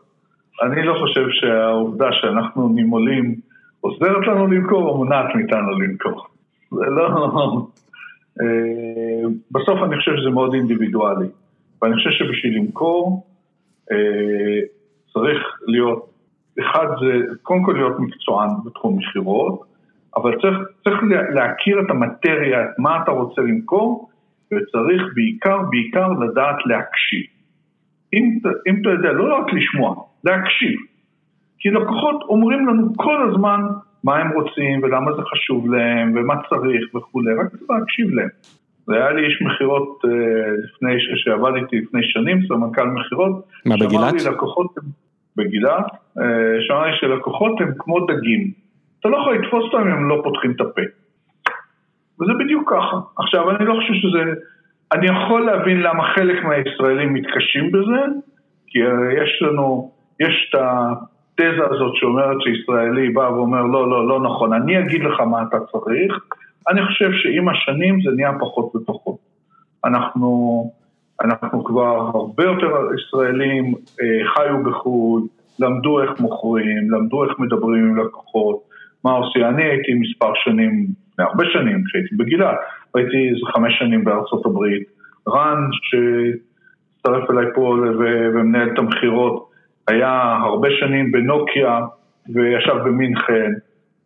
אני 0.62 0.82
לא 0.82 0.94
חושב 1.00 1.26
שהעובדה 1.30 2.12
שאנחנו 2.12 2.68
נימולים 2.68 3.34
עוזרת 3.80 4.26
לנו 4.26 4.46
למכור 4.46 4.88
או 4.88 4.96
מונעת 4.96 5.34
מאיתנו 5.34 5.70
למכור. 5.70 6.26
זה 6.70 6.86
לא... 6.86 7.66
בסוף 9.50 9.82
אני 9.82 9.96
חושב 9.96 10.16
שזה 10.16 10.30
מאוד 10.30 10.54
אינדיבידואלי. 10.54 11.26
ואני 11.82 11.94
חושב 11.94 12.10
שבשביל 12.10 12.56
למכור 12.58 13.26
צריך 15.12 15.42
להיות, 15.66 16.10
אחד 16.60 16.86
זה 17.00 17.34
קודם 17.42 17.64
כל 17.64 17.72
להיות 17.72 18.00
מקצוען 18.00 18.48
בתחום 18.64 18.98
מכירות, 18.98 19.64
אבל 20.16 20.40
צריך, 20.40 20.58
צריך 20.84 20.98
להכיר 21.34 21.80
את 21.80 21.90
המטריה, 21.90 22.64
את 22.64 22.78
מה 22.78 23.02
אתה 23.02 23.10
רוצה 23.10 23.42
למכור, 23.42 24.08
וצריך 24.46 25.02
בעיקר, 25.14 25.58
בעיקר 25.70 26.08
לדעת 26.08 26.56
להקשיב. 26.66 27.26
אם, 28.12 28.38
אם 28.68 28.80
אתה 28.80 28.90
יודע, 28.90 29.12
לא 29.12 29.36
רק 29.36 29.52
לשמוע, 29.52 29.94
להקשיב. 30.24 30.80
כי 31.58 31.70
לקוחות 31.70 32.22
אומרים 32.28 32.68
לנו 32.68 32.96
כל 32.96 33.28
הזמן 33.28 33.60
מה 34.04 34.16
הם 34.16 34.32
רוצים 34.32 34.82
ולמה 34.82 35.12
זה 35.12 35.22
חשוב 35.22 35.72
להם 35.72 36.12
ומה 36.16 36.34
צריך 36.48 36.94
וכולי, 36.94 37.34
רק 37.34 37.50
צריך 37.50 37.70
להקשיב 37.70 38.10
להם. 38.10 38.28
זה 38.86 38.94
היה 38.94 39.12
לי 39.12 39.26
איש 39.26 39.42
מכירות 39.42 40.02
לפני, 40.64 40.94
שעבד 41.16 41.54
איתי 41.56 41.76
לפני 41.80 42.00
שנים, 42.02 42.46
סמנכ"ל 42.48 42.86
מכירות. 42.86 43.46
מה 43.66 43.74
בגילת? 43.80 44.12
לי 44.12 44.30
לקוחות, 44.30 44.66
בגילת, 45.36 45.86
שאמר 46.60 46.86
לי 46.86 46.96
שלקוחות 47.00 47.60
הם 47.60 47.72
כמו 47.78 48.06
דגים. 48.06 48.50
אתה 49.00 49.08
לא 49.08 49.16
יכול 49.16 49.34
לתפוס 49.34 49.64
אותם 49.64 49.86
אם 49.86 49.92
הם 49.92 50.08
לא 50.08 50.20
פותחים 50.24 50.50
את 50.50 50.60
הפה. 50.60 50.82
וזה 52.20 52.32
בדיוק 52.44 52.70
ככה. 52.70 52.96
עכשיו, 53.18 53.50
אני 53.50 53.66
לא 53.66 53.74
חושב 53.74 53.94
שזה... 53.94 54.32
אני 54.92 55.06
יכול 55.06 55.40
להבין 55.40 55.80
למה 55.80 56.04
חלק 56.14 56.44
מהישראלים 56.44 57.14
מתקשים 57.14 57.72
בזה, 57.72 58.00
כי 58.66 58.78
יש 59.22 59.42
לנו, 59.42 59.91
יש 60.22 60.50
את 60.50 60.60
התזה 60.60 61.64
הזאת 61.70 61.92
שאומרת 61.94 62.36
שישראלי 62.42 63.08
בא 63.08 63.20
ואומר 63.20 63.62
לא, 63.62 63.90
לא, 63.90 64.08
לא 64.08 64.20
נכון, 64.20 64.52
אני 64.52 64.78
אגיד 64.78 65.04
לך 65.04 65.20
מה 65.20 65.42
אתה 65.42 65.56
צריך, 65.60 66.12
אני 66.68 66.86
חושב 66.86 67.10
שעם 67.12 67.48
השנים 67.48 68.00
זה 68.02 68.10
נהיה 68.16 68.32
פחות 68.40 68.76
ופחות. 68.76 69.16
אנחנו, 69.84 70.70
אנחנו 71.24 71.64
כבר 71.64 72.10
הרבה 72.14 72.44
יותר 72.44 72.72
ישראלים 72.98 73.74
אה, 73.74 74.32
חיו 74.34 74.62
בחו"ל, 74.64 75.22
למדו 75.58 76.02
איך 76.02 76.20
מוכרים, 76.20 76.90
למדו 76.90 77.24
איך 77.24 77.38
מדברים 77.38 77.84
עם 77.84 77.96
לקוחות, 77.96 78.62
מה 79.04 79.10
עושים, 79.10 79.44
אני 79.44 79.62
הייתי 79.62 79.94
מספר 79.94 80.32
שנים, 80.34 80.86
הרבה 81.18 81.44
שנים 81.52 81.84
כשהייתי 81.84 82.16
בגילה, 82.16 82.52
הייתי 82.94 83.28
איזה 83.28 83.46
חמש 83.54 83.78
שנים 83.78 84.04
בארצות 84.04 84.46
הברית, 84.46 84.82
רן 85.28 85.68
שהצטרף 85.72 87.30
אליי 87.30 87.46
פה 87.54 87.76
ומנהל 88.34 88.68
את 88.72 88.78
המכירות, 88.78 89.51
היה 89.88 90.38
הרבה 90.44 90.68
שנים 90.80 91.12
בנוקיה 91.12 91.80
וישב 92.28 92.74
במינכן, 92.84 93.52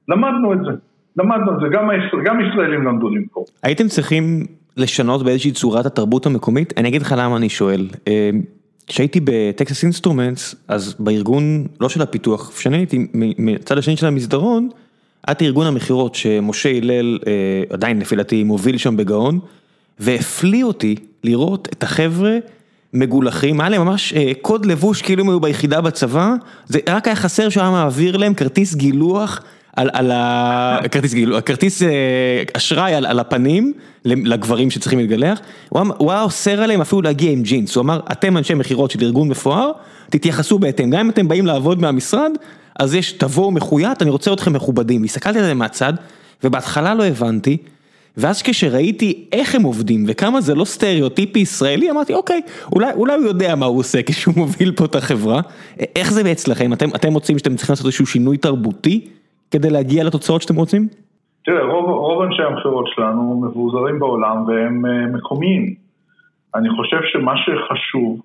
למדנו 0.08 0.52
את 0.52 0.58
זה, 0.58 0.70
למדנו 1.16 1.52
את 1.54 1.60
זה, 1.60 1.66
גם, 1.72 1.90
הישראל, 1.90 2.22
גם 2.24 2.40
ישראלים 2.40 2.84
למדו 2.84 3.08
למכור. 3.08 3.46
הייתם 3.62 3.88
צריכים 3.88 4.46
לשנות 4.76 5.22
באיזושהי 5.22 5.52
צורה 5.52 5.80
את 5.80 5.86
התרבות 5.86 6.26
המקומית? 6.26 6.72
אני 6.76 6.88
אגיד 6.88 7.02
לך 7.02 7.14
למה 7.18 7.36
אני 7.36 7.48
שואל. 7.48 7.88
אה, 8.08 8.30
כשהייתי 8.86 9.20
בטקסס 9.24 9.84
אינסטרומנטס, 9.84 10.64
אז 10.68 10.96
בארגון, 10.98 11.66
לא 11.80 11.88
של 11.88 12.02
הפיתוח, 12.02 12.50
כשאני 12.50 12.76
הייתי 12.76 13.06
מצד 13.14 13.78
השני 13.78 13.96
של 13.96 14.06
המסדרון, 14.06 14.68
את 15.30 15.42
ארגון 15.42 15.66
המכירות 15.66 16.14
שמשה 16.14 16.68
הלל, 16.68 17.18
אה, 17.26 17.62
עדיין 17.70 17.98
לפי 17.98 18.16
דעתי, 18.16 18.44
מוביל 18.44 18.78
שם 18.78 18.96
בגאון, 18.96 19.38
והפליא 19.98 20.64
אותי 20.64 20.94
לראות 21.24 21.68
את 21.72 21.82
החבר'ה 21.82 22.38
מגולחים, 22.98 23.60
היה 23.60 23.70
להם 23.70 23.82
ממש 23.82 24.12
אה, 24.12 24.32
קוד 24.40 24.66
לבוש 24.66 25.02
כאילו 25.02 25.22
הם 25.22 25.28
היו 25.28 25.40
ביחידה 25.40 25.80
בצבא, 25.80 26.34
זה 26.66 26.78
רק 26.88 27.06
היה 27.06 27.16
חסר 27.16 27.48
שהוא 27.48 27.62
היה 27.62 27.70
מעביר 27.70 28.16
להם 28.16 28.34
כרטיס 28.34 28.74
גילוח. 28.74 29.40
על 29.76 29.90
על 29.92 30.10
הכרטיס 30.14 31.14
גילוח, 31.20 31.40
כרטיס 31.40 31.82
אשראי 32.52 32.94
על 32.94 33.06
על 33.06 33.20
הפנים 33.20 33.72
לגברים 34.04 34.70
שצריכים 34.70 34.98
להתגלח, 34.98 35.38
הוא 35.68 36.12
היה 36.12 36.22
אוסר 36.22 36.62
עליהם 36.62 36.80
אפילו 36.80 37.02
להגיע 37.02 37.30
עם 37.30 37.42
ג'ינס, 37.42 37.76
הוא 37.76 37.82
אמר 37.82 38.00
אתם 38.12 38.36
אנשי 38.36 38.54
מכירות 38.54 38.90
של 38.90 38.98
ארגון 39.02 39.28
מפואר, 39.28 39.72
תתייחסו 40.10 40.58
בהתאם, 40.58 40.90
גם 40.90 41.00
אם 41.00 41.10
אתם 41.10 41.28
באים 41.28 41.46
לעבוד 41.46 41.80
מהמשרד, 41.80 42.30
אז 42.78 42.94
יש, 42.94 43.12
תבואו 43.12 43.50
מחויית, 43.50 44.02
אני 44.02 44.10
רוצה 44.10 44.32
אתכם 44.32 44.52
מכובדים. 44.52 45.04
הסתכלתי 45.04 45.38
על 45.38 45.44
זה 45.44 45.54
מהצד, 45.54 45.92
ובהתחלה 46.44 46.94
לא 46.94 47.04
הבנתי, 47.04 47.56
ואז 48.16 48.42
כשראיתי 48.42 49.28
איך 49.32 49.54
הם 49.54 49.62
עובדים 49.62 50.04
וכמה 50.08 50.40
זה 50.40 50.54
לא 50.54 50.64
סטריאוטיפי 50.64 51.38
ישראלי, 51.38 51.90
אמרתי 51.90 52.14
אוקיי, 52.14 52.40
אולי, 52.72 52.92
אולי 52.92 53.14
הוא 53.14 53.24
יודע 53.24 53.54
מה 53.54 53.66
הוא 53.66 53.78
עושה 53.78 54.02
כשהוא 54.08 54.34
מוביל 54.36 54.72
פה 54.76 54.84
את 54.84 54.94
החברה. 54.94 55.40
איך 55.96 56.12
זה 56.12 56.32
אצלכם? 56.32 56.72
אתם, 56.72 56.88
אתם 56.96 57.12
מוצאים 57.12 57.38
שאתם 57.38 57.54
צריכים 57.56 57.72
לעשות 57.72 57.86
איזשהו 57.86 58.06
שינוי 58.06 58.36
תרבותי 58.36 59.08
כדי 59.50 59.70
להגיע 59.70 60.04
לתוצאות 60.04 60.42
שאתם 60.42 60.56
רוצים? 60.56 60.88
תראה, 61.44 61.64
רוב, 61.64 61.90
רוב 61.90 62.22
אנשי 62.22 62.42
המכירות 62.42 62.86
שלנו 62.88 63.40
מבוזרים 63.40 63.98
בעולם 63.98 64.44
והם 64.46 64.84
uh, 64.84 65.16
מקומיים. 65.16 65.74
אני 66.54 66.68
חושב 66.76 66.98
שמה 67.12 67.34
שחשוב 67.36 68.20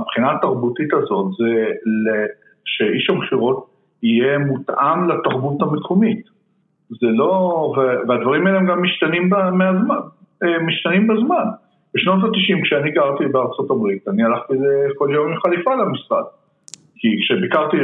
מבחינה 0.00 0.32
התרבותית 0.32 0.92
הזאת 0.92 1.26
זה 1.38 1.64
שאיש 2.64 3.10
המכירות 3.10 3.66
יהיה 4.02 4.38
מותאם 4.38 5.08
לתרבות 5.08 5.62
המקומית. 5.62 6.35
זה 6.90 7.06
לא, 7.06 7.72
והדברים 8.08 8.46
האלה 8.46 8.58
הם 8.58 8.66
גם 8.66 8.82
משתנים 8.82 9.30
מהזמן, 9.30 9.96
אה, 10.42 10.58
משתנים 10.62 11.06
בזמן. 11.06 11.44
בשנות 11.94 12.24
ה-90 12.24 12.62
כשאני 12.62 12.90
גרתי 12.90 13.26
בארצות 13.26 13.70
הברית, 13.70 14.08
אני 14.08 14.24
הלכתי 14.24 14.54
כל 14.98 15.08
יום 15.12 15.28
עם 15.28 15.40
חליפה 15.40 15.74
למשרד. 15.74 16.24
כי 16.98 17.08
כשביקרתי 17.20 17.76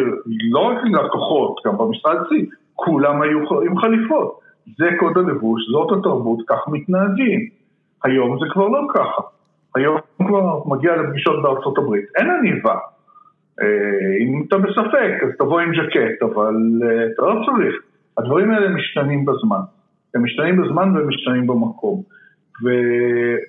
לא 0.50 0.58
רק 0.58 0.78
עם 0.86 0.94
לקוחות, 0.94 1.56
גם 1.66 1.78
במשרד 1.78 2.16
אצלי, 2.26 2.46
כולם 2.74 3.22
היו 3.22 3.38
עם 3.62 3.78
חליפות. 3.78 4.40
זה 4.78 4.88
קוד 4.98 5.18
הלבוש, 5.18 5.62
זאת 5.72 5.98
התרבות, 5.98 6.38
כך 6.48 6.68
מתנהגים. 6.68 7.40
היום 8.04 8.38
זה 8.40 8.46
כבר 8.52 8.68
לא 8.68 8.80
ככה. 8.94 9.22
היום 9.74 9.98
כבר 10.18 10.60
מגיע 10.66 10.96
לפגישות 10.96 11.42
בארצות 11.42 11.78
הברית. 11.78 12.04
אין 12.16 12.30
עניבה. 12.30 12.76
אה, 13.62 14.16
אם 14.20 14.42
אתה 14.48 14.58
בספק, 14.58 15.22
אז 15.22 15.28
תבוא 15.38 15.60
עם 15.60 15.72
ז'קט, 15.74 16.22
אבל 16.22 16.54
אה, 16.82 17.06
אתה 17.14 17.22
לא 17.22 17.44
צריך. 17.46 17.74
הדברים 18.18 18.50
האלה 18.50 18.68
משתנים 18.68 19.24
בזמן. 19.24 19.60
הם 20.14 20.24
משתנים 20.24 20.62
בזמן 20.62 20.96
והם 20.96 21.08
משתנים 21.08 21.46
במקום. 21.46 22.02
ו, 22.64 22.68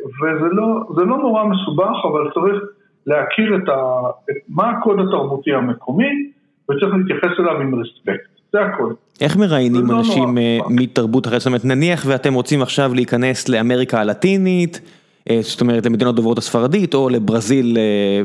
וזה 0.05 0.47
לא, 0.51 0.65
לא 0.97 1.17
נורא 1.17 1.43
מסובך, 1.43 2.05
אבל 2.11 2.29
צריך 2.33 2.63
להכיר 3.05 3.55
את, 3.55 3.69
ה, 3.69 3.81
את 4.31 4.35
מה 4.49 4.69
הקוד 4.69 4.99
התרבותי 4.99 5.53
המקומי, 5.53 6.31
וצריך 6.71 6.93
להתייחס 6.95 7.39
אליו 7.39 7.61
עם 7.61 7.75
רספקט. 7.75 8.29
זה 8.53 8.61
הכל. 8.61 8.93
איך 9.21 9.37
מראיינים 9.37 9.85
לא 9.85 9.99
אנשים 9.99 10.37
אה, 10.37 10.57
מתרבות 10.69 11.27
אחרת? 11.27 11.39
זאת 11.39 11.47
אומרת, 11.47 11.65
נניח 11.65 12.03
ואתם 12.07 12.33
רוצים 12.33 12.61
עכשיו 12.61 12.93
להיכנס 12.93 13.49
לאמריקה 13.49 13.99
הלטינית, 14.01 14.81
זאת 15.41 15.61
אומרת 15.61 15.85
למדינות 15.85 16.15
דוברות 16.15 16.37
הספרדית, 16.37 16.93
או 16.93 17.09
לברזיל 17.09 17.77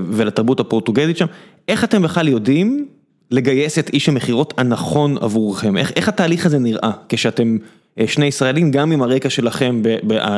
ולתרבות 0.05 0.61
הפורטוגזית 0.61 1.17
שם, 1.17 1.27
איך 1.69 1.85
אתם 1.85 2.03
בכלל 2.03 2.29
יודעים 2.29 2.87
לגייס 3.31 3.79
את 3.79 3.89
איש 3.89 4.09
המכירות 4.09 4.55
הנכון 4.59 5.11
עבורכם? 5.21 5.77
איך 5.77 5.93
איך 5.97 6.09
התהליך 6.09 6.47
הזה 6.47 6.59
נראה 6.59 6.91
כשאתם 7.09 7.57
אה, 7.99 8.07
שני 8.07 8.27
ישראלים, 8.27 8.71
גם 8.71 8.93
עם 8.93 9.03
הרקע 9.03 9.31
שלכם 9.31 9.75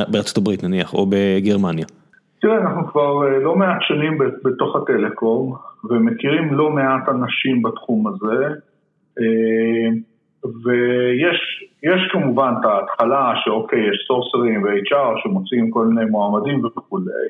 בארצות 0.09 0.37
הברית 0.37 0.65
נניח, 0.65 0.95
או 0.95 1.07
בגרמניה? 1.11 1.87
תראה, 2.41 2.59
אנחנו 2.59 2.87
כבר 2.87 3.27
אה, 3.27 3.39
לא 3.39 3.57
מעט 3.57 3.79
שנים 3.81 4.19
בתוך 4.45 4.77
הטלקום, 4.77 5.55
ומכירים 5.91 6.55
לא 6.55 6.71
מעט 6.71 7.09
אנשים 7.09 7.63
בתחום 7.63 8.07
הזה, 8.07 8.47
אה, 9.21 9.89
ויש 10.45 12.09
כמובן 12.13 12.53
את 12.61 12.65
ההתחלה 12.65 13.33
שאוקיי, 13.45 13.79
יש 13.79 14.05
סורסרים 14.09 14.63
ו-HR 14.63 15.23
שמוצאים 15.23 15.71
כל 15.71 15.87
מיני 15.87 16.11
מועמדים 16.11 16.65
וכולי. 16.65 17.27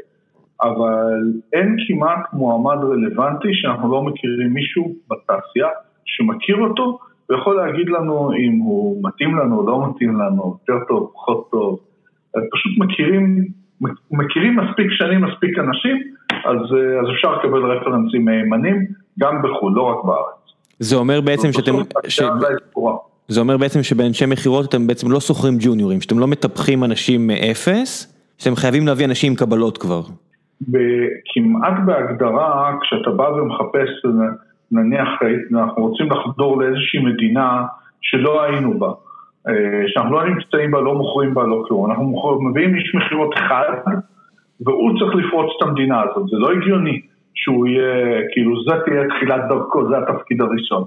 אבל 0.63 1.33
אין 1.53 1.77
כמעט 1.89 2.33
מועמד 2.33 2.85
רלוונטי 2.85 3.49
שאנחנו 3.53 3.93
לא 3.93 4.03
מכירים 4.03 4.55
מישהו 4.55 4.95
בתעשייה 5.11 5.69
שמכיר 6.05 6.57
אותו 6.57 6.99
ויכול 7.31 7.57
להגיד 7.57 7.89
לנו 7.89 8.33
אם 8.33 8.59
הוא 8.59 9.03
מתאים 9.09 9.37
לנו 9.37 9.61
או 9.61 9.67
לא 9.67 9.91
מתאים 9.91 10.21
לנו, 10.21 10.57
יותר 10.69 10.85
טוב, 10.89 11.11
פחות 11.15 11.49
טוב. 11.51 11.79
פשוט 12.53 12.73
מכירים, 12.79 13.47
מכירים 14.11 14.57
מספיק 14.57 14.87
שנים, 14.91 15.25
מספיק 15.25 15.59
אנשים, 15.59 15.97
אז, 16.33 16.57
אז 17.03 17.07
אפשר 17.15 17.35
לקבל 17.37 17.73
רפרנסים 17.73 18.25
מהימנים 18.25 18.87
גם 19.21 19.43
בחו"ל, 19.43 19.73
לא 19.77 19.83
רק 19.83 20.05
בארץ. 20.05 20.41
זה 20.79 20.97
אומר 20.97 21.21
בעצם 21.21 21.53
שאתם... 21.53 21.73
ש... 22.09 22.23
זה 23.29 23.41
אומר 23.41 23.57
בעצם 23.57 23.83
שבאנשי 23.83 24.27
מכירות 24.27 24.69
אתם 24.69 24.87
בעצם 24.87 25.11
לא 25.11 25.21
שוכרים 25.21 25.57
ג'וניורים, 25.61 26.01
שאתם 26.01 26.19
לא 26.19 26.27
מטפחים 26.27 26.85
אנשים 26.85 27.27
מאפס, 27.27 28.15
שאתם 28.39 28.57
חייבים 28.57 28.87
להביא 28.87 29.05
אנשים 29.05 29.33
עם 29.33 29.37
קבלות 29.37 29.79
כבר. 29.79 30.03
כמעט 31.25 31.75
בהגדרה, 31.87 32.77
כשאתה 32.81 33.11
בא 33.11 33.23
ומחפש, 33.23 33.89
נניח 34.73 35.09
אנחנו 35.53 35.83
רוצים 35.83 36.07
לחדור 36.11 36.63
לאיזושהי 36.63 37.05
מדינה 37.05 37.67
שלא 38.01 38.43
היינו 38.43 38.79
בה, 38.79 38.93
אה, 39.49 39.83
שאנחנו 39.87 40.13
לא 40.13 40.25
נמצאים 40.25 40.71
בה, 40.71 40.81
לא 40.81 40.95
מוכרים 40.95 41.35
בה, 41.35 41.47
לא 41.47 41.65
כלום, 41.69 41.91
אנחנו 41.91 42.05
מוכרים, 42.05 42.49
מביאים 42.49 42.75
איש 42.75 42.95
מכירות 42.95 43.35
אחד 43.35 43.73
והוא 44.61 44.99
צריך 44.99 45.15
לפרוץ 45.15 45.53
את 45.57 45.63
המדינה 45.63 46.03
הזאת, 46.03 46.29
זה 46.31 46.37
לא 46.37 46.53
הגיוני 46.53 47.01
שהוא 47.35 47.67
יהיה, 47.67 48.23
כאילו 48.33 48.63
זה 48.65 48.75
תהיה 48.85 49.09
תחילת 49.09 49.41
דרכו, 49.49 49.89
זה 49.89 49.99
התפקיד 49.99 50.41
הראשון. 50.41 50.85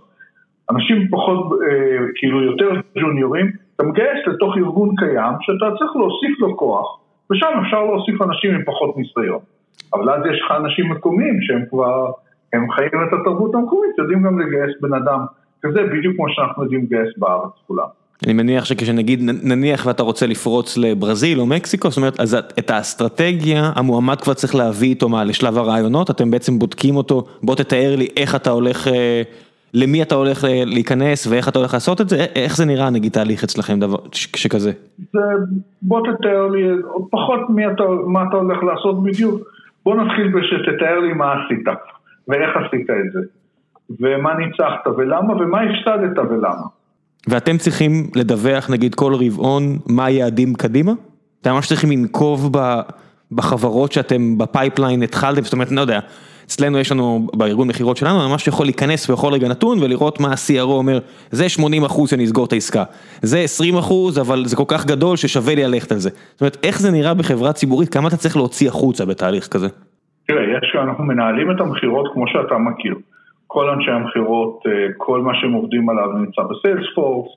אנשים 0.71 1.07
פחות, 1.11 1.51
אה, 1.67 2.05
כאילו 2.15 2.43
יותר 2.43 2.69
ג'וניורים, 2.99 3.51
אתה 3.75 3.83
מגייס 3.83 4.27
לתוך 4.27 4.57
ארגון 4.57 4.95
קיים 4.95 5.33
שאתה 5.41 5.65
צריך 5.77 5.95
להוסיף 5.95 6.39
לו 6.39 6.57
כוח, 6.57 6.99
ושם 7.31 7.47
אפשר 7.65 7.83
להוסיף 7.83 8.21
אנשים 8.21 8.55
עם 8.55 8.63
פחות 8.65 8.97
ניסיון. 8.97 9.39
אבל 9.93 10.09
אז 10.09 10.21
יש 10.31 10.41
לך 10.45 10.51
אנשים 10.51 10.91
מקומיים 10.91 11.41
שהם 11.41 11.63
כבר, 11.69 12.11
הם 12.53 12.71
חיים 12.71 13.03
את 13.07 13.13
התרבות 13.21 13.55
המקומית, 13.55 13.91
יודעים 13.97 14.23
גם 14.23 14.39
לגייס 14.39 14.81
בן 14.81 14.93
אדם 14.93 15.25
כזה 15.61 15.79
בדיוק 15.83 16.15
כמו 16.15 16.25
שאנחנו 16.29 16.63
יודעים 16.63 16.83
לגייס 16.83 17.17
בארץ 17.17 17.51
כולם. 17.67 17.87
אני 18.25 18.33
מניח 18.33 18.65
שכשנגיד, 18.65 19.19
נניח 19.43 19.85
ואתה 19.85 20.03
רוצה 20.03 20.27
לפרוץ 20.27 20.77
לברזיל 20.77 21.39
או 21.39 21.45
מקסיקו, 21.45 21.89
זאת 21.89 21.97
אומרת, 21.97 22.19
אז 22.19 22.37
את 22.59 22.69
האסטרטגיה, 22.69 23.71
המועמד 23.75 24.21
כבר 24.21 24.33
צריך 24.33 24.55
להביא 24.55 24.89
איתו 24.89 25.09
מה, 25.09 25.23
לשלב 25.23 25.57
הרעיונות, 25.57 26.09
אתם 26.09 26.31
בעצם 26.31 26.59
בודקים 26.59 26.95
אותו, 26.95 27.25
בוא 27.43 27.55
תתאר 27.55 27.95
לי 27.95 28.07
איך 28.17 28.35
אתה 28.35 28.49
הולך, 28.49 28.87
אה, 28.87 29.21
למי 29.73 30.01
אתה 30.01 30.15
הולך 30.15 30.45
אה, 30.45 30.63
להיכנס 30.65 31.27
ואיך 31.27 31.49
אתה 31.49 31.59
הולך 31.59 31.73
לעשות 31.73 32.01
את 32.01 32.09
זה, 32.09 32.25
איך 32.35 32.57
זה 32.57 32.65
נראה 32.65 32.89
נגיד 32.89 33.11
תהליך 33.11 33.43
אצלכם 33.43 33.79
דבר 33.79 33.97
שכזה? 34.11 34.71
זה, 35.13 35.19
בוא 35.81 36.01
תתאר 36.01 36.47
לי, 36.47 36.63
פחות 37.11 37.39
מי 37.49 37.67
אתה, 37.67 37.83
מה 38.05 38.23
אתה 38.29 38.37
הולך 38.37 38.63
לעשות 38.63 39.03
בדיוק. 39.03 39.41
בוא 39.85 39.95
נתחיל 39.95 40.27
בשתתאר 40.27 40.99
לי 40.99 41.13
מה 41.13 41.33
עשית 41.33 41.67
ואיך 42.27 42.49
עשית 42.57 42.89
את 42.89 43.11
זה. 43.13 43.19
ומה 43.99 44.33
ניצחת 44.33 44.87
ולמה, 44.97 45.33
ומה 45.33 45.61
הפסדת 45.61 46.17
ולמה. 46.29 46.65
ואתם 47.27 47.57
צריכים 47.57 47.91
לדווח 48.15 48.69
נגיד 48.69 48.95
כל 48.95 49.13
רבעון 49.13 49.63
מה 49.87 50.05
היעדים 50.05 50.53
קדימה? 50.53 50.91
אתם 51.41 51.51
ממש 51.51 51.67
צריכים 51.67 51.91
לנקוב 51.91 52.51
בחברות 53.31 53.91
שאתם 53.91 54.37
ב 54.37 54.45
pipeline 54.45 55.03
התחלתם, 55.03 55.41
זאת 55.41 55.53
אומרת, 55.53 55.67
אני 55.67 55.75
לא 55.75 55.81
יודע, 55.81 55.99
אצלנו 56.55 56.79
יש 56.79 56.91
לנו 56.91 57.27
בארגון 57.33 57.67
מכירות 57.67 57.97
שלנו, 57.97 58.29
ממש 58.29 58.47
יכול 58.47 58.65
להיכנס 58.65 59.09
בכל 59.11 59.33
רגע 59.33 59.47
נתון 59.47 59.77
ולראות 59.81 60.19
מה 60.19 60.27
ה-CRO 60.27 60.61
אומר, 60.61 60.99
זה 61.31 61.49
80 61.49 61.83
אחוז 61.83 62.09
שאני 62.09 62.23
אסגור 62.23 62.45
את 62.45 62.53
העסקה, 62.53 62.83
זה 63.21 63.39
20 63.39 63.75
אחוז 63.75 64.19
אבל 64.19 64.45
זה 64.45 64.55
כל 64.55 64.63
כך 64.67 64.85
גדול 64.85 65.17
ששווה 65.17 65.55
לי 65.55 65.63
ללכת 65.63 65.91
על 65.91 65.97
זה. 65.97 66.09
זאת 66.09 66.41
אומרת, 66.41 66.57
איך 66.63 66.79
זה 66.79 66.91
נראה 66.91 67.13
בחברה 67.13 67.53
ציבורית, 67.53 67.89
כמה 67.89 68.07
אתה 68.07 68.17
צריך 68.17 68.37
להוציא 68.37 68.67
החוצה 68.67 69.05
בתהליך 69.05 69.47
כזה? 69.47 69.67
תראה, 70.27 70.43
יש, 70.43 70.75
אנחנו 70.75 71.03
מנהלים 71.03 71.51
את 71.51 71.61
המכירות 71.61 72.05
כמו 72.13 72.27
שאתה 72.27 72.57
מכיר. 72.57 72.95
כל 73.47 73.69
אנשי 73.69 73.91
המכירות, 73.91 74.63
אה, 74.67 74.87
כל 74.97 75.21
מה 75.21 75.31
שהם 75.35 75.51
עובדים 75.51 75.89
עליו 75.89 76.07
נמצא 76.13 76.41
בסיילספורס, 76.41 77.27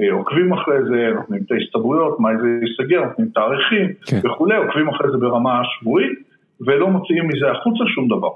אה, 0.00 0.12
עוקבים 0.12 0.52
אחרי 0.52 0.84
זה, 0.88 1.10
נותנים 1.14 1.40
את 1.46 1.52
ההסתברויות, 1.52 2.20
מה 2.20 2.28
זה 2.40 2.48
ייסגר, 2.62 3.04
נותנים 3.04 3.28
תאריכים 3.34 3.86
כן. 4.06 4.20
וכולי, 4.24 4.56
עוקבים 4.56 4.88
אחרי 4.88 5.10
זה 5.10 5.18
ברמה 5.18 5.60
שבועית, 5.64 6.33
ולא 6.66 6.88
מוציאים 6.88 7.28
מזה 7.28 7.50
החוצה 7.50 7.84
שום 7.94 8.08
דבר. 8.08 8.28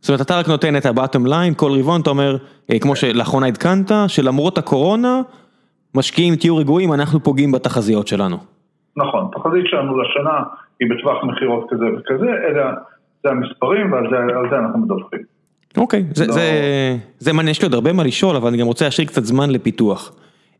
זאת 0.00 0.08
אומרת, 0.08 0.20
אתה 0.20 0.38
רק 0.38 0.48
נותן 0.48 0.76
את 0.76 0.86
ה-bottom 0.86 1.26
line, 1.26 1.54
כל 1.56 1.72
רבעון 1.78 2.00
אתה 2.00 2.10
אומר, 2.10 2.36
אה, 2.72 2.78
כמו 2.78 2.96
שלאחרונה 2.96 3.46
עדכנת, 3.46 3.92
שלמרות 4.08 4.58
הקורונה, 4.58 5.20
משקיעים 5.94 6.36
תהיו 6.36 6.56
רגועים, 6.56 6.92
אנחנו 6.92 7.20
פוגעים 7.20 7.52
בתחזיות 7.52 8.08
שלנו. 8.08 8.36
נכון, 8.96 9.28
תחזית 9.32 9.64
שלנו 9.66 10.02
לשנה 10.02 10.42
היא 10.80 10.88
בטווח 10.90 11.24
מכירות 11.24 11.66
כזה 11.70 11.84
וכזה, 11.98 12.30
אלה 12.48 12.72
זה 13.22 13.30
המספרים 13.30 13.92
ועל 13.92 14.04
זה, 14.10 14.16
זה 14.50 14.58
אנחנו 14.58 14.78
מדווחים. 14.78 15.20
אוקיי, 15.76 16.04
זה, 16.14 16.26
לא... 16.26 16.32
זה, 16.32 16.42
זה 17.18 17.32
מעניין, 17.32 17.50
יש 17.50 17.62
לי 17.62 17.66
עוד 17.66 17.74
הרבה 17.74 17.92
מה 17.92 18.04
לשאול, 18.04 18.36
אבל 18.36 18.48
אני 18.48 18.56
גם 18.58 18.66
רוצה 18.66 18.84
להשאיר 18.84 19.06
קצת 19.06 19.24
זמן 19.24 19.50
לפיתוח. 19.50 20.12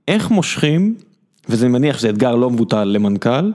איך 0.08 0.30
מושכים, 0.30 0.94
וזה 1.48 1.68
מניח 1.68 1.98
שזה 1.98 2.10
אתגר 2.10 2.34
לא 2.34 2.50
מבוטל 2.50 2.84
למנכ"ל, 2.84 3.50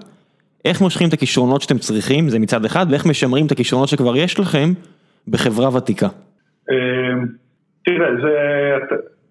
איך 0.66 0.82
מושכים 0.82 1.07
את 1.07 1.13
הכישרונות 1.13 1.61
שאתם 1.61 1.78
צריכים, 1.78 2.30
זה 2.30 2.39
מצד 2.39 2.66
אחד, 2.66 2.86
ואיך 2.89 3.05
משמרים 3.05 3.45
את 3.45 3.51
הכישרונות 3.51 3.89
שכבר 3.89 4.18
יש 4.18 4.39
לכם 4.39 4.70
בחברה 5.28 5.78
ותיקה? 5.78 6.07
אמ, 6.72 7.26
תראה, 7.86 8.07
זה, 8.22 8.38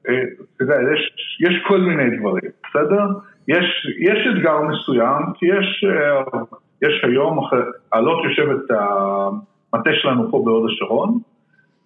אה, 0.09 0.22
יודע, 0.61 0.74
יש, 0.95 1.12
יש 1.41 1.55
כל 1.68 1.80
מיני 1.80 2.18
דברים, 2.18 2.51
בסדר? 2.64 3.05
יש, 3.49 3.87
יש 3.99 4.18
אתגר 4.32 4.62
מסוים, 4.62 5.22
כי 5.35 5.47
יש, 5.47 5.85
אה, 5.85 6.41
יש 6.82 7.05
היום, 7.05 7.39
עלות 7.91 8.24
יושבת 8.24 8.70
המטה 8.70 9.91
שלנו 9.95 10.30
פה 10.30 10.43
בהוד 10.45 10.70
השרון, 10.70 11.18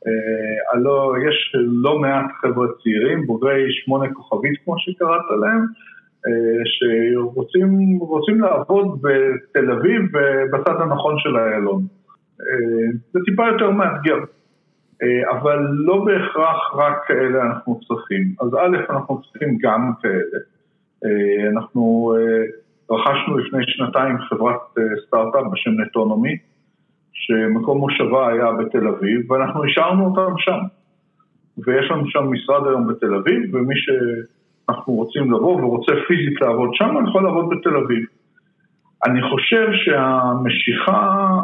אה, 0.06 0.72
הלא 0.72 1.14
יש 1.28 1.52
לא 1.54 1.98
מעט 1.98 2.26
חבר'ה 2.40 2.66
צעירים, 2.82 3.26
בוגרי 3.26 3.66
שמונה 3.70 4.14
כוכבית 4.14 4.58
כמו 4.64 4.74
שקראת 4.78 5.24
להם, 5.40 5.66
שרוצים 6.64 8.40
לעבוד 8.40 9.02
בתל 9.02 9.70
אביב 9.70 10.02
ובצד 10.02 10.80
הנכון 10.80 11.14
של 11.18 11.36
איילון. 11.36 11.82
זה 13.12 13.20
טיפה 13.24 13.46
יותר 13.48 13.70
מאתגר. 13.70 14.18
אה, 15.02 15.38
אבל 15.38 15.58
לא 15.70 16.04
בהכרח 16.04 16.74
רק 16.74 17.04
כאלה 17.06 17.42
אנחנו 17.42 17.80
צריכים. 17.88 18.34
אז 18.40 18.54
א', 18.54 18.76
אנחנו 18.90 19.22
צריכים 19.22 19.58
גם 19.60 19.92
כאלה. 20.02 20.38
אה, 21.04 21.50
אנחנו 21.50 22.14
אה, 22.16 22.44
רכשנו 22.96 23.38
לפני 23.38 23.62
שנתיים 23.66 24.18
חברת 24.18 24.60
סטארט-אפ 25.06 25.44
בשם 25.52 25.80
נטונומי, 25.80 26.36
שמקום 27.12 27.78
מושבה 27.78 28.28
היה 28.28 28.52
בתל 28.52 28.88
אביב, 28.88 29.30
ואנחנו 29.30 29.64
השארנו 29.64 30.06
אותם 30.06 30.34
שם. 30.38 30.58
ויש 31.66 31.90
לנו 31.90 32.10
שם 32.10 32.24
משרד 32.30 32.66
היום 32.66 32.86
בתל 32.86 33.14
אביב, 33.14 33.54
ומי 33.54 33.74
שאנחנו 34.68 34.92
רוצים 34.92 35.32
לבוא 35.32 35.62
ורוצה 35.62 35.92
פיזית 36.08 36.40
לעבוד 36.40 36.70
שם, 36.74 36.94
יכול 37.08 37.24
לעבוד 37.24 37.48
בתל 37.50 37.76
אביב. 37.76 38.04
אני 39.06 39.22
חושב 39.22 39.66
שהמשיכה 39.72 41.38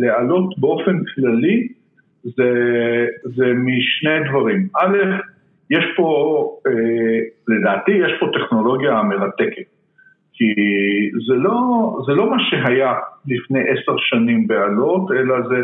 לעלות 0.00 0.58
באופן 0.58 0.98
כללי 1.14 1.68
זה, 2.22 2.52
זה 3.22 3.52
משני 3.54 4.28
דברים. 4.28 4.68
א', 4.76 4.96
יש 5.70 5.84
פה, 5.96 6.06
אה, 6.66 7.18
לדעתי 7.48 7.90
יש 7.90 8.12
פה 8.20 8.26
טכנולוגיה 8.38 9.02
מרתקת. 9.02 9.68
כי 10.32 10.54
זה 11.26 11.34
לא, 11.34 11.52
זה 12.06 12.12
לא 12.12 12.30
מה 12.30 12.36
שהיה 12.38 12.92
לפני 13.26 13.60
עשר 13.60 13.96
שנים 13.98 14.46
בעלות, 14.46 15.10
אלא 15.12 15.34
זה 15.48 15.56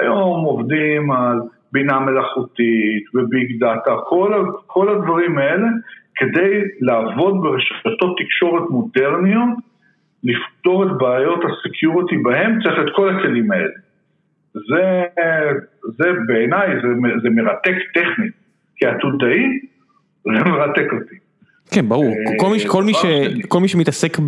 היום 0.00 0.44
עובדים 0.44 1.10
על 1.10 1.38
בינה 1.72 2.00
מלאכותית 2.00 3.04
וביג 3.14 3.60
דאטה, 3.60 3.94
כל, 4.08 4.44
כל 4.66 4.88
הדברים 4.88 5.38
האלה, 5.38 5.66
כדי 6.18 6.60
לעבוד 6.80 7.34
ברשתות 7.42 8.16
תקשורת 8.18 8.70
מודרניות, 8.70 9.48
לפתור 10.24 10.84
את 10.84 10.88
בעיות 10.98 11.40
הסקיוריטי 11.44 12.16
בהם, 12.16 12.58
צריך 12.62 12.74
את 12.80 12.92
כל 12.96 13.08
הכלים 13.08 13.50
האלה. 13.50 13.74
זה, 14.54 15.02
זה 15.98 16.08
בעיניי, 16.26 16.68
זה, 16.82 16.88
זה 17.22 17.30
מרתק 17.30 17.76
טכנית, 17.94 18.32
כעתודאי, 18.76 19.58
זה 20.24 20.50
מרתק 20.50 20.92
אותי. 20.92 21.14
כן, 21.70 21.88
ברור. 21.88 22.06
אה, 22.06 22.38
כל 22.38 22.50
מי, 22.50 22.58
כל, 22.68 22.82
מי 22.82 22.94
ש, 22.94 23.04
כל 23.48 23.60
מי 23.60 23.68
שמתעסק 23.68 24.18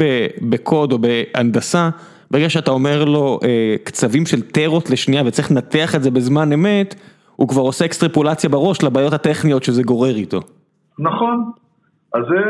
בקוד 0.42 0.92
או 0.92 0.98
בהנדסה, 0.98 1.88
ברגע 2.30 2.50
שאתה 2.50 2.70
אומר 2.70 3.04
לו 3.04 3.38
אה, 3.44 3.76
קצבים 3.84 4.26
של 4.26 4.42
טרות 4.42 4.90
לשנייה 4.90 5.22
וצריך 5.26 5.50
לנתח 5.50 5.94
את 5.94 6.02
זה 6.02 6.10
בזמן 6.10 6.52
אמת, 6.52 6.94
הוא 7.36 7.48
כבר 7.48 7.62
עושה 7.62 7.84
אקסטרפולציה 7.84 8.50
בראש 8.50 8.82
לבעיות 8.82 9.12
הטכניות 9.12 9.64
שזה 9.64 9.82
גורר 9.82 10.16
איתו. 10.16 10.40
נכון, 10.98 11.50
אז 12.14 12.22
זה, 12.28 12.40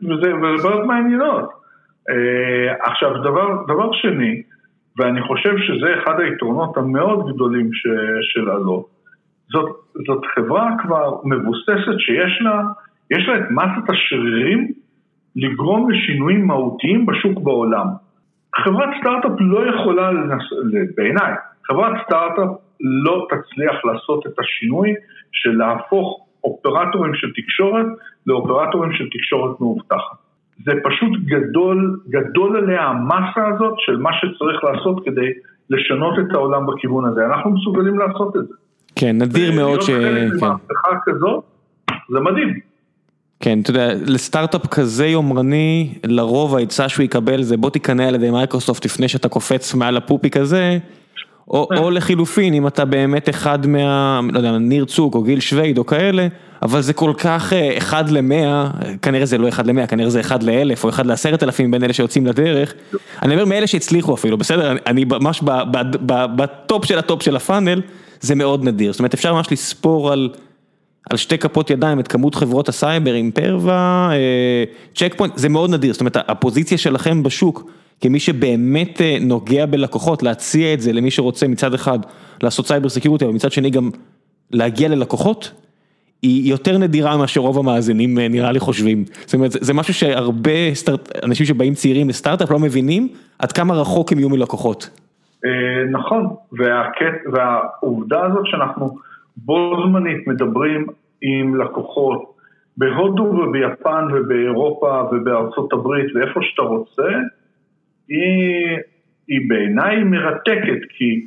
זה, 0.00 0.14
זה 0.22 0.32
בעיות 0.62 0.86
מעניינות. 0.86 1.50
אה, 2.10 2.74
עכשיו, 2.90 3.22
דבר, 3.22 3.64
דבר 3.68 3.92
שני, 3.92 4.42
ואני 4.98 5.22
חושב 5.22 5.54
שזה 5.58 5.94
אחד 5.98 6.20
היתרונות 6.20 6.76
המאוד 6.76 7.34
גדולים 7.34 7.72
ש, 7.72 7.86
של 8.20 8.50
אלו. 8.50 8.86
זאת, 9.52 9.70
זאת 10.06 10.24
חברה 10.34 10.70
כבר 10.82 11.16
מבוססת 11.24 11.98
שיש 11.98 12.38
לה, 12.40 12.62
יש 13.10 13.28
לה 13.28 13.38
את 13.38 13.50
מסת 13.50 13.90
השרירים 13.90 14.68
לגרום 15.36 15.90
לשינויים 15.90 16.46
מהותיים 16.46 17.06
בשוק 17.06 17.38
בעולם. 17.38 17.86
חברת 18.56 18.88
סטארט-אפ 19.00 19.32
לא 19.40 19.74
יכולה, 19.74 20.12
לנס... 20.12 20.42
בעיניי, 20.96 21.32
חברת 21.64 21.92
סטארט-אפ 22.04 22.48
לא 22.80 23.26
תצליח 23.30 23.84
לעשות 23.84 24.26
את 24.26 24.38
השינוי 24.38 24.94
של 25.32 25.50
להפוך 25.50 26.26
אופרטורים 26.44 27.14
של 27.14 27.32
תקשורת 27.36 27.86
לאופרטורים 28.26 28.92
של 28.92 29.04
תקשורת 29.12 29.60
מאובטחת. 29.60 30.16
זה 30.64 30.72
פשוט 30.84 31.10
גדול, 31.24 32.00
גדול 32.08 32.56
עליה 32.56 32.82
המסה 32.82 33.48
הזאת 33.54 33.74
של 33.78 33.96
מה 33.96 34.10
שצריך 34.12 34.64
לעשות 34.64 35.04
כדי 35.04 35.28
לשנות 35.70 36.18
את 36.18 36.34
העולם 36.34 36.66
בכיוון 36.66 37.04
הזה. 37.04 37.26
אנחנו 37.26 37.50
מסוגלים 37.50 37.98
לעשות 37.98 38.36
את 38.36 38.48
זה. 38.48 38.54
כן, 38.96 39.18
נדיר 39.18 39.52
מאוד 39.52 39.82
ש... 39.82 39.88
להיות 39.88 40.32
חלק 40.32 40.42
ממהפכה 40.42 40.96
כזאת, 41.04 41.44
זה 42.10 42.20
מדהים. 42.20 42.60
כן, 43.40 43.60
אתה 43.60 43.70
יודע, 43.70 43.94
לסטארט-אפ 44.06 44.66
כזה 44.66 45.06
יומרני, 45.06 45.94
לרוב 46.04 46.56
העצה 46.56 46.88
שהוא 46.88 47.04
יקבל 47.04 47.42
זה 47.42 47.56
בוא 47.56 47.70
תיקנה 47.70 48.08
על 48.08 48.14
ידי 48.14 48.30
מייקרוסופט 48.30 48.84
לפני 48.84 49.08
שאתה 49.08 49.28
קופץ 49.28 49.74
מעל 49.74 49.96
הפופיק 49.96 50.36
הזה, 50.36 50.78
או, 51.48 51.68
או 51.76 51.90
לחילופין, 51.90 52.54
אם 52.54 52.66
אתה 52.66 52.84
באמת 52.84 53.28
אחד 53.28 53.66
מה, 53.66 54.20
לא 54.32 54.38
יודע, 54.38 54.58
ניר 54.58 54.84
צוק 54.84 55.14
או 55.14 55.22
גיל 55.22 55.40
שויד 55.40 55.78
או 55.78 55.86
כאלה, 55.86 56.26
אבל 56.62 56.80
זה 56.80 56.92
כל 56.92 57.12
כך 57.18 57.52
אה, 57.52 57.78
אחד 57.78 58.10
למאה, 58.10 58.70
כנראה 59.02 59.26
זה 59.26 59.38
לא 59.38 59.48
אחד 59.48 59.66
למאה, 59.66 59.86
כנראה 59.86 60.10
זה 60.10 60.20
אחד 60.20 60.42
לאלף 60.42 60.84
או 60.84 60.88
אחד 60.88 61.06
לעשרת 61.06 61.42
אלפים 61.42 61.70
בין 61.70 61.84
אלה 61.84 61.92
שיוצאים 61.92 62.26
לדרך. 62.26 62.74
אני 63.22 63.34
אומר 63.34 63.44
מאלה 63.44 63.66
שהצליחו 63.66 64.14
אפילו, 64.14 64.38
בסדר? 64.38 64.76
אני 64.86 65.04
ממש 65.04 65.42
ב 66.36 66.48
top 66.48 66.84
של 66.84 66.98
ה 66.98 67.04
top 67.04 67.22
של 67.22 67.36
ה 67.36 67.41
funnel, 67.41 67.80
זה 68.20 68.34
מאוד 68.34 68.64
נדיר. 68.64 68.92
זאת 68.92 68.98
אומרת, 68.98 69.14
אפשר 69.14 69.34
ממש 69.34 69.52
לספור 69.52 70.12
על... 70.12 70.28
על 71.10 71.16
שתי 71.16 71.38
כפות 71.38 71.70
ידיים 71.70 72.00
את 72.00 72.08
כמות 72.08 72.34
חברות 72.34 72.68
הסייבר, 72.68 73.14
אימפרווה, 73.14 74.10
צ'ק 74.94 75.14
פוינט, 75.16 75.36
זה 75.36 75.48
מאוד 75.48 75.70
נדיר, 75.70 75.92
זאת 75.92 76.00
אומרת 76.00 76.16
הפוזיציה 76.16 76.78
שלכם 76.78 77.22
בשוק 77.22 77.70
כמי 78.00 78.20
שבאמת 78.20 79.00
אה, 79.00 79.16
נוגע 79.20 79.66
בלקוחות, 79.66 80.22
להציע 80.22 80.74
את 80.74 80.80
זה 80.80 80.92
למי 80.92 81.10
שרוצה 81.10 81.48
מצד 81.48 81.74
אחד 81.74 81.98
לעשות 82.42 82.66
סייבר 82.66 82.88
סקיורטי, 82.88 83.24
אבל 83.24 83.34
מצד 83.34 83.52
שני 83.52 83.70
גם 83.70 83.90
להגיע 84.50 84.88
ללקוחות, 84.88 85.50
היא 86.22 86.50
יותר 86.50 86.78
נדירה 86.78 87.16
ממה 87.16 87.26
שרוב 87.26 87.58
המאזינים 87.58 88.18
אה, 88.18 88.28
נראה 88.28 88.52
לי 88.52 88.60
חושבים. 88.60 89.04
זאת 89.06 89.34
אומרת, 89.34 89.50
זה 89.50 89.74
משהו 89.74 89.94
שהרבה 89.94 90.74
סטארט, 90.74 91.24
אנשים 91.24 91.46
שבאים 91.46 91.74
צעירים 91.74 92.08
לסטארט-אפ 92.08 92.50
לא 92.50 92.58
מבינים 92.58 93.08
עד 93.38 93.52
כמה 93.52 93.74
רחוק 93.74 94.12
הם 94.12 94.18
יהיו 94.18 94.28
מלקוחות. 94.28 94.90
אה, 95.44 95.84
נכון, 95.90 96.26
והעובדה 97.32 98.24
הזאת 98.26 98.46
שאנחנו 98.46 98.96
בו 99.36 99.76
זמנית 99.84 100.26
מדברים 100.26 100.86
עם 101.22 101.56
לקוחות 101.56 102.30
בהודו 102.76 103.22
וביפן 103.22 104.04
ובאירופה 104.12 105.02
ובארצות 105.12 105.72
הברית 105.72 106.06
ואיפה 106.14 106.40
שאתה 106.42 106.62
רוצה, 106.62 107.08
היא, 108.08 108.76
היא 109.28 109.48
בעיניי 109.48 110.04
מרתקת, 110.04 110.80
כי 110.88 111.26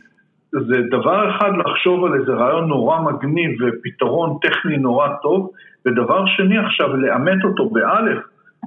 זה 0.53 0.81
דבר 0.91 1.29
אחד 1.29 1.51
לחשוב 1.57 2.05
על 2.05 2.13
איזה 2.13 2.31
רעיון 2.31 2.67
נורא 2.67 2.99
מגניב 2.99 3.51
ופתרון 3.61 4.37
טכני 4.41 4.77
נורא 4.77 5.07
טוב, 5.21 5.51
ודבר 5.85 6.25
שני 6.25 6.57
עכשיו 6.57 6.97
לאמת 6.97 7.43
אותו 7.43 7.69
באלף 7.69 8.23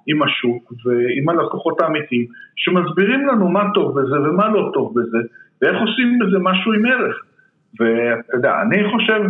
עם 0.07 0.23
השוק 0.23 0.73
ועם 0.85 1.29
הלקוחות 1.29 1.81
האמיתיים, 1.81 2.27
שמסבירים 2.57 3.27
לנו 3.27 3.49
מה 3.49 3.65
טוב 3.75 4.01
בזה 4.01 4.21
ומה 4.21 4.49
לא 4.49 4.71
טוב 4.75 4.93
בזה, 5.01 5.19
ואיך 5.63 5.81
עושים 5.81 6.19
בזה 6.19 6.39
משהו 6.41 6.73
עם 6.73 6.87
ערך. 6.87 7.17
ואתה 7.81 8.37
יודע, 8.37 8.63
אני 8.63 8.91
חושב, 8.91 9.21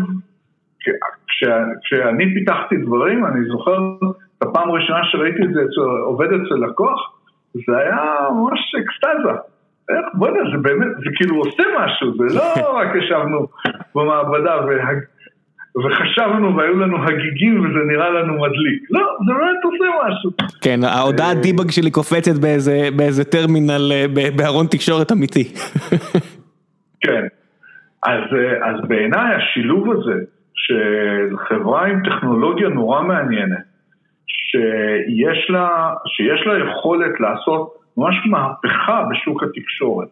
כשאני 1.81 2.35
פיתחתי 2.35 2.77
דברים, 2.77 3.27
אני 3.27 3.45
זוכר 3.45 3.79
את 4.39 4.43
הפעם 4.43 4.71
הראשונה 4.71 5.05
שראיתי 5.05 5.43
את 5.43 5.53
זה 5.53 5.63
עובד 6.07 6.27
אצל 6.27 6.55
לקוח, 6.67 7.13
זה 7.67 7.79
היה 7.79 8.29
ממש 8.31 8.75
אקסטזה. 8.75 9.56
איך, 9.91 10.07
בוא'נה, 10.15 10.51
זה 10.53 10.59
באמת, 10.63 10.89
זה 10.97 11.11
כאילו 11.17 11.37
עושה 11.37 11.63
משהו, 11.79 12.13
זה 12.19 12.39
לא 12.39 12.43
רק 12.79 12.89
ישבנו 13.03 13.47
במעבדה 13.95 14.57
והג... 14.67 14.99
וחשבנו 15.85 16.57
והיו 16.57 16.79
לנו 16.79 16.97
הגיגים 17.05 17.61
וזה 17.61 17.79
נראה 17.87 18.11
לנו 18.11 18.35
מדליק. 18.35 18.91
לא, 18.91 19.01
זה 19.27 19.33
באמת 19.35 19.65
עושה 19.65 19.85
משהו. 20.07 20.31
כן, 20.61 20.81
ההודעת 20.85 21.37
דיבאג 21.43 21.71
שלי 21.71 21.91
קופצת 21.91 22.39
באיזה, 22.41 22.89
באיזה 22.97 23.25
טרמינל, 23.25 23.93
אה, 23.93 24.07
בארון 24.37 24.67
תקשורת 24.67 25.13
אמיתי. 25.13 25.45
כן, 27.05 27.27
אז, 28.03 28.21
אה, 28.37 28.69
אז 28.69 28.89
בעיניי 28.89 29.35
השילוב 29.35 29.91
הזה 29.93 30.21
של 30.55 31.37
חברה 31.49 31.87
עם 31.87 32.03
טכנולוגיה 32.05 32.69
נורא 32.69 33.03
מעניינת, 33.03 33.65
שיש 34.27 35.51
לה, 35.51 35.93
שיש 36.07 36.47
לה 36.47 36.59
יכולת 36.59 37.21
לעשות 37.21 37.77
ממש 37.97 38.15
מהפכה 38.27 39.05
בשוק 39.11 39.43
התקשורת. 39.43 40.09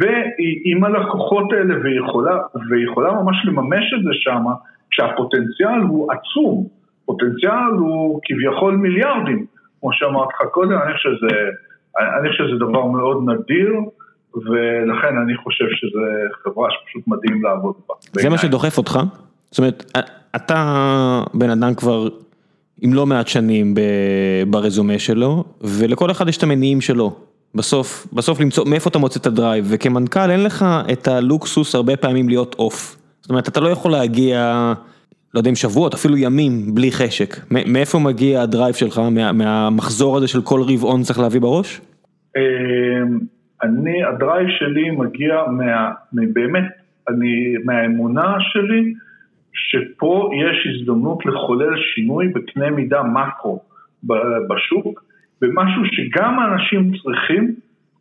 והיא 0.00 0.60
עם 0.64 0.84
הלקוחות 0.84 1.52
האלה 1.52 1.74
ויכולה, 1.84 2.38
ויכולה 2.70 3.12
ממש 3.12 3.36
לממש 3.44 3.94
את 3.98 4.02
זה 4.02 4.10
שם, 4.12 4.44
כשהפוטנציאל 4.90 5.80
הוא 5.88 6.12
עצום, 6.12 6.66
פוטנציאל 7.06 7.72
הוא 7.78 8.20
כביכול 8.24 8.76
מיליארדים, 8.76 9.46
כמו 9.80 9.90
שאמרתי 9.92 10.32
לך 10.34 10.50
קודם, 10.50 10.72
אני 10.72 10.94
חושב 10.94 11.08
שזה, 11.16 11.36
אני 12.20 12.30
חושב 12.30 12.44
שזה 12.48 12.56
דבר 12.56 12.86
מאוד 12.86 13.28
נדיר, 13.30 13.72
ולכן 14.34 15.18
אני 15.24 15.36
חושב 15.36 15.64
שזו 15.70 16.00
חברה 16.44 16.68
שפשוט 16.70 17.02
מדהים 17.06 17.42
לעבוד 17.42 17.74
בה. 17.88 17.94
זה 18.00 18.10
בעיני. 18.14 18.30
מה 18.30 18.38
שדוחף 18.38 18.78
אותך? 18.78 18.98
זאת 19.50 19.58
אומרת, 19.58 19.92
אתה 20.36 20.56
בן 21.34 21.50
אדם 21.50 21.74
כבר 21.74 22.08
עם 22.82 22.94
לא 22.94 23.06
מעט 23.06 23.28
שנים 23.28 23.74
ברזומה 24.48 24.98
שלו, 24.98 25.44
ולכל 25.60 26.10
אחד 26.10 26.28
יש 26.28 26.36
את 26.36 26.42
המניעים 26.42 26.80
שלו. 26.80 27.16
בסוף, 27.54 28.06
בסוף 28.12 28.40
למצוא, 28.40 28.64
מאיפה 28.66 28.90
אתה 28.90 28.98
מוצא 28.98 29.20
את 29.20 29.26
ה 29.26 29.32
drive, 29.32 29.66
וכמנכ"ל 29.68 30.30
אין 30.30 30.44
לך 30.44 30.64
את 30.92 31.08
הלוקסוס 31.08 31.74
הרבה 31.74 31.96
פעמים 31.96 32.28
להיות 32.28 32.56
off. 32.58 32.96
זאת 33.20 33.30
אומרת, 33.30 33.48
אתה 33.48 33.60
לא 33.60 33.68
יכול 33.68 33.92
להגיע, 33.92 34.72
לא 35.34 35.40
יודע 35.40 35.50
אם 35.50 35.56
שבועות, 35.56 35.94
אפילו 35.94 36.16
ימים, 36.16 36.74
בלי 36.74 36.92
חשק. 36.92 37.36
מאיפה 37.50 37.98
מגיע 37.98 38.42
ה 38.42 38.47
drive 38.47 38.74
שלך, 38.74 38.98
מה, 38.98 39.32
מהמחזור 39.32 40.16
הזה 40.16 40.28
של 40.28 40.42
כל 40.42 40.62
רבעון 40.62 41.02
צריך 41.02 41.18
להביא 41.18 41.40
בראש? 41.40 41.80
אמ, 42.36 43.18
אני, 43.62 44.04
הדרייב 44.04 44.48
שלי 44.58 44.90
מגיע 44.90 45.34
מה, 45.50 45.90
באמת, 46.12 46.64
אני, 47.08 47.54
מהאמונה 47.64 48.34
שלי, 48.40 48.94
שפה 49.52 50.30
יש 50.34 50.66
הזדמנות 50.66 51.26
לחולל 51.26 51.76
שינוי 51.76 52.28
בקנה 52.28 52.70
מידה 52.70 53.02
מקרו 53.02 53.62
בשוק, 54.48 55.04
במשהו 55.40 55.82
שגם 55.84 56.38
האנשים 56.38 56.92
צריכים, 57.02 57.54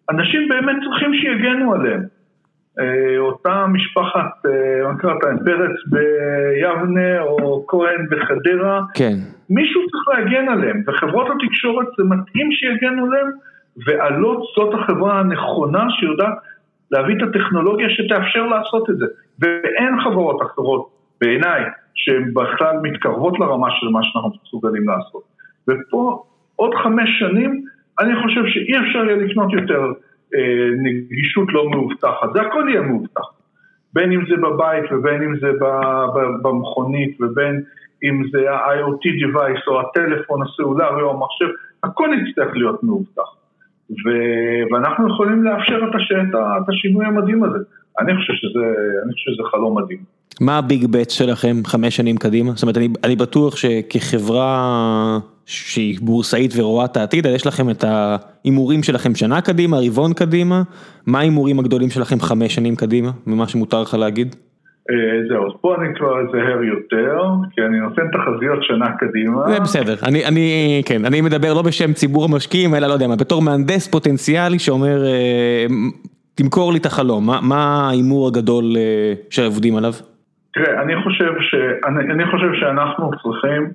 אנשים 0.09 0.49
באמת 0.49 0.75
צריכים 0.83 1.13
שיגנו 1.13 1.73
עליהם. 1.73 2.03
אה, 2.79 3.19
אותה 3.19 3.65
משפחת, 3.67 4.45
אה, 4.45 4.91
מה 4.91 4.97
קראת, 4.97 5.17
פרץ 5.45 5.75
ביבנה 5.91 7.21
או 7.21 7.65
כהן 7.67 8.07
בחדרה, 8.09 8.81
כן. 8.93 9.15
מישהו 9.49 9.81
צריך 9.89 10.07
להגן 10.07 10.49
עליהם, 10.49 10.83
וחברות 10.87 11.27
התקשורת 11.29 11.87
זה 11.97 12.03
מתאים 12.03 12.51
שיגנו 12.51 13.05
עליהם, 13.05 13.27
ועלות 13.85 14.43
זאת 14.55 14.73
החברה 14.73 15.19
הנכונה 15.19 15.85
שיודעת 15.89 16.33
להביא 16.91 17.15
את 17.17 17.21
הטכנולוגיה 17.21 17.89
שתאפשר 17.89 18.45
לעשות 18.45 18.89
את 18.89 18.97
זה, 18.97 19.05
ואין 19.39 20.01
חברות 20.03 20.41
אחרות 20.41 20.89
בעיניי, 21.21 21.61
שהן 21.95 22.33
בכלל 22.33 22.75
מתקרבות 22.83 23.39
לרמה 23.39 23.67
של 23.71 23.87
מה 23.87 23.99
שאנחנו 24.03 24.31
מסוגלים 24.43 24.89
לעשות. 24.89 25.23
ופה 25.67 26.23
עוד 26.55 26.75
חמש 26.75 27.09
שנים, 27.19 27.63
אני 27.99 28.13
חושב 28.23 28.41
שאי 28.45 28.77
אפשר 28.77 29.05
יהיה 29.05 29.15
לקנות 29.15 29.53
יותר 29.53 29.81
אה, 30.35 30.69
נגישות 30.83 31.53
לא 31.53 31.69
מאובטחת, 31.69 32.33
זה 32.33 32.41
הכל 32.41 32.65
יהיה 32.69 32.81
מאובטח. 32.81 33.21
בין 33.93 34.11
אם 34.11 34.25
זה 34.29 34.35
בבית 34.37 34.83
ובין 34.91 35.21
אם 35.21 35.39
זה 35.39 35.51
במכונית 36.41 37.21
ובין 37.21 37.63
אם 38.03 38.23
זה 38.31 38.51
ה-IoT 38.51 39.03
device 39.23 39.67
או 39.67 39.81
הטלפון 39.81 40.41
הסלולרי 40.43 41.01
או 41.01 41.11
המחשב, 41.11 41.45
הכל 41.83 42.09
יצטרך 42.13 42.55
להיות 42.55 42.83
מאובטח. 42.83 43.38
ו- 43.91 44.73
ואנחנו 44.73 45.13
יכולים 45.13 45.43
לאפשר 45.43 45.77
את, 45.89 45.95
הש- 45.95 46.11
את 46.63 46.69
השינוי 46.69 47.05
המדהים 47.05 47.43
הזה. 47.43 47.57
אני 47.99 48.15
חושב 48.15 48.33
שזה, 48.33 48.65
אני 49.05 49.13
חושב 49.13 49.31
שזה 49.31 49.43
חלום 49.51 49.77
מדהים. 49.77 49.99
מה 50.41 50.57
הביג 50.57 50.85
בט 50.85 51.09
שלכם 51.09 51.55
חמש 51.65 51.95
שנים 51.95 52.17
קדימה? 52.17 52.51
זאת 52.51 52.61
אומרת, 52.61 52.77
אני, 52.77 52.87
אני 53.03 53.15
בטוח 53.15 53.55
שכחברה 53.55 55.19
שהיא 55.45 55.99
בורסאית 56.01 56.53
ורואה 56.57 56.85
את 56.85 56.97
העתיד, 56.97 57.25
יש 57.25 57.47
לכם 57.47 57.69
את 57.69 57.83
ההימורים 57.87 58.83
שלכם 58.83 59.15
שנה 59.15 59.41
קדימה, 59.41 59.77
רבעון 59.79 60.13
קדימה, 60.13 60.61
מה 61.07 61.19
ההימורים 61.19 61.59
הגדולים 61.59 61.89
שלכם 61.89 62.19
חמש 62.19 62.55
שנים 62.55 62.75
קדימה, 62.75 63.11
ממה 63.27 63.47
שמותר 63.47 63.81
לך 63.81 63.93
להגיד? 63.93 64.35
אה, 64.91 65.27
זהו, 65.29 65.45
אז 65.47 65.51
פה 65.61 65.75
אני 65.75 65.95
כבר 65.95 66.19
אזהר 66.21 66.63
יותר, 66.63 67.21
כי 67.51 67.61
אני 67.61 67.79
נותן 67.79 68.07
תחזיות 68.11 68.63
שנה 68.63 68.91
קדימה. 68.91 69.51
זה 69.51 69.59
בסדר, 69.59 69.95
אני, 70.07 70.25
אני, 70.25 70.81
כן, 70.85 71.05
אני 71.05 71.21
מדבר 71.21 71.53
לא 71.53 71.61
בשם 71.61 71.93
ציבור 71.93 72.25
המשקיעים, 72.25 72.75
אלא 72.75 72.87
לא 72.87 72.93
יודע 72.93 73.07
מה, 73.07 73.15
בתור 73.15 73.41
מהנדס 73.41 73.87
פוטנציאלי 73.87 74.59
שאומר, 74.59 75.05
אה, 75.05 75.65
תמכור 76.35 76.71
לי 76.71 76.79
את 76.79 76.85
החלום, 76.85 77.29
מה 77.49 77.87
ההימור 77.87 78.27
הגדול 78.27 78.63
אה, 78.77 79.13
שעובדים 79.29 79.75
עליו? 79.75 79.93
תראה, 80.53 80.81
אני 80.81 81.03
חושב, 81.03 81.31
ש... 81.39 81.55
אני, 81.87 82.13
אני 82.13 82.25
חושב 82.31 82.51
שאנחנו 82.59 83.11
צריכים 83.23 83.71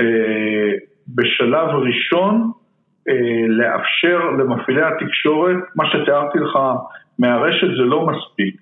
אה, 0.00 0.72
בשלב 1.08 1.68
ראשון 1.68 2.50
אה, 3.08 3.14
לאפשר 3.48 4.30
למפעילי 4.38 4.82
התקשורת, 4.82 5.56
מה 5.76 5.84
שתיארתי 5.86 6.38
לך 6.38 6.58
מהרשת 7.18 7.66
זה 7.66 7.82
לא 7.82 8.06
מספיק. 8.06 8.61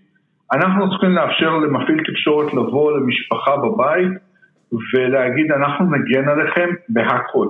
אנחנו 0.52 0.90
צריכים 0.90 1.10
לאפשר 1.10 1.50
למפעיל 1.50 2.04
תקשורת 2.06 2.54
לבוא 2.54 2.92
למשפחה 2.92 3.56
בבית 3.56 4.12
ולהגיד 4.94 5.52
אנחנו 5.52 5.96
נגן 5.96 6.28
עליכם 6.28 6.68
בהכל. 6.88 7.48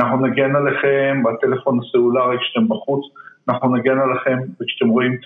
אנחנו 0.00 0.26
נגן 0.26 0.56
עליכם 0.56 1.22
בטלפון 1.24 1.78
הסלולרי 1.78 2.38
כשאתם 2.38 2.68
בחוץ, 2.68 3.04
אנחנו 3.48 3.76
נגן 3.76 3.98
עליכם 3.98 4.38
כשאתם 4.66 4.88
רואים 4.88 5.16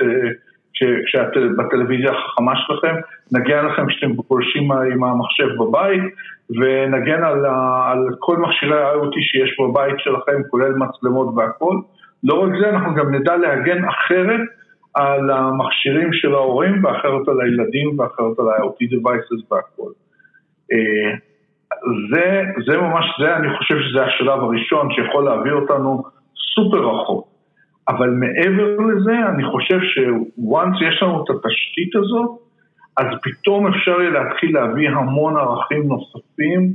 בטלוויזיה 1.58 2.12
החכמה 2.12 2.52
שלכם, 2.56 2.94
נגן 3.32 3.64
לכם 3.66 3.86
כשאתם 3.86 4.12
גולשים 4.12 4.72
עם 4.72 5.04
המחשב 5.04 5.48
בבית 5.58 6.02
ונגן 6.50 7.24
על, 7.24 7.46
על 7.86 8.08
כל 8.18 8.36
מכשירי 8.36 8.82
ה-IoT 8.82 9.14
שיש 9.20 9.56
בבית 9.60 9.94
שלכם, 9.98 10.42
כולל 10.50 10.72
מצלמות 10.72 11.34
והכל. 11.36 11.76
לא 12.24 12.34
רק 12.34 12.50
זה, 12.60 12.68
אנחנו 12.68 12.94
גם 12.94 13.14
נדע 13.14 13.36
להגן 13.36 13.84
אחרת 13.84 14.40
על 14.96 15.30
המכשירים 15.30 16.12
של 16.12 16.34
ההורים 16.34 16.84
ואחרת 16.84 17.28
על 17.28 17.40
הילדים 17.40 17.98
ואחרת 17.98 18.38
על 18.38 18.48
ה-IoT 18.48 18.92
devices 18.92 19.42
והכל. 19.50 19.90
אה, 20.72 21.12
זה, 22.10 22.42
זה 22.66 22.76
ממש 22.76 23.04
זה, 23.20 23.36
אני 23.36 23.58
חושב 23.58 23.74
שזה 23.80 24.04
השלב 24.04 24.40
הראשון 24.40 24.88
שיכול 24.92 25.24
להביא 25.24 25.52
אותנו 25.52 26.02
סופר 26.54 26.88
רחוק. 26.88 27.28
אבל 27.88 28.10
מעבר 28.10 28.76
לזה, 28.76 29.28
אני 29.28 29.44
חושב 29.44 29.78
ש-once 29.80 30.84
יש 30.84 31.02
לנו 31.02 31.24
את 31.24 31.30
התשתית 31.30 31.96
הזאת, 31.96 32.30
אז 32.96 33.06
פתאום 33.22 33.66
אפשר 33.66 34.00
יהיה 34.00 34.10
להתחיל 34.10 34.54
להביא 34.54 34.88
המון 34.88 35.36
ערכים 35.36 35.82
נוספים, 35.88 36.72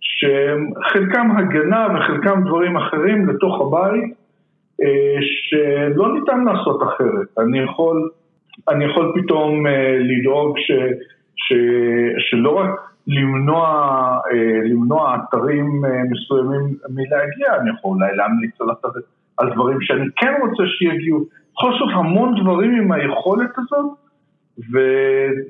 שחלקם 0.00 1.30
הגנה 1.36 1.86
וחלקם 1.94 2.44
דברים 2.44 2.76
אחרים 2.76 3.28
לתוך 3.28 3.60
הבית, 3.60 4.21
שלא 5.20 6.14
ניתן 6.14 6.44
לעשות 6.44 6.82
אחרת. 6.82 7.38
אני 7.38 7.58
יכול, 7.58 8.10
אני 8.68 8.84
יכול 8.84 9.12
פתאום 9.14 9.66
אה, 9.66 9.98
לדאוג 10.00 10.58
ש, 10.58 10.70
ש, 11.36 11.52
שלא 12.18 12.50
רק 12.50 12.70
למנוע, 13.06 13.66
אה, 14.32 14.68
למנוע 14.70 15.16
אתרים 15.16 15.82
מסוימים 16.10 16.76
מלהגיע, 16.88 17.60
אני 17.60 17.70
יכול 17.70 17.90
אולי 17.90 18.16
להמליץ 18.16 18.60
על. 18.60 18.68
על 19.38 19.50
דברים 19.54 19.80
שאני 19.80 20.06
כן 20.16 20.32
רוצה 20.40 20.62
שיגיעו. 20.78 21.24
יכול 21.52 21.70
לעשות 21.72 21.88
המון 21.92 22.34
דברים 22.42 22.74
עם 22.74 22.92
היכולת 22.92 23.50
הזאת, 23.58 23.86
ו... 24.72 24.78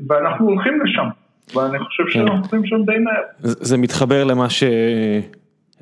ואנחנו 0.09 0.47
הולכים 0.47 0.81
לשם. 0.81 1.09
ואני 1.55 1.79
חושב 1.79 2.03
כן. 2.03 2.11
שאנחנו 2.11 2.37
הולכים 2.37 2.67
שם 2.67 2.83
די 2.85 2.99
מהר. 2.99 3.23
זה 3.39 3.79
מתחבר 3.79 4.25
למה 4.25 4.47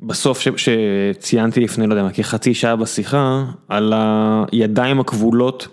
שבסוף 0.01 0.43
שציינתי 0.57 1.59
לפני, 1.59 1.87
לא 1.87 1.93
יודע 1.93 2.09
כחצי 2.13 2.53
שעה 2.53 2.75
בשיחה, 2.75 3.45
על 3.69 3.93
הידיים 4.51 4.99
הכבולות 4.99 5.67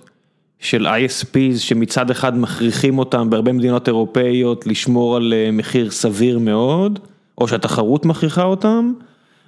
של 0.59 0.87
ISPs 0.87 1.59
שמצד 1.59 2.11
אחד 2.11 2.39
מכריחים 2.39 2.99
אותם 2.99 3.31
בהרבה 3.31 3.53
מדינות 3.53 3.89
אירופאיות 3.89 4.67
לשמור 4.67 5.17
על 5.17 5.35
מחיר 5.53 5.91
סביר 5.91 6.39
מאוד, 6.39 6.99
או 7.39 7.49
שהתחרות 7.49 8.07
מכריחה 8.07 8.43
אותם, 8.43 8.93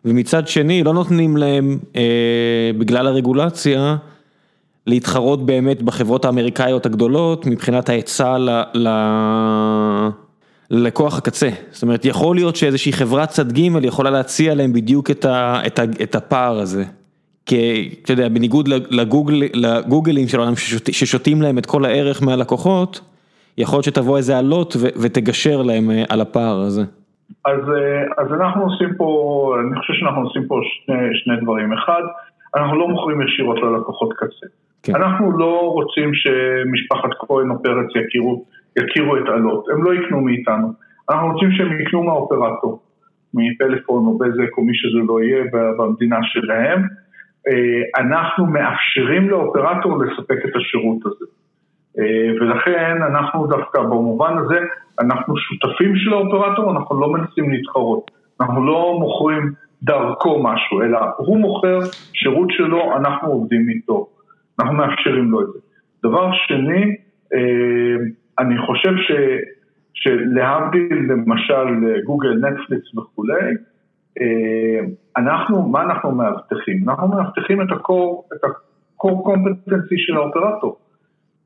ומצד 0.04 0.48
שני 0.48 0.82
לא 0.82 0.94
נותנים 0.94 1.36
להם 1.36 1.78
אה, 1.96 2.70
בגלל 2.78 3.06
הרגולציה 3.06 3.96
להתחרות 4.86 5.46
באמת 5.46 5.82
בחברות 5.82 6.24
האמריקאיות 6.24 6.86
הגדולות 6.86 7.46
מבחינת 7.46 7.88
ההיצע 7.88 8.36
ללקוח 10.70 11.18
הקצה. 11.18 11.48
זאת 11.70 11.82
אומרת, 11.82 12.04
יכול 12.04 12.36
להיות 12.36 12.56
שאיזושהי 12.56 12.92
חברת 12.92 13.28
צד 13.28 13.52
ג' 13.52 13.84
יכולה 13.84 14.10
להציע 14.10 14.54
להם 14.54 14.72
בדיוק 14.72 15.10
את 15.10 15.24
ה, 15.24 15.60
את 15.66 15.78
ה, 15.78 15.82
את 16.02 16.14
הפער 16.14 16.58
הזה. 16.58 16.84
כי, 17.46 17.94
אתה 18.02 18.12
יודע, 18.12 18.28
בניגוד 18.28 18.68
לגוגל, 18.90 19.34
לגוגלים 19.54 20.28
של 20.28 20.38
העולם 20.38 20.52
ששותים 20.92 21.42
להם 21.42 21.58
את 21.58 21.66
כל 21.66 21.84
הערך 21.84 22.22
מהלקוחות, 22.22 23.00
יכול 23.58 23.76
להיות 23.76 23.84
שתבוא 23.84 24.16
איזה 24.16 24.38
עלות 24.38 24.76
ותגשר 25.02 25.62
להם 25.62 25.90
אה, 25.90 26.04
על 26.08 26.20
הפער 26.20 26.60
הזה. 26.60 26.82
אז, 27.44 27.60
אה, 27.68 28.22
אז 28.24 28.32
אנחנו 28.40 28.62
עושים 28.62 28.88
פה, 28.96 29.06
אני 29.60 29.80
חושב 29.80 29.92
שאנחנו 29.92 30.22
עושים 30.22 30.42
פה 30.48 30.60
שני, 30.62 30.96
שני 31.12 31.34
דברים. 31.42 31.72
אחד, 31.72 32.02
אנחנו 32.56 32.78
לא 32.78 32.88
מוכרים 32.88 33.22
ישירות 33.22 33.58
ללקוחות 33.62 34.12
קצה. 34.12 34.46
כן. 34.92 35.02
אנחנו 35.02 35.38
לא 35.38 35.60
רוצים 35.60 36.10
שמשפחת 36.14 37.10
כהן 37.18 37.50
או 37.50 37.62
פרץ 37.62 37.86
יכירו, 37.96 38.44
יכירו 38.78 39.16
את 39.16 39.28
עלות, 39.28 39.68
הם 39.68 39.84
לא 39.84 39.94
יקנו 39.94 40.20
מאיתנו. 40.20 40.72
אנחנו 41.10 41.32
רוצים 41.32 41.52
שהם 41.52 41.80
יקנו 41.80 42.02
מהאופרטור, 42.02 42.80
מפלאפון 43.34 44.06
או 44.06 44.18
בזק 44.18 44.58
או 44.58 44.62
מי 44.62 44.72
שזה 44.74 44.98
לא 45.08 45.20
יהיה 45.22 45.44
במדינה 45.78 46.18
שלהם. 46.22 46.82
אה, 47.48 48.02
אנחנו 48.02 48.46
מאפשרים 48.46 49.30
לאופרטור 49.30 49.98
לספק 50.04 50.44
את 50.44 50.56
השירות 50.56 51.06
הזה. 51.06 51.24
אה, 51.98 52.32
ולכן 52.40 53.02
אנחנו 53.02 53.46
דווקא 53.46 53.82
במובן 53.82 54.38
הזה, 54.38 54.58
אנחנו 55.00 55.34
שותפים 55.36 55.96
של 55.96 56.12
האופרטור, 56.12 56.70
אנחנו 56.70 57.00
לא 57.00 57.12
מנסים 57.12 57.50
להתחרות. 57.50 58.10
אנחנו 58.40 58.66
לא 58.66 58.96
מוכרים 59.00 59.52
דרכו 59.82 60.42
משהו, 60.42 60.82
אלא 60.82 60.98
הוא 61.16 61.38
מוכר 61.38 61.78
שירות 62.12 62.48
שלו, 62.50 62.96
אנחנו 62.96 63.28
עובדים 63.28 63.68
איתו. 63.68 64.06
אנחנו 64.58 64.74
מאפשרים 64.74 65.30
לו 65.30 65.40
את 65.40 65.46
זה. 65.52 65.58
דבר 66.04 66.32
שני, 66.32 66.96
אה, 67.34 67.96
אני 68.38 68.58
חושב 68.58 68.92
ש, 68.96 69.12
שלהבדיל 69.94 71.12
למשל 71.12 71.66
גוגל, 72.04 72.32
נטפליקס 72.32 72.94
וכולי, 72.94 73.54
אה, 74.20 74.80
אנחנו, 75.16 75.68
מה 75.68 75.82
אנחנו 75.82 76.12
מאבטחים? 76.12 76.88
אנחנו 76.88 77.08
מאבטחים 77.08 77.62
את 77.62 77.72
ה-core 77.72 79.28
competency 79.28 79.96
של 79.96 80.16
האופרטור. 80.16 80.78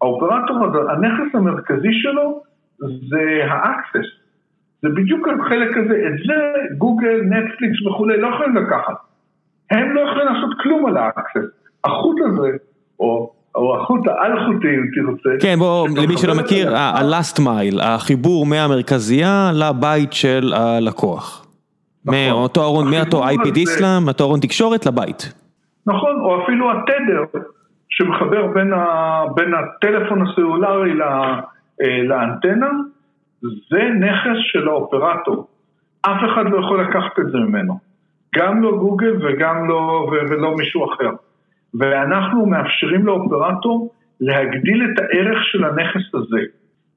האופרטור, 0.03 0.91
הנכס 0.91 1.35
המרכזי 1.35 1.93
שלו 1.93 2.43
זה 2.79 3.45
ה-access. 3.51 4.25
זה 4.83 4.89
בדיוק 4.89 5.29
החלק 5.29 5.77
הזה, 5.77 5.95
את 6.07 6.27
זה 6.27 6.75
גוגל, 6.79 7.21
נטפליקס 7.23 7.87
וכולי 7.87 8.21
לא 8.21 8.29
יכולים 8.29 8.57
לקחת. 8.57 8.97
הם 9.71 9.93
לא 9.95 10.01
יכולים 10.01 10.27
לעשות 10.27 10.51
כלום 10.63 10.87
על 10.87 10.97
ה-access. 10.97 11.49
החוט 11.85 12.17
הזה, 12.21 12.57
או 13.01 13.31
או 13.55 13.77
החוט 13.77 14.07
האל-חוטי 14.07 14.69
אם 14.69 14.87
תרצה. 14.95 15.43
כן, 15.43 15.59
בוא, 15.59 15.89
למי 15.97 16.17
שלא 16.17 16.35
מכיר, 16.35 16.77
ה-last 16.77 17.39
mile, 17.39 17.83
החיבור 17.83 18.47
מהמרכזייה 18.47 19.51
לבית 19.55 20.13
של 20.13 20.53
הלקוח. 20.57 21.47
נכון. 22.05 22.19
מאותו 22.29 22.63
ארון, 22.63 22.91
מאותו 22.91 23.29
IP 23.29 23.51
דיסלאם, 23.51 24.05
מאותו 24.05 24.25
ארון 24.25 24.41
תקשורת 24.41 24.87
לבית. 24.87 25.33
נכון, 25.87 26.21
או 26.21 26.45
אפילו 26.45 26.71
התדר 26.71 27.41
שמחבר 27.89 28.47
בין, 28.47 28.73
ה, 28.73 29.23
בין 29.35 29.55
הטלפון 29.55 30.27
הסלולרי 30.27 30.95
לה, 30.95 31.41
אה, 31.83 32.03
לאנטנה, 32.03 32.71
זה 33.43 33.83
נכס 34.01 34.39
של 34.53 34.69
האופרטור. 34.69 35.47
אף 36.03 36.21
אחד 36.33 36.45
לא 36.51 36.59
יכול 36.59 36.81
לקחת 36.81 37.19
את 37.19 37.31
זה 37.33 37.39
ממנו. 37.39 37.79
גם 38.35 38.63
לא 38.63 38.77
גוגל 38.77 39.27
וגם 39.27 39.69
לא, 39.69 40.11
ולא 40.31 40.57
מישהו 40.57 40.95
אחר. 40.95 41.11
ואנחנו 41.79 42.47
מאפשרים 42.47 43.07
לאופרטור 43.07 43.91
להגדיל 44.20 44.85
את 44.85 45.01
הערך 45.01 45.39
של 45.45 45.64
הנכס 45.64 46.14
הזה. 46.14 46.41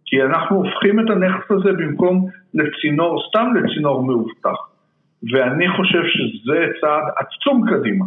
כי 0.06 0.24
אנחנו 0.24 0.56
הופכים 0.56 1.00
את 1.00 1.10
הנכס 1.10 1.52
הזה 1.52 1.70
במקום 1.78 2.26
לצינור, 2.54 3.24
סתם 3.30 3.48
לצינור 3.56 4.04
מאובטח. 4.04 4.58
ואני 5.32 5.70
חושב 5.70 6.02
שזה 6.06 6.66
צעד 6.82 7.04
עצום 7.18 7.64
קדימה. 7.70 8.06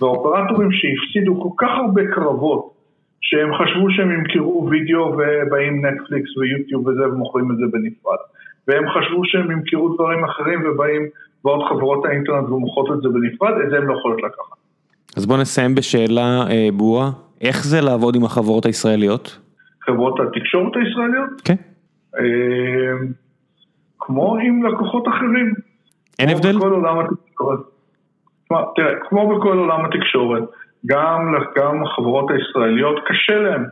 ואופרטורים 0.00 0.72
שהפסידו 0.72 1.40
כל 1.42 1.66
כך 1.66 1.70
הרבה 1.76 2.02
קרבות, 2.14 2.72
שהם 3.20 3.50
חשבו 3.54 3.90
שהם 3.90 4.12
ימכרו 4.12 4.68
וידאו 4.70 5.16
ובאים 5.18 5.86
נטפליקס 5.86 6.36
ויוטיוב 6.36 6.86
וזה 6.86 7.08
ומוכרים 7.08 7.50
את 7.50 7.56
זה 7.56 7.64
בנפרד. 7.72 8.18
והם 8.68 8.88
חשבו 8.88 9.24
שהם 9.24 9.50
ימכרו 9.50 9.94
דברים 9.94 10.24
אחרים 10.24 10.60
ובאים 10.66 11.02
ועוד 11.44 11.68
חברות 11.68 12.04
האינטרנט 12.04 12.48
ומוכרות 12.48 12.90
את 12.92 13.02
זה 13.02 13.08
בנפרד, 13.08 13.54
את 13.64 13.70
זה 13.70 13.76
הם 13.76 13.88
לא 13.88 13.94
יכולות 13.98 14.22
לקחת. 14.22 14.61
אז 15.16 15.26
בוא 15.26 15.36
נסיים 15.36 15.74
בשאלה 15.74 16.44
אה, 16.50 16.68
ברורה, 16.76 17.10
איך 17.40 17.64
זה 17.64 17.80
לעבוד 17.80 18.16
עם 18.16 18.24
החברות 18.24 18.66
הישראליות? 18.66 19.38
חברות 19.84 20.20
התקשורת 20.20 20.72
הישראליות? 20.76 21.30
כן. 21.44 21.56
אה, 22.18 23.08
כמו 23.98 24.36
עם 24.36 24.66
לקוחות 24.66 25.08
אחרים. 25.08 25.52
אין 26.18 26.28
הבדל? 26.28 26.56
בכל 26.56 26.72
עולם 26.72 26.98
התקשורת. 26.98 27.58
תראה, 28.76 28.92
כמו 29.08 29.36
בכל 29.36 29.58
עולם 29.58 29.84
התקשורת, 29.84 30.42
גם, 30.86 31.34
גם 31.56 31.82
החברות 31.82 32.30
הישראליות 32.30 32.96
קשה 33.06 33.38
להן. 33.38 33.64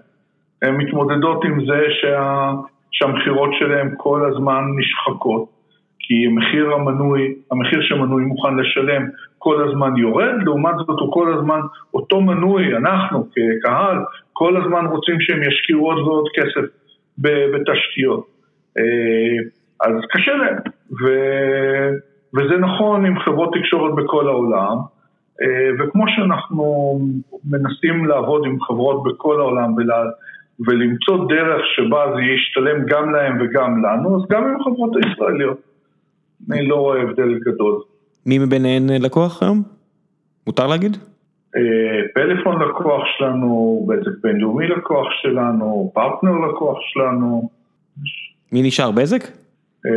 הן 0.62 0.76
מתמודדות 0.76 1.44
עם 1.44 1.66
זה 1.66 1.80
שה, 2.00 2.52
שהמכירות 2.90 3.50
שלהן 3.58 3.94
כל 3.96 4.30
הזמן 4.30 4.64
נשחקות, 4.76 5.48
כי 6.10 6.26
המחיר 6.26 6.72
המנוי, 6.72 7.34
המחיר 7.50 7.80
שמנוי 7.82 8.24
מוכן 8.24 8.56
לשלם 8.56 9.06
כל 9.38 9.68
הזמן 9.68 9.96
יורד, 9.96 10.42
לעומת 10.44 10.74
זאת 10.76 11.00
הוא 11.00 11.12
כל 11.12 11.34
הזמן, 11.34 11.60
אותו 11.94 12.20
מנוי, 12.20 12.76
אנחנו 12.76 13.26
כקהל, 13.30 13.98
כל 14.32 14.56
הזמן 14.56 14.86
רוצים 14.86 15.20
שהם 15.20 15.42
ישקיעו 15.42 15.86
עוד 15.86 15.98
ועוד 15.98 16.28
כסף 16.34 16.66
בתשתיות. 17.18 18.26
אה, 18.78 19.38
אז 19.80 19.92
קשה 20.10 20.34
להם. 20.34 20.56
ו... 21.02 21.06
וזה 22.34 22.56
נכון 22.56 23.06
עם 23.06 23.18
חברות 23.18 23.50
תקשורת 23.58 23.94
בכל 23.94 24.28
העולם, 24.28 24.76
אה, 25.42 25.70
וכמו 25.78 26.04
שאנחנו 26.08 26.98
מנסים 27.44 28.06
לעבוד 28.06 28.42
עם 28.46 28.60
חברות 28.60 29.02
בכל 29.04 29.40
העולם 29.40 29.74
ולה, 29.74 30.02
ולמצוא 30.66 31.28
דרך 31.28 31.62
שבה 31.76 32.12
זה 32.14 32.22
ישתלם 32.22 32.84
גם 32.86 33.12
להם 33.14 33.38
וגם 33.40 33.84
לנו, 33.84 34.16
אז 34.16 34.28
גם 34.30 34.44
עם 34.44 34.60
החברות 34.60 34.90
הישראליות. 34.96 35.69
אני 36.50 36.66
לא 36.66 36.76
רואה 36.76 37.02
הבדל 37.02 37.38
גדול. 37.38 37.82
מי 38.26 38.38
מביניהן 38.38 38.90
לקוח 38.90 39.42
היום? 39.42 39.62
מותר 40.46 40.66
להגיד? 40.66 40.96
אה, 41.56 41.60
פלאפון 42.14 42.62
לקוח 42.62 43.02
שלנו, 43.18 43.86
בזק 43.88 44.22
בינלאומי 44.22 44.66
לקוח 44.66 45.06
שלנו, 45.22 45.90
פרטנר 45.94 46.32
לקוח 46.48 46.78
שלנו. 46.80 47.50
מי 48.52 48.62
נשאר, 48.62 48.90
בזק? 48.90 49.24
אה, 49.86 49.90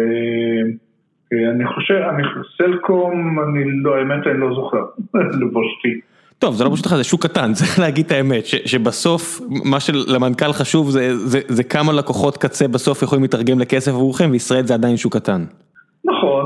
אה, 1.33 1.51
אני 1.51 1.67
חושב, 1.67 1.93
אני, 1.93 2.23
סלקום, 2.57 3.39
אני 3.39 3.63
לא, 3.83 3.95
האמת 3.95 4.27
אני 4.27 4.39
לא 4.39 4.55
זוכר, 4.55 4.85
לבושתי. 5.41 5.99
טוב, 6.39 6.55
זה 6.55 6.63
לא 6.63 6.69
פשוט 6.73 6.85
לך, 6.85 6.95
זה 6.95 7.03
שוק 7.03 7.23
קטן, 7.25 7.53
צריך 7.59 7.79
להגיד 7.79 8.05
את 8.05 8.11
האמת, 8.11 8.45
ש, 8.45 8.55
שבסוף 8.55 9.41
מה 9.49 9.79
שלמנכ"ל 9.79 10.53
חשוב 10.53 10.89
זה, 10.89 11.17
זה, 11.17 11.39
זה 11.47 11.63
כמה 11.63 11.93
לקוחות 11.93 12.37
קצה 12.37 12.67
בסוף 12.67 13.01
יכולים 13.01 13.21
להתרגם 13.21 13.59
לכסף 13.59 13.91
עבורכם, 13.91 14.29
וישראל 14.31 14.65
זה 14.65 14.73
עדיין 14.73 14.97
שוק 14.97 15.15
קטן. 15.15 15.45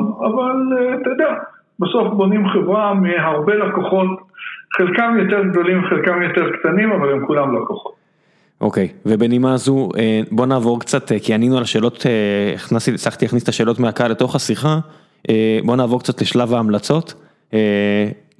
נכון, 0.02 0.26
אבל 0.26 0.78
uh, 0.78 1.02
אתה 1.02 1.10
יודע, 1.10 1.34
בסוף 1.80 2.14
בונים 2.14 2.48
חברה 2.48 2.94
מהרבה 2.94 3.56
לקוחות, 3.56 4.08
חלקם 4.78 5.16
יותר 5.20 5.44
גדולים, 5.44 5.82
חלקם 5.90 6.22
יותר 6.22 6.52
קטנים, 6.60 6.92
אבל 6.92 7.12
הם 7.12 7.26
כולם 7.26 7.56
לקוחות. 7.56 7.98
אוקיי, 8.62 8.88
okay, 8.92 8.98
ובנימה 9.06 9.58
זו 9.58 9.90
אה, 9.98 10.22
בוא 10.32 10.46
נעבור 10.46 10.80
קצת, 10.80 11.12
אה, 11.12 11.18
כי 11.20 11.34
ענינו 11.34 11.58
על 11.58 11.64
השאלות, 11.64 12.04
אה, 12.06 12.54
הכנסתי, 12.56 12.94
הצלחתי 12.94 13.26
להכניס 13.26 13.44
את 13.44 13.50
השאלות 13.50 13.80
מהקהל 13.80 14.12
לתוך 14.12 14.36
השיחה, 14.36 14.80
בוא 15.66 15.76
נעבור 15.76 16.00
קצת 16.00 16.22
לשלב 16.22 16.54
ההמלצות. 16.54 17.14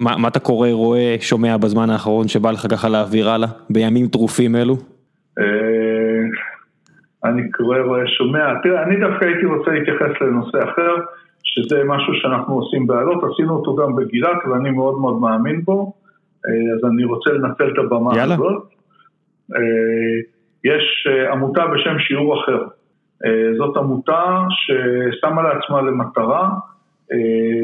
מה, 0.00 0.16
מה 0.16 0.28
אתה 0.28 0.40
קורא, 0.40 0.68
רואה, 0.68 1.16
שומע 1.20 1.56
בזמן 1.56 1.90
האחרון 1.90 2.28
שבא 2.28 2.50
לך 2.50 2.66
ככה 2.70 2.88
להעביר 2.88 3.30
הלאה, 3.30 3.48
בימים 3.70 4.06
טרופים 4.06 4.56
אלו? 4.56 4.76
אני 7.24 7.50
קורא, 7.50 7.78
רואה, 7.78 8.06
שומע, 8.06 8.54
תראה, 8.62 8.82
אני 8.82 8.96
דווקא 9.00 9.24
הייתי 9.24 9.46
רוצה 9.46 9.70
להתייחס 9.70 10.20
לנושא 10.20 10.58
אחר, 10.64 10.94
שזה 11.54 11.84
משהו 11.84 12.14
שאנחנו 12.14 12.54
עושים 12.54 12.86
בעלות, 12.86 13.24
עשינו 13.24 13.56
אותו 13.56 13.76
גם 13.76 13.96
בגילת 13.96 14.38
ואני 14.50 14.70
מאוד 14.70 14.98
מאוד 14.98 15.20
מאמין 15.20 15.62
בו, 15.64 15.92
אז 16.46 16.90
אני 16.90 17.04
רוצה 17.04 17.30
לנצל 17.30 17.72
את 17.72 17.78
הבמה 17.78 18.16
יאללה. 18.16 18.34
הזאת. 18.34 18.62
אה, 19.54 19.60
יש 20.64 21.06
אה, 21.10 21.32
עמותה 21.32 21.66
בשם 21.66 21.98
שיעור 21.98 22.40
אחר. 22.40 22.62
אה, 23.24 23.50
זאת 23.56 23.76
עמותה 23.76 24.42
ששמה 24.50 25.42
לעצמה 25.42 25.82
למטרה 25.82 26.50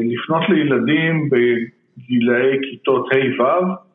לפנות 0.03 0.49
לילדים 0.49 1.29
בגילאי 1.29 2.57
כיתות 2.61 3.07
ה'-ו' 3.11 3.85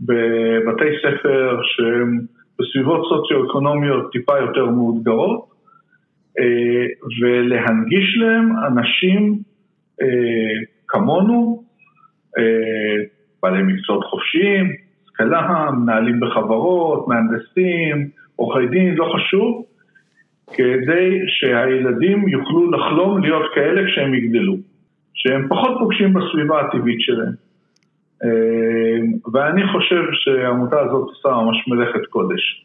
בבתי 0.00 0.84
ספר 1.02 1.60
שהם 1.62 2.18
בסביבות 2.58 3.08
סוציו-אקונומיות 3.08 4.12
טיפה 4.12 4.38
יותר 4.38 4.66
מאותגרות, 4.66 5.40
אה, 5.40 5.49
ולהנגיש 7.20 8.18
להם 8.18 8.52
אנשים 8.66 9.38
כמונו, 10.88 11.62
בעלי 13.42 13.62
מקצועות 13.62 14.04
חופשיים, 14.04 14.72
השכלה, 15.04 15.70
מנהלים 15.70 16.20
בחברות, 16.20 17.08
מהנדסים, 17.08 18.08
עורכי 18.36 18.66
דין, 18.66 18.94
לא 18.94 19.12
חשוב, 19.16 19.64
כדי 20.52 21.18
שהילדים 21.26 22.28
יוכלו 22.28 22.70
לחלום 22.70 23.22
להיות 23.22 23.42
כאלה 23.54 23.80
כשהם 23.86 24.14
יגדלו, 24.14 24.56
שהם 25.14 25.46
פחות 25.48 25.76
פוגשים 25.78 26.14
בסביבה 26.14 26.60
הטבעית 26.60 27.00
שלהם. 27.00 27.32
ואני 29.32 29.62
חושב 29.72 30.02
שהעמותה 30.12 30.80
הזאת 30.80 31.08
עושה 31.08 31.28
ממש 31.28 31.68
מלאכת 31.68 32.06
קודש. 32.10 32.64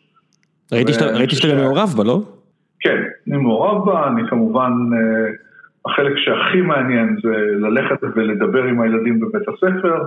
ראיתי 0.72 1.36
שאתה 1.36 1.48
גם 1.56 1.58
מעורב 1.58 1.94
בה, 1.98 2.04
לא? 2.04 2.22
כן, 2.80 2.98
אני 3.28 3.38
מעורב 3.38 3.86
בה, 3.86 4.08
אני 4.08 4.22
כמובן, 4.30 4.72
החלק 5.86 6.14
שהכי 6.18 6.62
מעניין 6.62 7.18
זה 7.24 7.36
ללכת 7.60 8.04
ולדבר 8.16 8.64
עם 8.64 8.82
הילדים 8.82 9.20
בבית 9.20 9.48
הספר. 9.48 10.04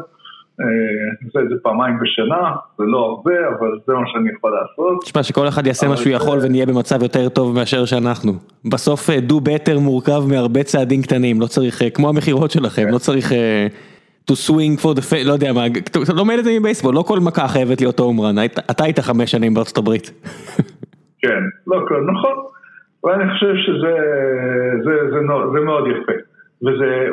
זה 1.34 1.40
איזה 1.40 1.54
פעמיים 1.62 1.98
בשנה, 2.00 2.56
זה 2.78 2.84
לא 2.86 2.98
הרבה, 2.98 3.48
אבל 3.48 3.78
זה 3.86 3.92
מה 3.92 4.06
שאני 4.06 4.30
יכול 4.36 4.50
לעשות. 4.50 5.02
תשמע, 5.04 5.22
שכל 5.22 5.48
אחד 5.48 5.66
יעשה 5.66 5.88
מה 5.88 5.96
שהוא 5.96 6.12
יכול 6.12 6.38
ונהיה 6.42 6.66
במצב 6.66 7.02
יותר 7.02 7.28
טוב 7.28 7.54
מאשר 7.54 7.84
שאנחנו. 7.84 8.32
בסוף 8.70 9.10
do 9.10 9.32
better 9.32 9.78
מורכב 9.80 10.22
מהרבה 10.28 10.62
צעדים 10.62 11.02
קטנים, 11.02 11.40
לא 11.40 11.46
צריך, 11.46 11.82
כמו 11.94 12.08
המכירות 12.08 12.50
שלכם, 12.50 12.86
לא 12.90 12.98
צריך 12.98 13.32
to 14.30 14.34
swing 14.34 14.82
for 14.82 14.98
the, 14.98 15.16
לא 15.24 15.32
יודע 15.32 15.52
מה, 15.52 15.66
אתה 15.66 16.12
לומד 16.16 16.38
את 16.38 16.44
זה 16.44 16.58
מבייסבול, 16.60 16.94
לא 16.94 17.02
כל 17.02 17.18
מכה 17.20 17.48
חייבת 17.48 17.80
להיות 17.80 17.98
הום 17.98 18.20
רן, 18.20 18.44
אתה 18.70 18.84
היית 18.84 19.00
חמש 19.00 19.30
שנים 19.30 19.54
בארצות 19.54 19.78
הברית. 19.78 20.10
כן, 21.22 21.42
לא, 21.66 21.76
נכון, 22.12 22.32
ואני 23.04 23.32
חושב 23.32 23.54
שזה 23.56 25.20
מאוד 25.64 25.86
יפה. 25.86 26.12
וזה, 26.62 27.08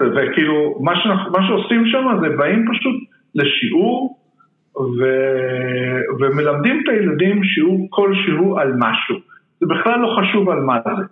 וכאילו, 0.00 0.78
מה, 0.80 0.92
שאנחנו, 1.02 1.32
מה 1.32 1.46
שעושים 1.46 1.86
שם 1.86 2.06
זה 2.20 2.36
באים 2.36 2.64
פשוט 2.70 2.94
לשיעור 3.34 4.18
ו, 4.76 5.04
ומלמדים 6.20 6.80
את 6.82 6.88
הילדים 6.88 7.44
שיעור 7.44 7.86
כלשהו 7.90 8.58
על 8.58 8.72
משהו. 8.78 9.16
זה 9.60 9.66
בכלל 9.66 10.00
לא 10.00 10.16
חשוב 10.20 10.50
על 10.50 10.60
מה 10.60 10.78
זה. 10.84 11.04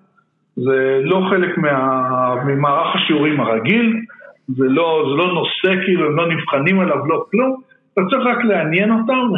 זה 0.56 1.00
לא 1.04 1.26
חלק 1.30 1.58
מה, 1.58 2.34
ממערך 2.46 2.96
השיעורים 2.96 3.40
הרגיל, 3.40 4.00
זה 4.48 4.64
לא, 4.68 5.04
זה 5.10 5.16
לא 5.16 5.34
נושא 5.34 5.84
כאילו, 5.84 6.06
הם 6.06 6.16
לא 6.16 6.28
נבחנים 6.28 6.80
עליו, 6.80 7.06
לא 7.06 7.24
כלום. 7.30 7.60
אתה 7.92 8.00
צריך 8.10 8.26
רק 8.26 8.44
לעניין 8.44 8.90
אותם, 8.90 9.28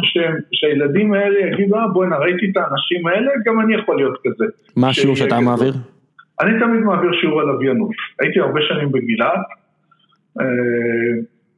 שהילדים 0.51 1.13
האלה 1.13 1.39
יגידו, 1.39 1.75
אה 1.75 1.87
בוא'נה 1.87 2.17
ראיתי 2.17 2.51
את 2.51 2.57
האנשים 2.57 3.07
האלה, 3.07 3.31
גם 3.45 3.61
אני 3.61 3.75
יכול 3.75 3.95
להיות 3.97 4.17
כזה. 4.25 4.45
מה 4.75 4.89
השיעור 4.89 5.15
שאתה 5.15 5.39
מעביר? 5.39 5.73
אני 6.41 6.59
תמיד 6.59 6.81
מעביר 6.81 7.11
שיעור 7.21 7.41
על 7.41 7.47
לוויינות. 7.47 7.91
הייתי 8.19 8.39
הרבה 8.39 8.61
שנים 8.61 8.91
בגילת, 8.91 9.45
אה, 10.39 10.45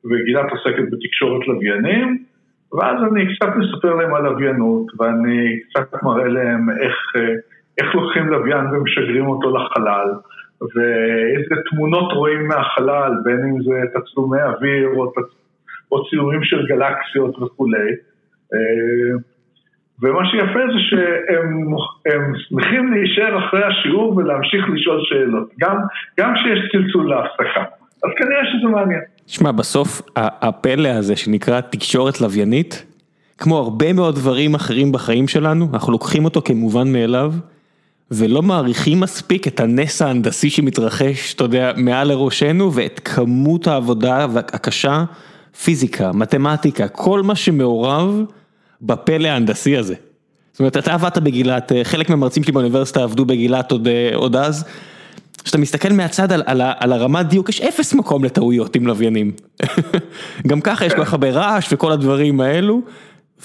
וגילת 0.05 0.45
עוסקת 0.51 0.91
בתקשורת 0.91 1.47
לוויינים, 1.47 2.23
ואז 2.73 2.95
אני 3.11 3.35
קצת 3.35 3.49
מספר 3.55 3.95
להם 3.95 4.13
על 4.13 4.23
לוויינות, 4.23 4.85
ואני 4.99 5.59
קצת 5.69 6.03
מראה 6.03 6.27
להם 6.27 6.69
איך, 6.69 6.95
אה, 7.15 7.33
איך 7.77 7.95
לוקחים 7.95 8.27
לוויין 8.27 8.65
ומשגרים 8.65 9.27
אותו 9.27 9.57
לחלל, 9.57 10.09
ואיזה 10.61 11.55
תמונות 11.69 12.13
רואים 12.13 12.47
מהחלל, 12.47 13.11
בין 13.23 13.39
אם 13.39 13.61
זה 13.61 13.81
תצלומי 13.93 14.41
אוויר 14.41 14.87
או, 14.95 15.11
תצ... 15.11 15.36
או 15.91 16.09
ציורים 16.09 16.43
של 16.43 16.65
גלקסיות 16.65 17.41
וכולי. 17.41 17.89
אה, 18.53 19.17
ומה 20.01 20.29
שיפה 20.31 20.59
זה 20.73 20.79
שהם 20.89 22.33
שמחים 22.47 22.93
להישאר 22.93 23.47
אחרי 23.47 23.63
השיעור 23.63 24.17
ולהמשיך 24.17 24.65
לשאול 24.73 24.99
שאלות, 25.03 25.49
גם, 25.59 25.77
גם 26.19 26.33
כשיש 26.35 26.59
צלצול 26.71 27.09
להפסקה. 27.09 27.63
אז 28.03 28.11
כנראה 28.17 28.41
שזה 28.45 28.67
מעניין. 28.67 29.01
שמע, 29.27 29.51
בסוף 29.51 30.01
הפלא 30.15 30.89
הזה 30.89 31.15
שנקרא 31.15 31.61
תקשורת 31.61 32.21
לוויינית, 32.21 32.85
כמו 33.37 33.57
הרבה 33.57 33.93
מאוד 33.93 34.15
דברים 34.15 34.55
אחרים 34.55 34.91
בחיים 34.91 35.27
שלנו, 35.27 35.67
אנחנו 35.73 35.91
לוקחים 35.91 36.25
אותו 36.25 36.41
כמובן 36.41 36.93
מאליו, 36.93 37.33
ולא 38.11 38.41
מעריכים 38.41 38.99
מספיק 38.99 39.47
את 39.47 39.59
הנס 39.59 40.01
ההנדסי 40.01 40.49
שמתרחש, 40.49 41.33
אתה 41.33 41.43
יודע, 41.43 41.71
מעל 41.77 42.07
לראשנו, 42.07 42.73
ואת 42.73 42.99
כמות 42.99 43.67
העבודה 43.67 44.25
הקשה, 44.35 45.03
פיזיקה, 45.63 46.11
מתמטיקה, 46.11 46.87
כל 46.87 47.21
מה 47.21 47.35
שמעורב. 47.35 48.25
בפלא 48.81 49.27
ההנדסי 49.27 49.77
הזה. 49.77 49.95
זאת 50.51 50.59
אומרת, 50.59 50.77
אתה 50.77 50.93
עבדת 50.93 51.17
בגילת, 51.17 51.71
חלק 51.83 52.09
מהמרצים 52.09 52.43
שלי 52.43 52.53
באוניברסיטה 52.53 53.03
עבדו 53.03 53.25
בגילת 53.25 53.71
עוד, 53.71 53.87
עוד 54.13 54.35
אז. 54.35 54.65
כשאתה 55.43 55.57
מסתכל 55.57 55.93
מהצד 55.93 56.31
על, 56.31 56.43
על, 56.45 56.61
על 56.79 56.93
הרמת 56.93 57.25
דיוק, 57.25 57.49
יש 57.49 57.61
אפס 57.61 57.93
מקום 57.93 58.23
לטעויות 58.23 58.75
עם 58.75 58.87
לוויינים. 58.87 59.31
גם 60.49 60.61
ככה 60.61 60.85
יש 60.85 60.93
כל 60.93 61.05
כך 61.05 61.13
הרבה 61.13 61.29
רעש 61.29 61.73
וכל 61.73 61.91
הדברים 61.91 62.41
האלו, 62.41 62.81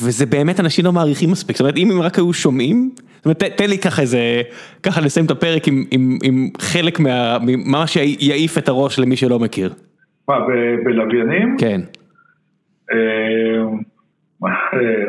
וזה 0.03 0.27
באמת 0.27 0.61
אנשים 0.61 0.85
לא 0.85 0.93
מעריכים 0.93 1.31
מספיק. 1.31 1.57
זאת 1.57 1.61
אומרת, 1.61 1.77
אם 1.77 1.91
הם 1.91 2.03
רק 2.03 2.19
היו 2.19 2.33
שומעים, 2.33 2.91
זאת 3.17 3.25
אומרת, 3.25 3.43
תן 3.57 3.71
לי 3.71 3.79
ככה 3.79 4.03
איזה, 4.03 4.43
ככה 4.83 5.01
לסיים 5.01 5.27
את 5.27 5.31
הפרק 5.31 5.69
עם, 5.69 5.85
עם, 5.91 6.19
עם 6.23 6.49
חלק 6.59 7.01
מה, 7.01 7.39
מה 7.65 7.87
שיעיף 7.87 8.59
את 8.59 8.69
הראש 8.69 8.99
למי 8.99 9.17
שלא 9.17 9.39
מכיר. 9.39 9.73
מה, 10.29 10.35
בלוויינים? 10.85 11.57
כן. 11.59 11.81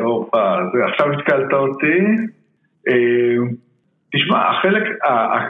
הופה, 0.00 0.56
עכשיו 0.88 1.12
התקלת 1.12 1.52
אותי. 1.52 1.98
אה, 2.88 3.36
תשמע, 4.14 4.48
החלק, 4.50 4.82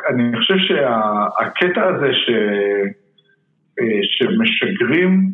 אני 0.09 0.37
חושב 0.37 0.55
שהקטע 0.59 1.85
הזה 1.85 2.13
ש, 2.13 2.31
אה, 3.81 4.01
שמשגרים, 4.03 5.31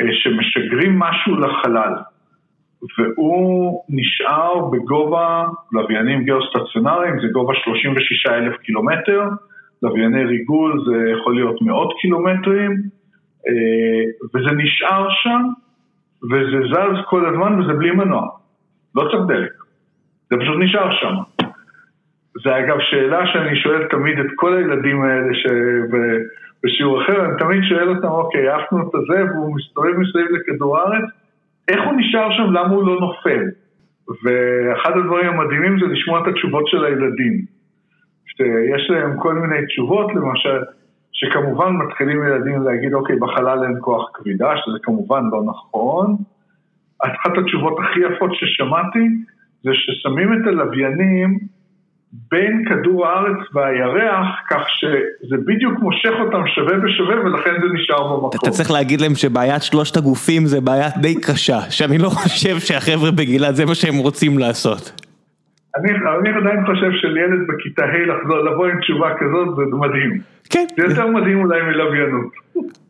אה, 0.00 0.06
שמשגרים 0.12 0.98
משהו 0.98 1.36
לחלל, 1.36 1.92
והוא 2.98 3.82
נשאר 3.88 4.70
בגובה 4.72 5.44
לוויינים 5.72 6.24
גיאוסטציונריים, 6.24 7.20
זה 7.20 7.28
גובה 7.32 7.54
36 7.64 8.26
אלף 8.26 8.56
קילומטר, 8.56 9.22
לווייני 9.82 10.24
ריגול 10.24 10.84
זה 10.86 11.10
יכול 11.10 11.34
להיות 11.34 11.62
מאות 11.62 11.92
קילומטרים, 12.00 12.72
וזה 14.34 14.50
נשאר 14.56 15.06
שם 15.10 15.42
וזה 16.24 16.58
זז 16.70 17.04
כל 17.06 17.26
הזמן 17.26 17.60
וזה 17.60 17.72
בלי 17.72 17.90
מנוע. 17.90 18.28
לא 18.94 19.02
צריך 19.10 19.22
דלק. 19.28 19.52
זה 20.30 20.36
פשוט 20.40 20.56
נשאר 20.58 20.90
שם. 20.90 21.14
זה 22.44 22.58
אגב 22.58 22.76
שאלה 22.80 23.26
שאני 23.26 23.56
שואל 23.56 23.84
תמיד 23.90 24.18
את 24.18 24.30
כל 24.36 24.56
הילדים 24.56 25.02
האלה 25.02 25.32
שבשיעור 25.34 27.02
אחר, 27.02 27.24
אני 27.24 27.38
תמיד 27.38 27.62
שואל 27.68 27.88
אותם, 27.88 28.08
אוקיי, 28.08 28.48
עפנו 28.48 28.78
את 28.88 28.94
הזה 28.94 29.24
והוא 29.24 29.56
מסתובב 29.56 29.96
מסביב 29.96 30.26
לכדור 30.30 30.78
הארץ, 30.78 31.04
איך 31.68 31.80
הוא 31.84 31.92
נשאר 31.96 32.30
שם, 32.30 32.52
למה 32.52 32.68
הוא 32.68 32.86
לא 32.86 33.00
נופל? 33.00 33.44
ואחד 34.08 34.98
הדברים 34.98 35.26
המדהימים 35.26 35.80
זה 35.80 35.86
לשמוע 35.86 36.22
את 36.22 36.26
התשובות 36.26 36.68
של 36.68 36.84
הילדים. 36.84 37.44
שיש 38.26 38.90
להם 38.90 39.18
כל 39.18 39.34
מיני 39.34 39.66
תשובות, 39.66 40.14
למשל, 40.14 40.58
שכמובן 41.22 41.72
מתחילים 41.72 42.24
ילדים 42.24 42.62
להגיד, 42.62 42.94
אוקיי, 42.94 43.16
בחלל 43.16 43.64
אין 43.64 43.76
כוח 43.80 44.10
כבידה, 44.14 44.50
שזה 44.56 44.78
כמובן 44.82 45.22
לא 45.32 45.42
נכון. 45.46 46.16
אחת 46.98 47.38
התשובות 47.38 47.76
הכי 47.78 48.00
יפות 48.00 48.30
ששמעתי, 48.34 49.04
זה 49.64 49.70
ששמים 49.74 50.32
את 50.32 50.46
הלוויינים 50.46 51.38
בין 52.30 52.64
כדור 52.68 53.06
הארץ 53.06 53.38
והירח, 53.54 54.26
כך 54.50 54.60
שזה 54.68 55.36
בדיוק 55.46 55.78
מושך 55.78 56.12
אותם 56.20 56.46
שווה 56.46 56.78
בשווה 56.78 57.20
ולכן 57.24 57.50
זה 57.62 57.68
נשאר 57.74 58.02
במקום. 58.02 58.30
אתה 58.42 58.50
צריך 58.50 58.70
להגיד 58.70 59.00
להם 59.00 59.14
שבעיית 59.14 59.62
שלושת 59.62 59.96
הגופים 59.96 60.46
זה 60.46 60.60
בעיה 60.60 60.88
די 61.00 61.20
קשה, 61.20 61.60
שאני 61.70 61.98
לא 61.98 62.08
חושב 62.08 62.58
שהחבר'ה 62.58 63.10
בגילת 63.10 63.56
זה 63.56 63.66
מה 63.66 63.74
שהם 63.74 63.96
רוצים 63.96 64.38
לעשות. 64.38 65.01
אני, 65.76 65.92
אני 65.92 66.30
עדיין 66.38 66.66
חושב 66.66 66.90
שלילד 67.00 67.46
בכיתה 67.48 67.84
ה' 67.84 68.26
לבוא 68.50 68.66
עם 68.66 68.80
תשובה 68.80 69.08
כזאת 69.18 69.56
זה 69.56 69.62
מדהים. 69.76 70.20
כן. 70.50 70.66
זה 70.76 70.82
יותר 70.82 71.06
מדהים 71.06 71.40
אולי 71.40 71.62
מלוויינות. 71.62 72.32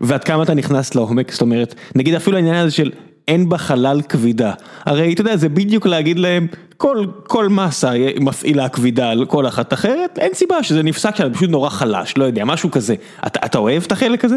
ועד 0.00 0.24
כמה 0.24 0.42
אתה 0.42 0.54
נכנס 0.54 0.94
לעומק, 0.94 1.30
זאת 1.30 1.42
אומרת, 1.42 1.74
נגיד 1.96 2.14
אפילו 2.14 2.36
העניין 2.36 2.54
הזה 2.54 2.70
של 2.70 2.90
אין 3.28 3.48
בחלל 3.48 3.98
כבידה. 4.08 4.52
הרי 4.86 5.12
אתה 5.12 5.20
יודע, 5.20 5.36
זה 5.36 5.48
בדיוק 5.48 5.86
להגיד 5.86 6.18
להם, 6.18 6.46
כל, 6.76 6.96
כל 7.26 7.48
מסה 7.48 7.90
מפעילה 8.20 8.68
כבידה 8.68 9.10
על 9.10 9.26
כל 9.28 9.46
אחת 9.46 9.72
אחרת, 9.72 10.18
אין 10.18 10.34
סיבה 10.34 10.62
שזה 10.62 10.82
נפסק 10.82 11.14
שם, 11.14 11.32
פשוט 11.32 11.50
נורא 11.50 11.68
חלש, 11.68 12.18
לא 12.18 12.24
יודע, 12.24 12.44
משהו 12.44 12.70
כזה. 12.70 12.94
אתה, 13.26 13.40
אתה 13.46 13.58
אוהב 13.58 13.82
את 13.86 13.92
החלק 13.92 14.24
הזה? 14.24 14.36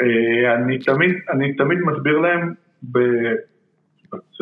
אה, 0.00 0.54
אני 0.54 0.78
תמיד, 0.78 1.14
אני 1.32 1.52
תמיד 1.52 1.78
מסביר 1.78 2.18
להם, 2.18 2.52
ב... 2.92 2.98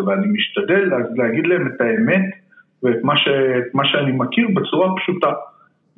ואני 0.06 0.26
משתדל 0.26 0.90
להגיד 1.16 1.46
להם 1.46 1.66
את 1.66 1.80
האמת. 1.80 2.47
ואת 2.82 3.04
מה, 3.04 3.16
ש, 3.16 3.28
מה 3.74 3.84
שאני 3.84 4.12
מכיר 4.12 4.48
בצורה 4.54 4.88
פשוטה. 4.96 5.32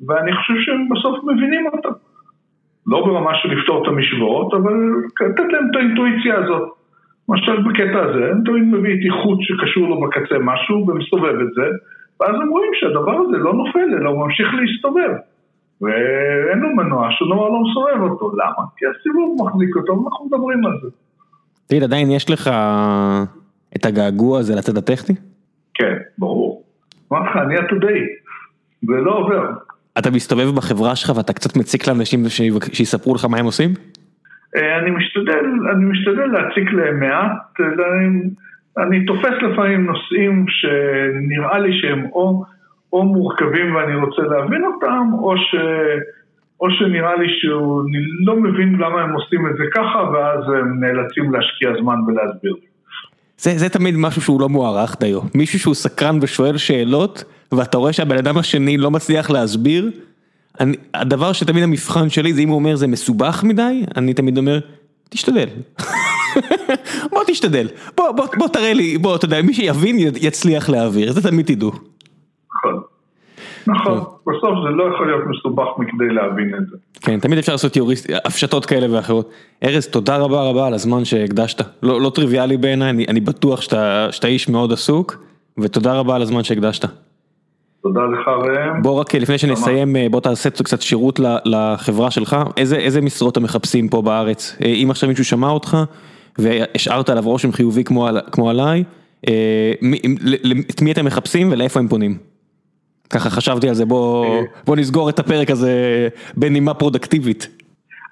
ואני 0.07 0.35
חושב 0.35 0.53
שהם 0.59 0.89
בסוף 0.89 1.19
מבינים 1.23 1.65
אותה. 1.73 1.89
לא 2.87 3.05
ברמה 3.05 3.31
של 3.35 3.49
לפתור 3.49 3.83
את 3.83 3.87
המשוואות, 3.87 4.53
אבל 4.53 4.73
לתת 5.21 5.43
להם 5.51 5.65
את 5.71 5.75
האינטואיציה 5.75 6.35
הזאת. 6.37 6.69
למשל 7.29 7.61
בקטע 7.63 7.99
הזה, 8.03 8.31
אני 8.31 8.43
תמיד 8.45 8.63
מביא 8.63 8.93
איתי 8.93 9.09
חוט 9.09 9.39
שקשור 9.41 9.89
לו 9.89 10.01
בקצה 10.01 10.35
משהו 10.39 10.87
ומסתובב 10.87 11.35
את 11.41 11.53
זה, 11.55 11.67
ואז 12.19 12.35
הם 12.41 12.49
רואים 12.49 12.71
שהדבר 12.73 13.17
הזה 13.17 13.37
לא 13.37 13.53
נופל 13.53 13.87
אלא 13.97 14.09
הוא 14.09 14.25
ממשיך 14.25 14.47
להסתובב. 14.53 15.11
ואין 15.81 16.59
לו 16.59 16.69
מנוע, 16.75 17.07
שום 17.11 17.27
דבר 17.33 17.49
לא 17.49 17.59
מסובב 17.63 18.11
אותו. 18.11 18.31
למה? 18.35 18.63
כי 18.77 18.85
הסיבוב 18.85 19.37
מחזיק 19.41 19.75
אותו 19.75 20.03
ואנחנו 20.03 20.25
מדברים 20.25 20.65
על 20.65 20.71
זה. 20.83 20.89
תגיד, 21.67 21.83
עדיין 21.83 22.11
יש 22.11 22.29
לך 22.29 22.49
את 23.75 23.85
הגעגוע 23.85 24.39
הזה 24.39 24.55
לצד 24.55 24.77
הטכני? 24.77 25.15
כן, 25.73 25.97
ברור. 26.17 26.50
אמרתי 27.11 27.29
לך, 27.29 27.37
אני 27.37 27.57
עתודאי, 27.57 27.99
זה 28.81 28.93
לא 28.93 29.11
עובר. 29.17 29.43
אתה 29.99 30.11
מסתובב 30.11 30.55
בחברה 30.57 30.95
שלך 30.95 31.17
ואתה 31.17 31.33
קצת 31.33 31.57
מציק 31.57 31.87
לאנשים 31.87 32.19
שיספרו 32.73 33.15
לך 33.15 33.25
מה 33.25 33.37
הם 33.37 33.45
עושים? 33.45 33.69
אה, 34.55 34.77
אני 34.77 34.91
משתדל, 34.91 35.45
אני 35.71 35.85
משתדל 35.85 36.25
להציק 36.25 36.73
להם 36.73 36.99
מעט, 36.99 37.59
אני, 37.59 38.21
אני 38.77 39.05
תופס 39.05 39.35
לפעמים 39.41 39.85
נושאים 39.85 40.45
שנראה 40.47 41.59
לי 41.59 41.81
שהם 41.81 42.05
או, 42.05 42.43
או 42.93 43.03
מורכבים 43.03 43.75
ואני 43.75 43.95
רוצה 43.95 44.21
להבין 44.21 44.63
אותם, 44.63 45.07
או, 45.13 45.37
ש, 45.37 45.55
או 46.59 46.71
שנראה 46.71 47.15
לי 47.15 47.27
שהוא 47.29 47.83
לא 48.25 48.35
מבין 48.35 48.75
למה 48.75 49.01
הם 49.01 49.13
עושים 49.13 49.47
את 49.47 49.55
זה 49.57 49.63
ככה, 49.73 50.09
ואז 50.13 50.43
הם 50.49 50.79
נאלצים 50.79 51.33
להשקיע 51.33 51.69
זמן 51.81 51.95
ולהסביר. 52.07 52.55
זה, 52.55 52.70
זה 53.41 53.69
תמיד 53.69 53.95
משהו 53.95 54.21
שהוא 54.21 54.41
לא 54.41 54.49
מוערך 54.49 54.95
דיו, 54.99 55.19
מישהו 55.33 55.59
שהוא 55.59 55.73
סקרן 55.73 56.19
ושואל 56.21 56.57
שאלות, 56.57 57.23
ואתה 57.51 57.77
רואה 57.77 57.93
שהבן 57.93 58.17
אדם 58.17 58.37
השני 58.37 58.77
לא 58.77 58.91
מצליח 58.91 59.29
להסביר, 59.29 59.91
אני, 60.59 60.77
הדבר 60.93 61.33
שתמיד 61.33 61.63
המבחן 61.63 62.09
שלי 62.09 62.33
זה 62.33 62.41
אם 62.41 62.49
הוא 62.49 62.55
אומר 62.55 62.75
זה 62.75 62.87
מסובך 62.87 63.43
מדי, 63.43 63.83
אני 63.97 64.13
תמיד 64.13 64.37
אומר, 64.37 64.59
תשתדל. 65.09 65.47
בוא 67.11 67.23
תשתדל, 67.27 67.67
בוא, 67.97 68.11
בוא, 68.11 68.25
בוא 68.37 68.47
תראה 68.47 68.73
לי, 68.73 68.97
בוא, 68.97 69.15
אתה 69.15 69.25
יודע, 69.25 69.41
מי 69.41 69.53
שיבין 69.53 69.97
יצליח 69.99 70.69
להעביר, 70.69 71.13
זה 71.13 71.21
תמיד 71.21 71.45
תדעו. 71.45 71.71
נכון. 73.67 73.97
בסוף 73.97 74.53
זה 74.63 74.69
לא 74.69 74.83
יכול 74.93 75.07
להיות 75.07 75.21
מסובך 75.29 75.67
מכדי 75.77 76.13
להבין 76.13 76.55
את 76.55 76.67
זה. 76.69 76.77
כן, 77.01 77.19
תמיד 77.19 77.37
אפשר 77.37 77.51
לעשות 77.51 77.75
יוריסט, 77.75 78.09
הפשטות 78.25 78.65
כאלה 78.65 78.95
ואחרות. 78.95 79.29
ארז, 79.63 79.87
תודה 79.87 80.17
רבה 80.17 80.41
רבה 80.41 80.67
על 80.67 80.73
הזמן 80.73 81.05
שהקדשת. 81.05 81.65
לא, 81.83 82.01
לא 82.01 82.11
טריוויאלי 82.15 82.57
בעיניי, 82.57 82.89
אני, 82.89 83.05
אני 83.09 83.19
בטוח 83.19 83.61
שאתה, 83.61 84.07
שאתה 84.11 84.27
איש 84.27 84.49
מאוד 84.49 84.73
עסוק, 84.73 85.23
ותודה 85.57 85.93
רבה 85.93 86.15
על 86.15 86.21
הזמן 86.21 86.43
שהקדשת. 86.43 86.85
תודה 87.83 88.01
לך 88.01 88.27
ראם. 88.27 88.81
בוא 88.81 88.99
רק 88.99 89.15
לפני 89.15 89.37
שנסיים, 89.37 89.95
בוא 90.11 90.19
תעשה 90.19 90.49
קצת 90.49 90.81
שירות 90.81 91.19
לחברה 91.45 92.11
שלך, 92.11 92.37
איזה, 92.57 92.75
איזה 92.75 93.01
משרות 93.01 93.33
אתם 93.33 93.43
מחפשים 93.43 93.89
פה 93.89 94.01
בארץ? 94.01 94.57
אה, 94.63 94.67
אם 94.67 94.87
עכשיו 94.91 95.09
מישהו 95.09 95.25
שמע 95.25 95.49
אותך 95.49 95.77
והשארת 96.37 97.09
עליו 97.09 97.23
רושם 97.23 97.51
חיובי 97.51 97.83
כמו, 97.83 98.07
כמו 98.31 98.49
עליי, 98.49 98.83
אה, 99.27 99.73
את 100.69 100.81
מי 100.81 100.91
אתם 100.91 101.05
מחפשים 101.05 101.51
ולאיפה 101.51 101.79
הם 101.79 101.87
פונים? 101.87 102.30
ככה 103.13 103.29
חשבתי 103.29 103.67
על 103.69 103.73
זה, 103.73 103.85
בוא, 103.85 104.25
אה. 104.25 104.41
בוא 104.65 104.75
נסגור 104.75 105.09
את 105.09 105.19
הפרק 105.19 105.49
הזה 105.51 105.71
בנימה 106.37 106.73
פרודקטיבית. 106.73 107.47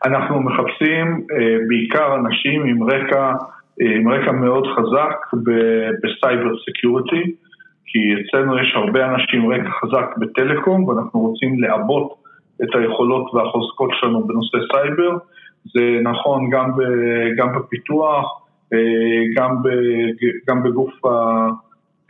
אנחנו 0.05 0.41
מחפשים 0.41 1.25
בעיקר 1.67 2.15
אנשים 2.15 2.65
עם 2.65 2.83
רקע, 2.83 3.33
עם 3.79 4.11
רקע 4.11 4.31
מאוד 4.31 4.67
חזק 4.75 5.41
ב 6.03 6.11
cyber 6.11 6.49
security. 6.69 7.35
כי 7.91 7.99
אצלנו 8.21 8.59
יש 8.59 8.73
הרבה 8.75 9.05
אנשים 9.05 9.41
עם 9.41 9.51
רקע 9.51 9.69
חזק 9.81 10.17
בטלקום 10.17 10.83
ואנחנו 10.83 11.19
רוצים 11.19 11.59
לעבות 11.59 12.15
את 12.63 12.75
היכולות 12.75 13.33
והחוזקות 13.33 13.89
שלנו 13.93 14.27
בנושא 14.27 14.57
סייבר. 14.71 15.17
זה 15.73 15.99
נכון 16.03 16.49
גם, 16.49 16.75
ב, 16.75 16.81
גם 17.37 17.47
בפיתוח, 17.55 18.41
אה, 18.73 18.79
גם, 19.35 19.63
ב, 19.63 19.67
גם, 20.47 20.63
בגוף 20.63 21.05
ה, 21.05 21.09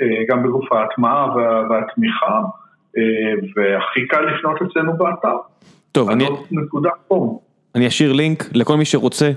אה, 0.01 0.23
גם 0.29 0.43
בגוף 0.43 0.71
ההטמעה 0.71 1.35
וה, 1.35 1.63
והתמיכה, 1.69 2.25
אה, 2.35 2.41
והכי 3.55 4.07
קל 4.07 4.21
לפנות 4.21 4.57
אצלנו 4.61 4.97
באתר. 4.97 5.37
טוב, 5.91 6.09
אני... 6.09 6.25
נקודה 6.51 6.89
פורם. 7.07 7.35
אני 7.75 7.87
אשאיר 7.87 8.13
לינק 8.13 8.49
לכל 8.53 8.77
מי 8.77 8.85
שרוצה. 8.85 9.31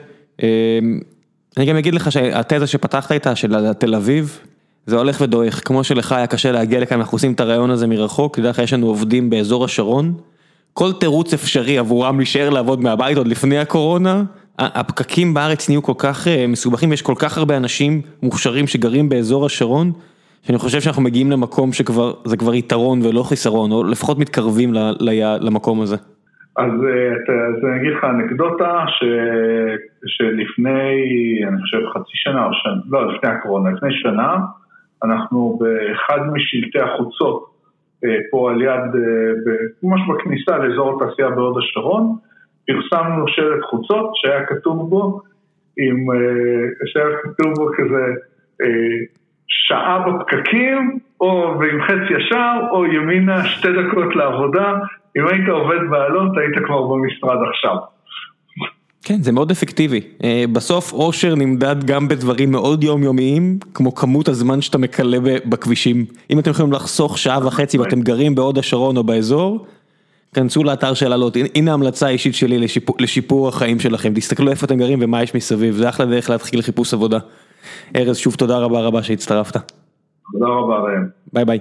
אני 1.57 1.67
גם 1.67 1.77
אגיד 1.77 1.95
לך 1.95 2.13
שהתזה 2.13 2.67
שפתחת 2.67 3.13
איתה 3.13 3.37
של 3.37 3.73
תל 3.73 3.95
אביב, 3.95 4.41
זה 4.87 4.97
הולך 4.97 5.21
ודועך, 5.21 5.61
כמו 5.65 5.85
שלך 5.85 6.13
היה 6.13 6.27
קשה 6.27 6.53
להגיע 6.53 6.81
לכאן, 6.81 6.99
אנחנו 6.99 7.15
עושים 7.17 7.33
את 7.33 7.41
הרעיון 7.41 7.71
הזה 7.71 7.87
מרחוק, 7.87 8.37
תדע 8.37 8.51
לך, 8.51 8.59
יש 8.59 8.73
לנו 8.73 8.87
עובדים 8.87 9.31
באזור 9.31 9.65
השרון, 9.65 10.15
כל 10.73 10.93
תירוץ 10.93 11.35
אפשרי 11.35 11.79
עבורם 11.79 12.19
להישאר 12.19 12.51
לעבוד 12.51 12.81
מהבית 12.81 13.19
עוד 13.19 13.29
לפני 13.29 13.59
הקורונה, 13.59 14.23
הפקקים 14.59 15.35
בארץ 15.35 15.69
נהיו 15.69 15.83
כל 15.83 15.93
כך 15.99 16.29
אה, 16.29 16.47
מסובכים, 16.47 16.93
יש 16.93 17.03
כל 17.03 17.15
כך 17.17 17.39
הרבה 17.39 17.57
אנשים 17.57 18.01
מוכשרים 18.23 18.67
שגרים 18.67 19.09
באזור 19.09 19.47
השרון, 19.47 19.93
שאני 20.43 20.59
חושב 20.59 20.81
שאנחנו 20.81 21.03
מגיעים 21.03 21.31
למקום 21.31 21.73
שכבר, 21.73 22.13
זה 22.25 22.37
כבר 22.37 22.55
יתרון 22.55 23.03
ולא 23.03 23.23
חיסרון, 23.23 23.73
או 23.73 23.85
לפחות 23.85 24.19
מתקרבים 24.19 24.75
ל, 24.75 24.79
ל, 25.01 25.37
למקום 25.41 25.81
הזה. 25.81 25.97
אז, 26.57 26.71
אה, 26.71 27.35
אז 27.49 27.65
אני 27.65 27.77
אגיד 27.81 27.93
לך 27.93 28.05
אנקדוטה 28.05 28.85
ש, 28.89 29.05
שלפני, 30.07 30.91
אני 31.49 31.61
חושב 31.61 31.79
חצי 31.95 32.13
שנה 32.15 32.47
או 32.47 32.51
שנה, 32.53 32.81
לא, 32.91 33.15
לפני 33.15 33.31
הקורונה, 33.31 33.71
לפני 33.71 33.89
שנה, 33.93 34.37
אנחנו 35.05 35.59
באחד 35.61 36.19
משלטי 36.33 36.79
החוצות 36.79 37.45
אה, 38.05 38.17
פה 38.31 38.51
על 38.51 38.63
יד, 38.63 38.95
אה, 38.95 39.55
ממש 39.83 40.01
בכניסה 40.09 40.59
לאזור 40.59 41.03
התעשייה 41.03 41.31
בהוד 41.31 41.59
השרון, 41.59 42.17
פרסמנו 42.67 43.29
שלט 43.29 43.63
חוצות 43.71 44.11
שהיה 44.15 44.47
כתוב 44.47 44.91
בו, 44.91 45.21
עם, 45.79 46.07
שהיה 46.87 47.07
כתוב 47.23 47.53
בו 47.55 47.67
כזה 47.77 48.15
שעה 49.53 49.99
בפקקים, 49.99 50.99
או 51.21 51.53
עם 51.53 51.83
חץ 51.83 52.11
ישר, 52.11 52.53
או 52.71 52.87
ימינה 52.87 53.45
שתי 53.45 53.69
דקות 53.69 54.17
לעבודה, 54.17 54.73
אם 55.17 55.27
היית 55.27 55.49
עובד 55.49 55.91
בעלות 55.91 56.39
היית 56.39 56.67
כבר 56.67 56.83
במשרד 56.83 57.39
עכשיו. 57.51 57.77
כן, 59.05 59.23
זה 59.23 59.33
מאוד 59.33 59.51
אפקטיבי. 59.51 60.01
אה, 60.25 60.45
בסוף 60.53 60.93
אושר 60.93 61.35
נמדד 61.35 61.85
גם 61.85 62.09
בדברים 62.09 62.51
מאוד 62.51 62.85
יומיומיים, 62.85 63.59
כמו 63.75 63.95
כמות 63.95 64.29
הזמן 64.29 64.61
שאתה 64.61 64.79
מקלה 64.79 65.19
בכבישים. 65.47 66.05
אם 66.31 66.39
אתם 66.39 66.51
יכולים 66.51 66.73
לחסוך 66.73 67.19
שעה 67.19 67.47
וחצי 67.47 67.79
ואתם 67.79 68.01
גרים 68.01 68.35
בהוד 68.35 68.59
השרון 68.59 68.97
או 68.97 69.05
באזור, 69.05 69.67
כנסו 70.35 70.65
לאתר 70.65 70.95
של 70.95 71.13
אלוט, 71.13 71.37
הנה 71.55 71.73
המלצה 71.73 72.09
אישית 72.09 72.35
שלי 72.35 72.59
לשיפור, 72.59 72.97
לשיפור 72.99 73.49
החיים 73.49 73.81
שלכם, 73.81 74.15
תסתכלו 74.15 74.51
איפה 74.51 74.67
אתם 74.67 74.77
גרים 74.77 74.99
ומה 75.03 75.23
יש 75.23 75.35
מסביב, 75.35 75.75
זה 75.75 75.89
אחלה 75.89 76.07
דרך 76.07 76.31
להתחיל 76.31 76.63
חיפוש 76.63 76.95
עבודה. 76.95 77.19
ארז, 77.97 78.17
שוב 78.17 78.35
תודה 78.35 78.59
רבה 78.59 78.81
רבה 78.81 79.03
שהצטרפת. 79.03 79.57
תודה 80.33 80.47
רבה 80.47 80.75
ראם. 80.75 81.09
ביי 81.33 81.45
ביי. 81.45 81.59